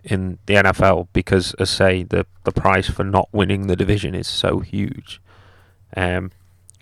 in 0.05 0.39
the 0.45 0.53
NFL 0.53 1.09
because, 1.11 1.53
as 1.55 1.69
say, 1.69 2.03
the 2.03 2.25
the 2.45 2.53
price 2.53 2.89
for 2.89 3.03
not 3.03 3.27
winning 3.33 3.67
the 3.67 3.75
division 3.75 4.15
is 4.15 4.27
so 4.27 4.61
huge. 4.61 5.21
Um, 5.97 6.31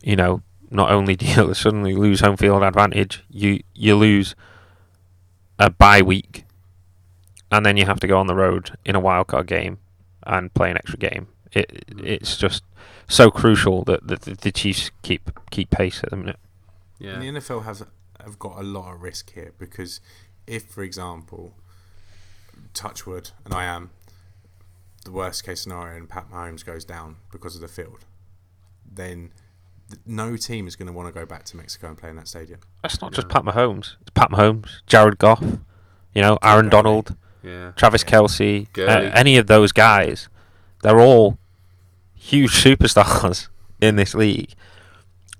you 0.03 0.15
know, 0.15 0.43
not 0.71 0.89
only 0.89 1.15
do 1.15 1.25
you 1.25 1.53
suddenly 1.53 1.95
lose 1.95 2.21
home 2.21 2.37
field 2.37 2.63
advantage, 2.63 3.23
you 3.29 3.61
you 3.75 3.95
lose 3.95 4.35
a 5.59 5.69
bye 5.69 6.01
week, 6.01 6.45
and 7.51 7.65
then 7.65 7.77
you 7.77 7.85
have 7.85 7.99
to 7.99 8.07
go 8.07 8.17
on 8.17 8.27
the 8.27 8.35
road 8.35 8.77
in 8.85 8.95
a 8.95 9.01
wildcard 9.01 9.45
game 9.45 9.77
and 10.23 10.53
play 10.53 10.71
an 10.71 10.77
extra 10.77 10.97
game. 10.97 11.27
It 11.51 11.85
it's 11.97 12.37
just 12.37 12.63
so 13.07 13.29
crucial 13.29 13.83
that 13.83 14.07
the, 14.07 14.37
the 14.41 14.51
Chiefs 14.51 14.89
keep 15.01 15.29
keep 15.51 15.69
pace 15.69 16.01
at 16.03 16.09
the 16.09 16.17
minute. 16.17 16.39
Yeah. 16.97 17.13
And 17.13 17.21
the 17.21 17.41
NFL 17.41 17.65
has 17.65 17.83
have 18.23 18.39
got 18.39 18.57
a 18.57 18.63
lot 18.63 18.93
of 18.93 19.01
risk 19.01 19.33
here 19.33 19.53
because 19.57 19.99
if, 20.47 20.65
for 20.65 20.83
example, 20.83 21.53
Touchwood 22.73 23.31
and 23.43 23.53
I 23.53 23.65
am 23.65 23.89
the 25.03 25.11
worst 25.11 25.43
case 25.43 25.61
scenario 25.61 25.97
and 25.97 26.07
Pat 26.09 26.29
Mahomes 26.31 26.65
goes 26.65 26.85
down 26.85 27.17
because 27.31 27.55
of 27.55 27.61
the 27.61 27.67
field, 27.67 28.05
then 28.89 29.31
no 30.05 30.37
team 30.37 30.67
is 30.67 30.75
going 30.75 30.87
to 30.87 30.93
want 30.93 31.07
to 31.07 31.17
go 31.17 31.25
back 31.25 31.43
to 31.45 31.57
Mexico 31.57 31.87
and 31.87 31.97
play 31.97 32.09
in 32.09 32.15
that 32.15 32.27
stadium. 32.27 32.59
That's 32.81 33.01
not 33.01 33.13
just 33.13 33.27
know? 33.27 33.33
Pat 33.33 33.43
Mahomes. 33.43 33.95
It's 34.01 34.11
Pat 34.13 34.29
Mahomes, 34.29 34.81
Jared 34.87 35.17
Goff, 35.17 35.41
you 36.13 36.21
know, 36.21 36.37
Aaron 36.43 36.69
Donald, 36.69 37.15
yeah. 37.43 37.71
Travis 37.75 38.03
yeah. 38.03 38.11
Kelce, 38.11 38.77
uh, 38.77 39.11
any 39.13 39.37
of 39.37 39.47
those 39.47 39.71
guys. 39.71 40.29
They're 40.83 40.99
all 40.99 41.37
huge 42.13 42.51
superstars 42.63 43.47
in 43.79 43.95
this 43.95 44.13
league. 44.13 44.53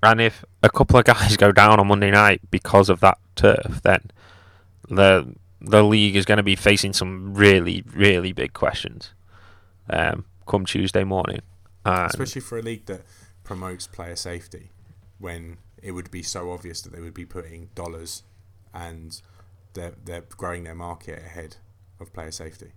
And 0.04 0.20
if 0.20 0.43
a 0.64 0.70
couple 0.70 0.97
of 0.97 1.06
guys 1.06 1.38
go 1.45 1.52
down 1.52 1.80
on 1.80 1.88
Monday 1.88 2.12
night 2.12 2.41
because 2.49 2.89
of 2.89 2.99
that 3.02 3.18
turf, 3.36 3.82
then 3.84 4.12
the 4.89 5.36
the 5.64 5.84
league 5.84 6.16
is 6.16 6.26
going 6.26 6.38
to 6.38 6.43
be 6.43 6.56
facing 6.56 6.91
some 6.91 7.36
really, 7.36 7.84
really 7.93 8.34
big 8.34 8.52
questions 8.54 9.14
um, 9.91 10.26
come 10.47 10.66
Tuesday 10.66 11.04
morning. 11.04 11.41
And 11.86 12.10
Especially 12.10 12.41
for 12.41 12.58
a 12.58 12.64
league 12.64 12.86
that 12.88 13.02
promotes 13.52 13.86
player 13.86 14.16
safety, 14.16 14.72
when 15.20 15.58
it 15.84 15.91
would 15.91 16.10
be 16.10 16.24
so 16.24 16.52
obvious 16.52 16.82
that 16.82 16.93
they 16.93 17.02
would 17.02 17.14
be 17.14 17.26
putting 17.26 17.68
dollars 17.76 18.24
and 18.74 19.22
they're, 19.74 19.91
they're 20.06 20.24
growing 20.38 20.64
their 20.64 20.74
market 20.74 21.20
ahead 21.20 21.58
of 21.99 22.14
player 22.14 22.32
safety. 22.32 22.72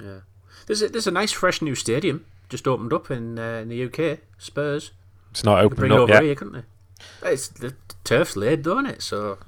Yeah. 0.00 0.20
There's 0.68 0.82
a, 0.82 0.88
there's 0.88 1.08
a 1.08 1.10
nice, 1.10 1.32
fresh 1.32 1.60
new 1.60 1.74
stadium 1.74 2.26
just 2.48 2.68
opened 2.68 2.92
up 2.92 3.10
in, 3.10 3.40
uh, 3.40 3.58
in 3.62 3.70
the 3.70 3.84
UK, 3.86 4.20
Spurs. 4.38 4.92
It's 5.32 5.42
not 5.42 5.64
open 5.64 5.90
up 5.90 6.08
yet. 6.08 6.22
Here, 6.22 6.36
couldn't 6.36 6.52
they? 6.52 7.30
It's 7.30 7.48
the 7.48 7.74
turf's 8.04 8.36
laid, 8.36 8.62
don't 8.62 8.86
it? 8.86 9.02
So 9.02 9.38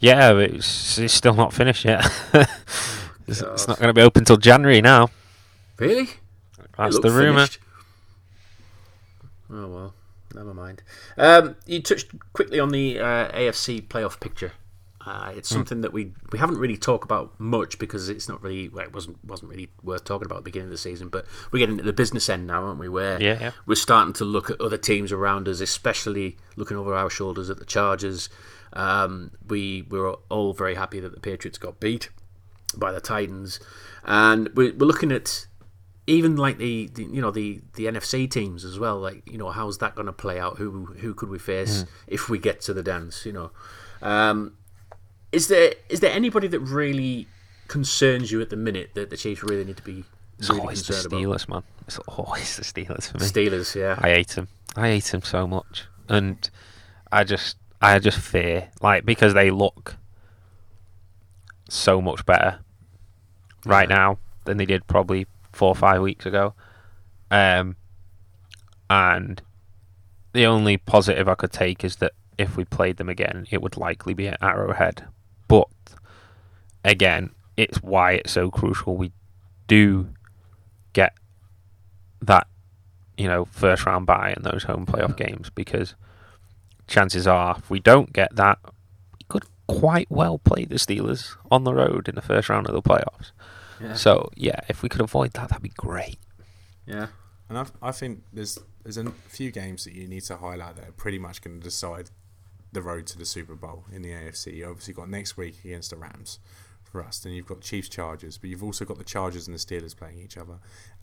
yeah, 0.00 0.36
it's 0.38 0.98
it's 0.98 1.14
still 1.14 1.34
not 1.34 1.54
finished 1.54 1.86
yet. 1.86 2.04
it's, 3.26 3.40
it's, 3.40 3.66
not 3.66 3.78
going 3.78 3.88
to 3.88 3.94
be 3.94 4.02
open 4.02 4.26
till 4.26 4.36
January 4.36 4.82
now. 4.82 5.08
Really? 5.78 6.10
That's 6.76 6.98
the 7.00 7.10
rumor. 7.10 7.46
Oh 9.52 9.68
well, 9.68 9.94
never 10.34 10.54
mind. 10.54 10.82
Um, 11.16 11.56
you 11.66 11.82
touched 11.82 12.12
quickly 12.32 12.58
on 12.58 12.70
the 12.70 12.98
uh, 12.98 13.30
AFC 13.32 13.86
playoff 13.86 14.18
picture. 14.18 14.52
Uh, 15.04 15.32
it's 15.36 15.48
hmm. 15.48 15.56
something 15.56 15.80
that 15.80 15.92
we 15.92 16.12
we 16.30 16.38
haven't 16.38 16.58
really 16.58 16.76
talked 16.76 17.04
about 17.04 17.38
much 17.38 17.78
because 17.78 18.08
it's 18.08 18.28
not 18.28 18.42
really 18.42 18.68
well, 18.68 18.84
it 18.84 18.94
wasn't 18.94 19.22
wasn't 19.24 19.50
really 19.50 19.68
worth 19.82 20.04
talking 20.04 20.26
about 20.26 20.36
at 20.36 20.44
the 20.44 20.50
beginning 20.50 20.68
of 20.68 20.70
the 20.72 20.78
season. 20.78 21.08
But 21.08 21.26
we're 21.50 21.58
getting 21.58 21.76
to 21.78 21.82
the 21.82 21.92
business 21.92 22.28
end 22.28 22.46
now, 22.46 22.64
aren't 22.64 22.78
we? 22.78 22.88
Where 22.88 23.20
yeah, 23.20 23.38
yeah. 23.40 23.50
we're 23.66 23.74
starting 23.74 24.12
to 24.14 24.24
look 24.24 24.48
at 24.48 24.60
other 24.60 24.78
teams 24.78 25.12
around 25.12 25.48
us, 25.48 25.60
especially 25.60 26.36
looking 26.56 26.76
over 26.76 26.94
our 26.94 27.10
shoulders 27.10 27.50
at 27.50 27.58
the 27.58 27.64
Chargers. 27.64 28.28
Um, 28.72 29.32
we 29.46 29.82
we 29.90 29.98
were 29.98 30.18
all 30.28 30.52
very 30.52 30.76
happy 30.76 31.00
that 31.00 31.12
the 31.12 31.20
Patriots 31.20 31.58
got 31.58 31.80
beat 31.80 32.08
by 32.76 32.92
the 32.92 33.00
Titans, 33.00 33.60
and 34.04 34.48
we're, 34.54 34.72
we're 34.72 34.86
looking 34.86 35.12
at 35.12 35.46
even 36.06 36.36
like 36.36 36.58
the, 36.58 36.88
the 36.94 37.04
you 37.04 37.20
know 37.20 37.30
the 37.30 37.60
the 37.74 37.86
NFC 37.86 38.28
teams 38.30 38.64
as 38.64 38.78
well. 38.78 38.98
Like 38.98 39.22
you 39.30 39.38
know, 39.38 39.50
how's 39.50 39.78
that 39.78 39.94
going 39.94 40.06
to 40.06 40.12
play 40.12 40.38
out? 40.40 40.58
Who 40.58 40.86
who 40.86 41.14
could 41.14 41.28
we 41.28 41.38
face 41.38 41.84
if 42.06 42.28
we 42.28 42.38
get 42.38 42.60
to 42.62 42.74
the 42.74 42.82
dance? 42.82 43.24
You 43.26 43.32
know, 43.32 43.50
um, 44.02 44.54
is 45.30 45.48
there 45.48 45.74
is 45.88 46.00
there 46.00 46.12
anybody 46.12 46.48
that 46.48 46.60
really 46.60 47.28
concerns 47.68 48.30
you 48.32 48.40
at 48.40 48.50
the 48.50 48.56
minute 48.56 48.90
that 48.94 49.10
the 49.10 49.16
Chiefs 49.16 49.42
really 49.42 49.64
need 49.64 49.76
to 49.78 49.82
be 49.82 50.04
It's 50.38 50.48
really 50.50 50.60
always 50.60 50.86
the 50.86 50.92
concerned 50.92 51.12
about? 51.12 51.20
Steelers, 51.22 51.48
man. 51.48 51.62
It's 51.86 51.98
always 52.00 52.56
the 52.56 52.62
Steelers 52.64 53.10
for 53.10 53.18
me. 53.18 53.24
Steelers, 53.26 53.74
yeah. 53.74 53.96
I 53.98 54.10
hate 54.10 54.28
them. 54.28 54.48
I 54.76 54.88
hate 54.88 55.04
them 55.04 55.22
so 55.22 55.46
much, 55.46 55.84
and 56.08 56.48
I 57.10 57.24
just, 57.24 57.56
I 57.80 57.98
just 57.98 58.18
fear 58.18 58.70
like 58.80 59.04
because 59.04 59.34
they 59.34 59.50
look 59.50 59.96
so 61.68 62.00
much 62.02 62.24
better 62.26 62.58
right 63.64 63.88
Yeah. 63.88 63.94
now 63.96 64.18
than 64.44 64.56
they 64.56 64.66
did 64.66 64.86
probably 64.86 65.26
four 65.52 65.68
or 65.68 65.74
five 65.74 66.02
weeks 66.02 66.26
ago. 66.26 66.54
Um, 67.30 67.76
and 68.90 69.40
the 70.32 70.46
only 70.46 70.76
positive 70.76 71.28
I 71.28 71.34
could 71.34 71.52
take 71.52 71.84
is 71.84 71.96
that 71.96 72.12
if 72.38 72.56
we 72.56 72.64
played 72.64 72.96
them 72.96 73.08
again, 73.08 73.46
it 73.50 73.62
would 73.62 73.76
likely 73.76 74.14
be 74.14 74.28
at 74.28 74.42
Arrowhead. 74.42 75.04
But 75.48 75.68
again, 76.84 77.30
it's 77.56 77.82
why 77.82 78.12
it's 78.12 78.32
so 78.32 78.50
crucial 78.50 78.96
we 78.96 79.12
do 79.66 80.08
get 80.92 81.14
that 82.20 82.46
you 83.16 83.26
know 83.26 83.44
first 83.46 83.86
round 83.86 84.06
bye 84.06 84.34
in 84.36 84.42
those 84.42 84.64
home 84.64 84.86
playoff 84.86 85.16
games 85.16 85.50
because 85.50 85.94
chances 86.86 87.26
are 87.26 87.56
if 87.58 87.70
we 87.70 87.80
don't 87.80 88.12
get 88.12 88.34
that, 88.36 88.58
we 88.64 89.24
could 89.28 89.44
quite 89.66 90.10
well 90.10 90.38
play 90.38 90.64
the 90.64 90.76
Steelers 90.76 91.36
on 91.50 91.64
the 91.64 91.74
road 91.74 92.08
in 92.08 92.14
the 92.14 92.22
first 92.22 92.48
round 92.48 92.66
of 92.66 92.74
the 92.74 92.82
playoffs. 92.82 93.32
Yeah. 93.82 93.94
So 93.94 94.30
yeah, 94.36 94.60
if 94.68 94.82
we 94.82 94.88
could 94.88 95.00
avoid 95.00 95.32
that, 95.32 95.48
that'd 95.48 95.62
be 95.62 95.70
great. 95.70 96.18
yeah. 96.86 97.08
And 97.48 97.58
I, 97.58 97.66
I 97.88 97.92
think 97.92 98.22
there's 98.32 98.58
there's 98.82 98.96
a 98.96 99.10
few 99.28 99.50
games 99.50 99.84
that 99.84 99.94
you 99.94 100.08
need 100.08 100.22
to 100.22 100.36
highlight 100.36 100.76
that 100.76 100.88
are 100.88 100.92
pretty 100.92 101.18
much 101.18 101.42
going 101.42 101.58
to 101.60 101.64
decide 101.64 102.10
the 102.72 102.82
road 102.82 103.06
to 103.08 103.18
the 103.18 103.26
Super 103.26 103.54
Bowl 103.54 103.84
in 103.92 104.02
the 104.02 104.10
AFC. 104.10 104.56
You 104.56 104.66
obviously 104.68 104.94
got 104.94 105.10
next 105.10 105.36
week 105.36 105.56
against 105.64 105.90
the 105.90 105.96
Rams 105.96 106.38
for 106.82 107.02
us. 107.04 107.18
Then 107.18 107.32
you've 107.32 107.46
got 107.46 107.60
Chiefs 107.60 107.88
Chargers, 107.88 108.38
but 108.38 108.48
you've 108.48 108.64
also 108.64 108.84
got 108.84 108.98
the 108.98 109.04
Chargers 109.04 109.46
and 109.46 109.54
the 109.54 109.60
Steelers 109.60 109.96
playing 109.96 110.18
each 110.18 110.38
other, 110.38 110.58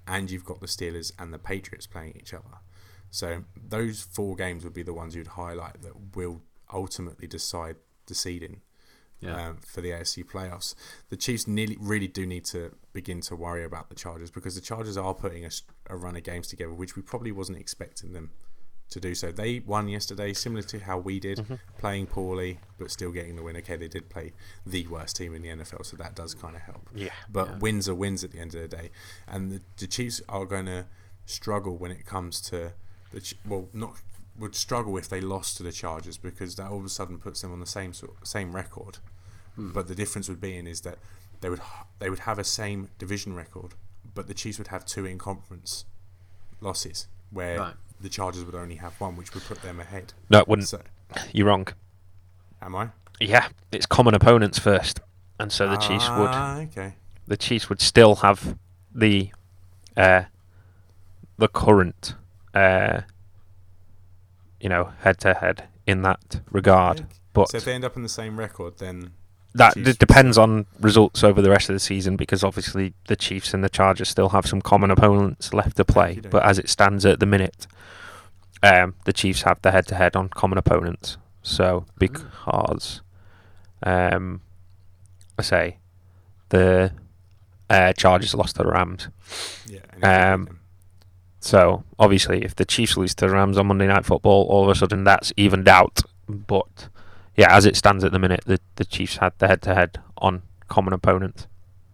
and 0.07 0.31
you've 0.31 0.45
got 0.45 0.59
the 0.59 0.67
Steelers 0.67 1.11
and 1.19 1.31
the 1.33 1.37
Patriots 1.39 1.85
playing 1.87 2.15
each 2.19 2.33
other. 2.33 2.57
So 3.11 3.43
those 3.55 4.01
four 4.01 4.35
games 4.35 4.63
would 4.63 4.73
be 4.73 4.83
the 4.83 4.93
ones 4.93 5.15
you'd 5.15 5.27
highlight 5.27 5.81
that 5.81 6.15
will 6.15 6.41
ultimately 6.73 7.27
decide 7.27 7.75
the 8.07 8.15
seeding 8.15 8.61
Yeah. 9.21 9.49
um, 9.49 9.57
for 9.57 9.81
the 9.81 9.89
AFC 9.89 10.23
playoffs. 10.23 10.75
The 11.09 11.17
Chiefs 11.17 11.47
nearly 11.47 11.77
really 11.79 12.07
do 12.07 12.25
need 12.25 12.45
to 12.45 12.71
begin 12.93 13.19
to 13.21 13.35
worry 13.35 13.65
about 13.65 13.89
the 13.89 13.95
Chargers 13.95 14.31
because 14.31 14.55
the 14.55 14.61
Chargers 14.61 14.95
are 14.97 15.13
putting 15.13 15.45
a 15.89 15.97
run 15.97 16.15
of 16.15 16.23
games 16.23 16.47
together, 16.47 16.73
which 16.73 16.95
we 16.95 17.01
probably 17.01 17.31
wasn't 17.31 17.57
expecting 17.57 18.13
them 18.13 18.31
to 18.89 18.99
do 18.99 19.13
so. 19.13 19.31
They 19.31 19.59
won 19.59 19.87
yesterday, 19.87 20.33
similar 20.33 20.63
to 20.63 20.79
how 20.79 20.97
we 20.97 21.19
did, 21.19 21.59
playing 21.77 22.07
poorly 22.07 22.59
but 22.77 22.91
still 22.91 23.11
getting 23.11 23.35
the 23.35 23.43
win. 23.43 23.55
Okay, 23.57 23.75
they 23.75 23.87
did 23.87 24.09
play 24.09 24.33
the 24.65 24.87
worst 24.87 25.17
team 25.17 25.35
in 25.35 25.41
the 25.41 25.49
NFL, 25.49 25.85
so 25.85 25.97
that 25.97 26.15
does 26.15 26.33
kind 26.33 26.55
of 26.55 26.61
help. 26.61 26.89
Yeah. 26.95 27.09
But 27.31 27.59
wins 27.59 27.87
are 27.87 27.95
wins 27.95 28.23
at 28.23 28.31
the 28.31 28.39
end 28.39 28.55
of 28.55 28.61
the 28.61 28.67
day, 28.67 28.89
and 29.27 29.51
the, 29.51 29.61
the 29.77 29.87
Chiefs 29.87 30.21
are 30.27 30.45
going 30.45 30.65
to 30.65 30.85
struggle 31.25 31.77
when 31.77 31.91
it 31.91 32.05
comes 32.05 32.41
to 32.41 32.73
the 33.11 33.33
well, 33.47 33.67
not 33.73 33.95
would 34.39 34.55
struggle 34.55 34.97
if 34.97 35.09
they 35.09 35.21
lost 35.21 35.57
to 35.57 35.63
the 35.63 35.71
Chargers 35.71 36.17
because 36.17 36.55
that 36.55 36.67
all 36.71 36.79
of 36.79 36.85
a 36.85 36.89
sudden 36.89 37.17
puts 37.19 37.41
them 37.41 37.51
on 37.51 37.59
the 37.59 37.65
same 37.65 37.93
sort 37.93 38.25
same 38.27 38.55
record. 38.55 38.97
But 39.57 39.89
the 39.89 39.95
difference 39.95 40.29
would 40.29 40.39
be 40.39 40.55
in 40.57 40.67
is 40.67 40.81
that 40.81 40.97
they 41.41 41.49
would 41.49 41.61
they 41.99 42.09
would 42.09 42.19
have 42.19 42.39
a 42.39 42.45
same 42.45 42.89
division 42.97 43.35
record, 43.35 43.73
but 44.15 44.27
the 44.27 44.33
Chiefs 44.33 44.57
would 44.57 44.67
have 44.69 44.85
two 44.85 45.05
in 45.05 45.17
conference 45.17 45.83
losses, 46.61 47.07
where 47.29 47.59
Right. 47.59 47.73
the 47.99 48.07
Chargers 48.09 48.45
would 48.45 48.55
only 48.55 48.75
have 48.75 48.99
one, 49.01 49.17
which 49.17 49.33
would 49.33 49.43
put 49.43 49.61
them 49.61 49.79
ahead. 49.81 50.13
No, 50.29 50.39
it 50.39 50.47
wouldn't. 50.47 50.69
So, 50.69 50.81
You're 51.33 51.47
wrong. 51.47 51.67
am 52.61 52.75
I? 52.75 52.89
Yeah, 53.19 53.49
it's 53.71 53.85
common 53.85 54.13
opponents 54.13 54.59
first, 54.59 55.01
and 55.37 55.51
so 55.51 55.67
the 55.67 55.75
Chiefs 55.77 56.07
would 56.09 56.29
Ah, 56.31 56.59
okay. 56.61 56.93
the 57.27 57.35
Chiefs 57.35 57.67
would 57.67 57.81
still 57.81 58.15
have 58.17 58.57
the 58.95 59.31
uh, 59.97 60.23
the 61.37 61.49
current 61.49 62.15
uh, 62.53 63.01
you 64.59 64.69
know 64.69 64.91
head 65.01 65.19
to 65.19 65.33
head 65.35 65.67
in 65.85 66.01
that 66.03 66.41
regard. 66.51 67.05
But 67.33 67.49
so 67.49 67.57
if 67.57 67.65
they 67.65 67.73
end 67.73 67.85
up 67.85 67.95
in 67.95 68.03
the 68.03 68.09
same 68.09 68.39
record, 68.39 68.77
then 68.79 69.11
that 69.53 69.73
d- 69.73 69.93
depends 69.93 70.37
on 70.37 70.65
results 70.79 71.23
over 71.23 71.41
the 71.41 71.49
rest 71.49 71.69
of 71.69 71.73
the 71.75 71.79
season 71.79 72.15
because 72.15 72.43
obviously 72.43 72.93
the 73.07 73.15
Chiefs 73.15 73.53
and 73.53 73.63
the 73.63 73.69
Chargers 73.69 74.09
still 74.09 74.29
have 74.29 74.45
some 74.45 74.61
common 74.61 74.91
opponents 74.91 75.53
left 75.53 75.77
to 75.77 75.85
play. 75.85 76.19
But 76.29 76.43
as 76.43 76.59
it 76.59 76.69
stands 76.69 77.05
at 77.05 77.19
the 77.19 77.25
minute, 77.25 77.67
um, 78.61 78.95
the 79.05 79.13
Chiefs 79.13 79.43
have 79.43 79.61
the 79.61 79.71
head 79.71 79.87
to 79.87 79.95
head 79.95 80.15
on 80.15 80.29
common 80.29 80.57
opponents. 80.57 81.17
So 81.41 81.85
because 81.97 83.01
um, 83.83 84.41
I 85.37 85.41
say 85.41 85.77
the 86.49 86.91
uh, 87.69 87.93
Chargers 87.93 88.35
lost 88.35 88.55
to 88.57 88.63
the 88.63 88.69
Rams. 88.69 89.07
yeah. 89.67 89.79
and 89.93 89.95
if 89.95 90.01
they 90.01 90.07
beat 90.07 90.49
Um, 90.49 90.58
So 91.39 91.83
obviously, 91.97 92.43
if 92.43 92.55
the 92.55 92.65
Chiefs 92.65 92.97
lose 92.97 93.15
to 93.15 93.27
the 93.27 93.31
Rams 93.31 93.57
on 93.57 93.67
Monday 93.67 93.87
Night 93.87 94.05
Football, 94.05 94.47
all 94.49 94.63
of 94.63 94.69
a 94.69 94.75
sudden 94.75 95.03
that's 95.03 95.31
evened 95.37 95.67
out. 95.67 96.01
But 96.27 96.89
yeah, 97.35 97.55
as 97.55 97.65
it 97.65 97.75
stands 97.75 98.03
at 98.03 98.11
the 98.11 98.19
minute, 98.19 98.41
the 98.45 98.59
the 98.75 98.85
Chiefs 98.85 99.17
had 99.17 99.33
the 99.37 99.47
head 99.47 99.61
to 99.63 99.73
head 99.73 99.99
on 100.17 100.41
common 100.67 100.93
opponents. 100.93 101.47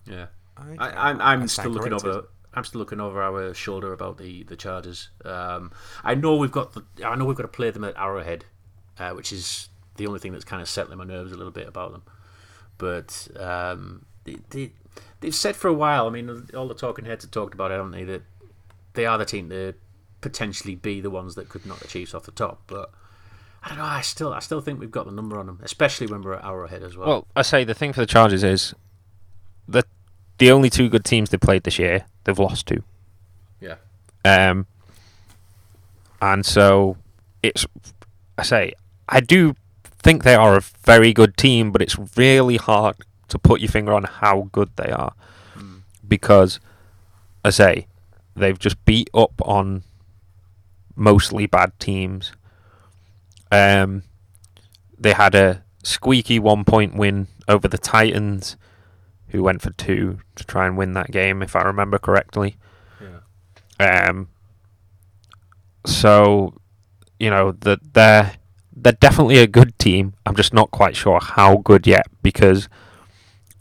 Yeah. 0.06 0.28
Okay. 0.60 0.78
I, 0.78 1.10
I'm, 1.10 1.22
I'm 1.22 1.48
still 1.48 1.72
looking 1.72 1.94
over. 1.94 2.28
I'm 2.54 2.64
still 2.64 2.80
looking 2.80 3.02
over 3.02 3.22
our 3.22 3.54
shoulder 3.54 3.94
about 3.94 4.18
the 4.18 4.44
the 4.44 4.56
Chargers. 4.56 5.10
Um, 5.24 5.72
I 6.04 6.16
know 6.16 6.36
we've 6.38 6.52
got 6.52 6.74
the. 6.74 6.84
I 7.06 7.16
know 7.16 7.26
we've 7.26 7.38
got 7.38 7.44
to 7.44 7.50
play 7.50 7.70
them 7.70 7.84
at 7.84 7.96
Arrowhead, 7.98 8.46
uh, 8.98 9.12
which 9.12 9.32
is 9.32 9.70
the 9.98 10.08
only 10.08 10.20
thing 10.20 10.32
that's 10.32 10.46
kind 10.46 10.62
of 10.62 10.70
settling 10.70 10.98
my 10.98 11.04
nerves 11.04 11.32
a 11.32 11.36
little 11.36 11.52
bit 11.52 11.68
about 11.68 11.92
them. 11.92 12.04
But 12.78 13.28
um, 13.38 14.06
they, 14.24 14.38
they 14.50 14.72
they've 15.20 15.36
said 15.36 15.56
for 15.56 15.68
a 15.68 15.74
while. 15.74 16.08
I 16.08 16.10
mean, 16.10 16.48
all 16.56 16.68
the 16.68 16.74
talking 16.74 17.06
heads 17.06 17.24
have 17.24 17.32
talked 17.32 17.54
about 17.54 17.72
it, 17.72 17.76
haven't 17.76 17.92
they? 17.92 18.04
That 18.04 18.24
they 18.96 19.06
are 19.06 19.18
the 19.18 19.26
team 19.26 19.50
to 19.50 19.74
potentially 20.22 20.76
be 20.76 21.02
the 21.02 21.10
ones 21.10 21.36
that 21.36 21.50
could 21.50 21.66
knock 21.66 21.80
the 21.80 21.88
Chiefs 21.88 22.14
off 22.14 22.24
the 22.24 22.32
top. 22.32 22.64
But 22.68 22.92
I 23.64 23.70
don't 23.70 23.78
know. 23.78 23.84
I 23.84 24.02
still 24.02 24.34
I 24.34 24.40
still 24.40 24.62
think 24.62 24.80
we've 24.80 24.92
got 24.92 25.06
the 25.06 25.12
number 25.12 25.38
on 25.38 25.46
them, 25.46 25.60
especially 25.64 26.08
when 26.08 26.22
we're 26.22 26.34
at 26.34 26.44
Arrowhead 26.46 26.84
as 26.84 26.98
well. 26.98 27.08
Well, 27.08 27.28
I 27.36 27.42
say 27.42 27.64
the 27.64 27.74
thing 27.74 27.94
for 27.94 28.02
the 28.02 28.06
Chargers 28.08 28.44
is 28.44 28.74
that 29.68 29.86
the 30.38 30.52
only 30.52 30.70
two 30.70 30.90
good 30.90 31.06
teams 31.06 31.30
they 31.30 31.38
played 31.38 31.64
this 31.64 31.80
year, 31.80 32.06
they've 32.24 32.38
lost 32.38 32.68
to. 32.68 32.84
yeah. 33.60 33.76
Um, 34.24 34.66
and 36.22 36.46
so 36.46 36.98
it's, 37.44 37.68
I 38.38 38.44
say, 38.44 38.74
I 39.08 39.20
do 39.20 39.56
think 40.02 40.24
they 40.24 40.34
are 40.34 40.58
a 40.58 40.62
very 40.62 41.14
good 41.14 41.38
team, 41.38 41.72
but 41.72 41.82
it's 41.82 41.98
really 42.18 42.58
hard 42.58 42.96
to 43.28 43.38
put 43.38 43.62
your 43.62 43.70
finger 43.70 43.94
on 43.94 44.06
how 44.06 44.50
good 44.52 44.70
they 44.76 44.90
are 44.90 45.14
because, 46.08 46.60
I 47.44 47.50
say, 47.50 47.88
they've 48.36 48.60
just 48.60 48.84
beat 48.86 49.10
up 49.14 49.34
on 49.42 49.84
mostly 50.96 51.46
bad 51.46 51.78
teams. 51.80 52.32
Um, 53.52 54.04
they 54.98 55.14
had 55.14 55.36
a 55.36 55.64
squeaky 55.84 56.40
one 56.40 56.66
point 56.66 56.96
win 56.96 57.28
over 57.48 57.68
the 57.68 57.78
Titans, 57.78 58.58
who 59.30 59.44
went 59.44 59.62
for 59.62 59.72
two 59.72 60.20
to 60.36 60.44
try 60.44 60.68
and 60.68 60.78
win 60.78 60.94
that 60.94 61.12
game, 61.12 61.42
if 61.42 61.56
I 61.56 61.62
remember 61.62 61.98
correctly. 61.98 62.58
Yeah. 63.80 64.08
Um, 64.08 64.30
so, 65.86 66.54
you 67.20 67.30
know, 67.30 67.52
that 67.52 67.94
they're 67.94 68.34
they're 68.76 68.94
definitely 68.94 69.38
a 69.40 69.48
good 69.48 69.78
team. 69.80 70.14
I'm 70.26 70.36
just 70.36 70.54
not 70.54 70.72
quite 70.72 70.96
sure 70.96 71.20
how 71.22 71.58
good 71.58 71.88
yet 71.88 72.08
because, 72.22 72.68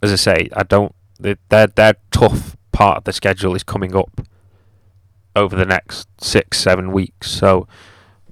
as 0.01 0.11
I 0.11 0.15
say, 0.15 0.49
I 0.53 0.63
don't. 0.63 0.93
Their 1.19 1.67
their 1.67 1.95
tough 2.11 2.57
part 2.71 2.97
of 2.97 3.03
the 3.05 3.13
schedule 3.13 3.55
is 3.55 3.63
coming 3.63 3.95
up 3.95 4.21
over 5.35 5.55
the 5.55 5.65
next 5.65 6.07
six 6.21 6.57
seven 6.59 6.91
weeks. 6.91 7.29
So 7.31 7.67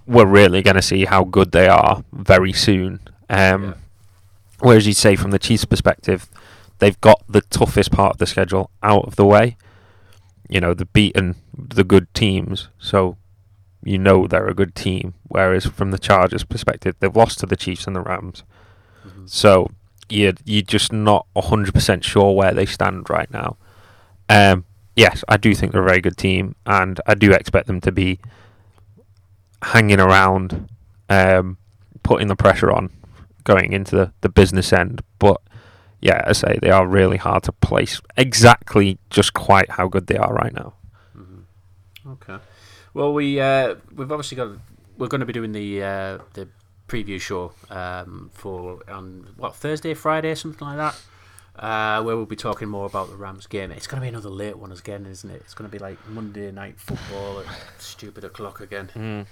we're 0.05 0.25
really 0.25 0.61
going 0.61 0.75
to 0.75 0.81
see 0.81 1.05
how 1.05 1.23
good 1.23 1.51
they 1.51 1.67
are 1.67 2.03
very 2.11 2.53
soon. 2.53 2.99
Um, 3.29 3.63
Yeah. 3.63 3.73
Whereas 4.59 4.87
you'd 4.87 4.95
say 4.97 5.15
from 5.17 5.31
the 5.31 5.39
Chiefs' 5.39 5.65
perspective, 5.65 6.29
they've 6.79 6.99
got 7.01 7.21
the 7.27 7.41
toughest 7.41 7.91
part 7.91 8.13
of 8.13 8.17
the 8.17 8.25
schedule 8.25 8.69
out 8.81 9.05
of 9.05 9.15
the 9.17 9.25
way. 9.25 9.57
You 10.49 10.61
know, 10.61 10.73
they've 10.73 10.91
beaten 10.93 11.35
the 11.57 11.83
good 11.83 12.13
teams, 12.13 12.69
so 12.79 13.17
you 13.83 13.97
know 13.97 14.25
they're 14.27 14.47
a 14.47 14.53
good 14.53 14.73
team. 14.75 15.15
Whereas 15.23 15.65
from 15.65 15.91
the 15.91 15.99
Chargers' 15.99 16.45
perspective, 16.45 16.95
they've 16.99 17.15
lost 17.15 17.39
to 17.39 17.45
the 17.45 17.57
Chiefs 17.57 17.87
and 17.87 17.95
the 17.95 18.01
Rams, 18.01 18.43
so 19.25 19.69
you're 20.09 20.33
you're 20.45 20.61
just 20.61 20.93
not 20.93 21.25
hundred 21.35 21.73
percent 21.73 22.03
sure 22.05 22.33
where 22.33 22.53
they 22.53 22.65
stand 22.65 23.09
right 23.09 23.31
now. 23.31 23.57
Um, 24.29 24.63
yes, 24.95 25.23
I 25.27 25.37
do 25.37 25.53
think 25.55 25.71
they're 25.71 25.83
a 25.83 25.85
very 25.85 26.01
good 26.01 26.17
team, 26.17 26.55
and 26.65 26.99
I 27.05 27.15
do 27.15 27.31
expect 27.31 27.67
them 27.67 27.81
to 27.81 27.91
be 27.91 28.19
hanging 29.61 29.99
around, 29.99 30.69
um, 31.09 31.57
putting 32.03 32.27
the 32.27 32.35
pressure 32.35 32.71
on, 32.71 32.89
going 33.43 33.73
into 33.73 33.95
the, 33.95 34.13
the 34.21 34.29
business 34.29 34.73
end. 34.73 35.01
But 35.19 35.41
yeah, 36.01 36.23
I 36.25 36.33
say 36.33 36.59
they 36.61 36.71
are 36.71 36.87
really 36.87 37.17
hard 37.17 37.43
to 37.43 37.51
place 37.51 38.01
exactly 38.17 38.97
just 39.09 39.33
quite 39.33 39.71
how 39.71 39.87
good 39.87 40.07
they 40.07 40.17
are 40.17 40.33
right 40.33 40.53
now. 40.53 40.73
Okay. 42.05 42.37
Well, 42.93 43.13
we 43.13 43.39
uh, 43.39 43.75
we've 43.95 44.11
obviously 44.11 44.35
got 44.35 44.49
we're 44.97 45.07
going 45.07 45.21
to 45.21 45.25
be 45.25 45.33
doing 45.33 45.53
the 45.53 45.81
uh, 45.81 46.17
the 46.33 46.47
preview 46.87 47.19
show 47.19 47.53
um, 47.69 48.29
for 48.33 48.79
on 48.89 49.29
what 49.37 49.55
Thursday, 49.55 49.93
Friday, 49.93 50.35
something 50.35 50.67
like 50.67 50.77
that. 50.77 50.99
Uh, 51.55 52.01
where 52.01 52.15
we'll 52.15 52.25
be 52.25 52.35
talking 52.35 52.67
more 52.67 52.87
about 52.87 53.09
the 53.09 53.15
Rams 53.15 53.45
game. 53.45 53.71
It's 53.71 53.85
going 53.85 54.01
to 54.01 54.01
be 54.01 54.09
another 54.09 54.29
late 54.29 54.57
one 54.57 54.71
again, 54.71 55.05
isn't 55.05 55.29
it? 55.29 55.41
It's 55.45 55.53
going 55.53 55.69
to 55.69 55.71
be 55.71 55.77
like 55.77 55.97
Monday 56.09 56.51
night 56.51 56.79
football 56.79 57.41
at 57.41 57.45
stupid 57.77 58.23
o'clock 58.23 58.59
again. 58.59 58.89
Mm. 58.95 59.25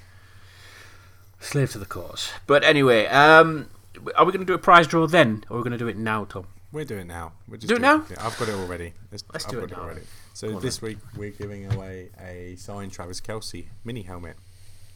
Slave 1.40 1.72
to 1.72 1.80
the 1.80 1.86
cause. 1.88 2.32
But 2.46 2.64
anyway, 2.64 3.08
um, 3.08 3.70
are 4.16 4.24
we 4.24 4.32
going 4.32 4.46
to 4.46 4.46
do 4.46 4.54
a 4.54 4.60
prize 4.60 4.86
draw 4.86 5.08
then, 5.08 5.44
or 5.50 5.56
are 5.56 5.60
we 5.60 5.64
going 5.64 5.72
to 5.72 5.80
do 5.80 5.88
it 5.88 5.98
now, 5.98 6.26
Tom? 6.26 6.46
We're 6.72 6.86
doing 6.86 7.02
it 7.02 7.08
now. 7.08 7.34
We're 7.48 7.58
just 7.58 7.68
Do 7.68 7.76
it 7.76 7.82
now? 7.82 8.06
Yeah, 8.10 8.26
I've 8.26 8.38
got 8.38 8.48
it 8.48 8.56
already. 8.56 8.94
Let's 9.12 9.24
I've 9.34 9.48
do 9.52 9.60
got 9.60 9.72
it 9.72 9.76
now. 9.76 9.84
already. 9.84 10.02
So 10.34 10.56
on 10.56 10.62
this 10.62 10.82
week 10.82 11.00
we're 11.18 11.32
giving 11.32 11.72
away 11.74 12.10
a 12.18 12.56
signed 12.56 12.94
Travis 12.94 13.20
Kelce 13.20 13.66
mini 13.84 14.04
helmet. 14.04 14.38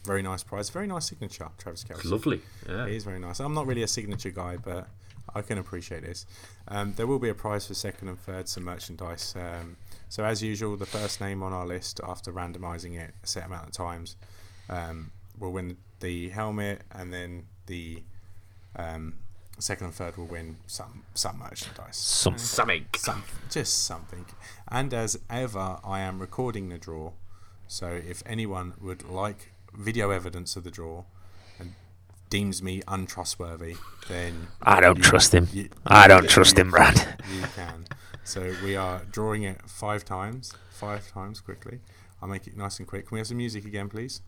Very 0.04 0.22
nice 0.22 0.42
prize. 0.42 0.70
Very 0.70 0.86
nice 0.86 1.06
signature, 1.08 1.48
Travis 1.58 1.84
Kelce. 1.84 2.10
Lovely. 2.10 2.40
Yeah. 2.66 2.86
It 2.86 2.94
is 2.94 3.04
very 3.04 3.18
nice. 3.18 3.40
I'm 3.40 3.52
not 3.52 3.66
really 3.66 3.82
a 3.82 3.88
signature 3.88 4.30
guy, 4.30 4.56
but 4.56 4.88
I 5.34 5.42
can 5.42 5.58
appreciate 5.58 6.02
this. 6.02 6.26
Um, 6.68 6.94
there 6.96 7.06
will 7.06 7.18
be 7.18 7.28
a 7.28 7.34
prize 7.34 7.66
for 7.66 7.74
second 7.74 8.08
and 8.08 8.18
third, 8.18 8.48
some 8.48 8.64
merchandise. 8.64 9.34
Um, 9.36 9.76
so 10.08 10.24
as 10.24 10.42
usual, 10.42 10.76
the 10.76 10.86
first 10.86 11.20
name 11.20 11.42
on 11.42 11.52
our 11.52 11.66
list 11.66 12.00
after 12.06 12.32
randomising 12.32 12.98
it 12.98 13.14
a 13.22 13.26
set 13.26 13.46
amount 13.46 13.66
of 13.66 13.72
times 13.72 14.16
um, 14.68 15.10
will 15.38 15.52
win 15.52 15.76
the 16.00 16.28
helmet, 16.30 16.82
and 16.92 17.12
then 17.12 17.46
the 17.66 18.02
um, 18.76 19.14
second 19.58 19.86
and 19.86 19.94
third 19.94 20.16
will 20.16 20.26
win 20.26 20.56
some 20.66 21.02
some 21.14 21.38
merchandise. 21.38 21.96
Some 21.96 22.38
Something. 22.38 22.86
Some, 22.96 23.24
just 23.50 23.84
something. 23.84 24.26
And 24.68 24.92
as 24.92 25.18
ever, 25.30 25.78
I 25.84 26.00
am 26.00 26.18
recording 26.18 26.68
the 26.68 26.78
draw. 26.78 27.12
So 27.68 27.88
if 27.88 28.22
anyone 28.26 28.74
would 28.80 29.08
like 29.08 29.52
video 29.74 30.10
evidence 30.10 30.56
of 30.56 30.64
the 30.64 30.70
draw 30.70 31.04
deems 32.30 32.62
me 32.62 32.82
untrustworthy, 32.88 33.76
then 34.08 34.48
I 34.62 34.80
don't 34.80 34.98
you- 34.98 35.02
trust 35.04 35.32
him. 35.34 35.48
you- 35.52 35.70
I 35.86 36.08
don't 36.08 36.24
you- 36.24 36.28
trust 36.28 36.58
him, 36.58 36.70
Brad. 36.70 37.22
You 37.32 37.42
can. 37.54 37.86
So 38.24 38.54
we 38.64 38.74
are 38.76 39.02
drawing 39.10 39.44
it 39.44 39.60
five 39.66 40.04
times. 40.04 40.52
Five 40.70 41.10
times 41.12 41.40
quickly. 41.40 41.80
I'll 42.20 42.28
make 42.28 42.46
it 42.46 42.56
nice 42.56 42.78
and 42.78 42.88
quick. 42.88 43.06
Can 43.08 43.14
we 43.16 43.20
have 43.20 43.26
some 43.28 43.36
music 43.36 43.64
again, 43.64 43.88
please? 43.88 44.20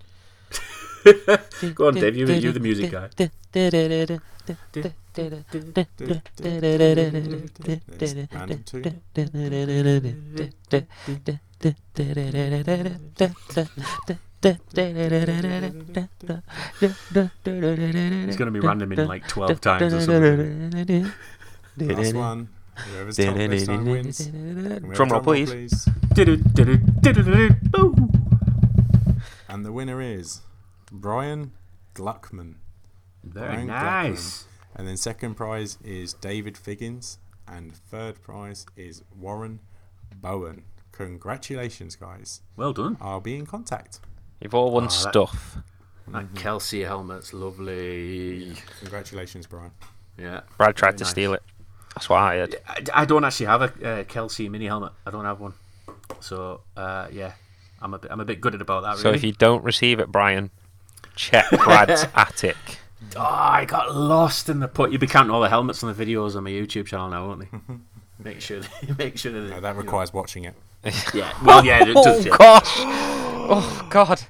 Go 1.75 1.89
on, 1.89 1.95
Dave. 1.95 2.17
You, 2.17 2.27
you're 2.27 2.53
the 2.53 2.61
music 2.61 2.91
guy. 2.91 3.09
There's 14.41 14.59
random 14.71 15.87
two. 15.95 16.43
It's 16.81 18.37
going 18.37 18.47
to 18.47 18.51
be 18.51 18.61
random 18.61 18.93
in 18.93 19.07
like 19.09 19.27
12 19.27 19.61
times 19.61 19.93
or 19.95 20.01
something. 20.01 21.13
Last 21.77 22.15
one. 22.15 22.49
Whoever's 22.79 23.17
top 23.17 23.35
this 23.35 23.67
time 23.67 23.85
wins. 23.87 24.27
Can 24.27 24.93
Drum 24.93 25.09
roll, 25.11 25.21
drum 25.21 25.23
please. 25.23 25.89
And 29.49 29.65
the 29.67 29.73
winner 29.73 30.01
is 30.01 30.43
Brian 30.93 31.53
Gluckman. 31.95 32.55
Very 33.25 33.49
Brian 33.49 33.67
nice. 33.67 34.45
Gluckman. 34.45 34.77
And 34.77 34.87
then 34.87 34.97
second 34.97 35.35
prize 35.35 35.79
is 35.83 36.15
David 36.15 36.57
Figgins. 36.57 37.19
And 37.49 37.75
third 37.75 38.23
prize 38.23 38.67
is 38.77 39.03
Warren 39.19 39.61
Bowen. 40.15 40.63
Congratulations, 40.93 41.97
guys. 41.97 42.43
Well 42.57 42.73
done. 42.73 42.97
I'll 43.01 43.21
be 43.21 43.37
in 43.37 43.47
contact. 43.47 44.01
You've 44.41 44.55
all 44.55 44.71
won 44.71 44.85
that- 44.85 44.93
stuff. 44.93 45.57
That 46.09 46.33
Kelce 46.35 46.87
helmet's 46.87 47.35
lovely. 47.35 48.55
Congratulations, 48.81 49.47
Brian. 49.47 49.73
Yeah. 50.17 50.41
Brad 50.57 50.75
tried 50.75 50.93
Very 50.93 50.99
to 50.99 51.05
nice. 51.05 51.11
steal 51.11 51.35
it. 51.35 51.43
That's 51.95 52.09
what 52.09 52.17
I 52.17 52.37
heard. 52.37 52.57
I, 52.67 53.03
I 53.03 53.05
don't 53.05 53.25
actually 53.25 53.47
have 53.47 53.61
a 53.61 53.65
uh, 53.65 54.05
Kelce 54.05 54.49
mini 54.51 54.67
helmet. 54.67 54.93
I 55.05 55.11
don't 55.11 55.27
have 55.27 55.39
one. 55.41 55.53
So, 56.21 56.63
uh, 56.77 57.09
yeah. 57.13 57.33
I'm 57.83 57.93
a 57.93 57.99
bit, 57.99 58.11
I'm 58.11 58.21
a 58.21 58.25
bit 58.25 58.41
gutted 58.41 58.63
about 58.63 58.85
that. 58.85 58.97
So 58.99 59.11
if 59.13 59.23
you 59.23 59.33
don't 59.33 59.63
receive 59.63 60.01
it, 60.01 60.11
Brian, 60.11 60.51
check 61.15 61.45
Brad's 61.51 62.07
attic. 62.15 62.57
Oh, 63.15 63.21
I 63.21 63.67
got 63.67 63.95
lost 63.95 64.49
in 64.49 64.61
the 64.61 64.67
put. 64.69 64.91
You'll 64.91 65.01
be 65.01 65.07
counting 65.07 65.31
all 65.31 65.41
the 65.43 65.49
helmets 65.51 65.85
on 65.85 65.95
the 65.95 66.07
videos 66.07 66.35
on 66.37 66.45
my 66.45 66.51
YouTube 66.51 66.87
channel 66.87 67.09
now, 67.11 67.27
won't 67.29 67.41
they? 67.41 67.59
make 68.25 68.41
sure, 68.41 68.63
make 68.99 69.19
sure 69.19 69.31
that. 69.33 69.41
No, 69.41 69.49
that 69.49 69.57
you 69.69 69.75
know- 69.75 69.81
requires 69.81 70.13
watching 70.13 70.45
it. 70.45 70.55
yeah. 71.15 71.33
Well, 71.45 71.65
yeah. 71.65 71.85
It 71.87 71.93
does, 71.95 72.27
Oh 72.27 72.37
gosh! 72.37 72.79
Oh 73.51 73.87
God! 73.89 74.23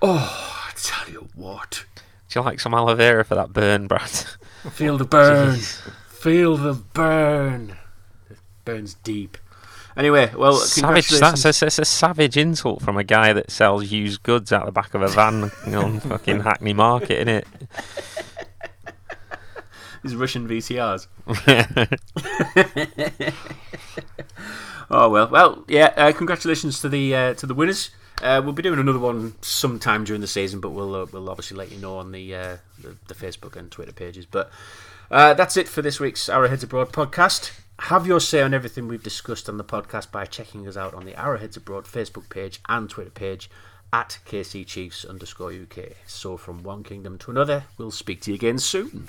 Oh, 0.00 0.64
I 0.66 0.72
tell 0.74 1.12
you 1.12 1.28
what. 1.34 1.84
Do 2.28 2.38
you 2.40 2.44
like 2.44 2.58
some 2.58 2.74
aloe 2.74 2.94
vera 2.94 3.24
for 3.24 3.34
that 3.34 3.52
burn, 3.52 3.86
Brad? 3.86 4.08
Feel 4.72 4.96
the 4.98 5.04
burn. 5.04 5.56
Feel 6.08 6.56
the 6.56 6.72
burn. 6.72 7.76
It 8.30 8.38
burns 8.64 8.94
deep. 8.94 9.36
Anyway, 9.96 10.30
well, 10.34 10.54
savage. 10.54 11.08
That's 11.08 11.44
a, 11.44 11.52
that's 11.52 11.78
a 11.78 11.84
savage 11.84 12.36
insult 12.36 12.82
from 12.82 12.96
a 12.96 13.04
guy 13.04 13.32
that 13.32 13.50
sells 13.50 13.92
used 13.92 14.22
goods 14.22 14.52
out 14.52 14.66
the 14.66 14.72
back 14.72 14.94
of 14.94 15.02
a 15.02 15.08
van 15.08 15.50
on 15.74 16.00
fucking 16.00 16.40
Hackney 16.40 16.72
Market, 16.72 17.28
isn't 17.28 17.28
it? 17.28 17.46
These 20.02 20.14
Russian 20.16 20.48
VCRs. 20.48 21.06
Oh 24.88 25.08
well, 25.10 25.28
well, 25.28 25.64
yeah. 25.68 25.92
Uh, 25.96 26.12
congratulations 26.12 26.80
to 26.80 26.88
the 26.88 27.14
uh, 27.14 27.34
to 27.34 27.46
the 27.46 27.54
winners. 27.54 27.90
Uh, 28.22 28.40
we'll 28.42 28.52
be 28.52 28.62
doing 28.62 28.78
another 28.78 28.98
one 28.98 29.34
sometime 29.42 30.04
during 30.04 30.20
the 30.20 30.26
season, 30.26 30.60
but 30.60 30.70
we'll 30.70 30.94
uh, 30.94 31.06
we'll 31.12 31.28
obviously 31.28 31.56
let 31.56 31.70
you 31.70 31.78
know 31.78 31.98
on 31.98 32.12
the 32.12 32.34
uh, 32.34 32.56
the, 32.80 32.96
the 33.08 33.14
Facebook 33.14 33.56
and 33.56 33.70
Twitter 33.70 33.92
pages. 33.92 34.26
But 34.26 34.50
uh, 35.10 35.34
that's 35.34 35.56
it 35.56 35.68
for 35.68 35.82
this 35.82 36.00
week's 36.00 36.28
Arrowheads 36.28 36.62
Abroad 36.62 36.92
podcast. 36.92 37.52
Have 37.80 38.06
your 38.06 38.20
say 38.20 38.40
on 38.40 38.54
everything 38.54 38.88
we've 38.88 39.02
discussed 39.02 39.48
on 39.48 39.58
the 39.58 39.64
podcast 39.64 40.10
by 40.10 40.24
checking 40.24 40.66
us 40.66 40.78
out 40.78 40.94
on 40.94 41.04
the 41.04 41.14
Arrowheads 41.20 41.58
Abroad 41.58 41.84
Facebook 41.84 42.30
page 42.30 42.60
and 42.68 42.88
Twitter 42.88 43.10
page 43.10 43.50
at 43.92 44.18
KC 44.26 44.66
Chiefs 44.66 45.04
underscore 45.04 45.52
UK. 45.52 45.92
So 46.06 46.36
from 46.36 46.62
one 46.62 46.82
kingdom 46.82 47.18
to 47.18 47.30
another, 47.30 47.64
we'll 47.76 47.90
speak 47.90 48.22
to 48.22 48.30
you 48.30 48.34
again 48.34 48.58
soon. 48.58 49.08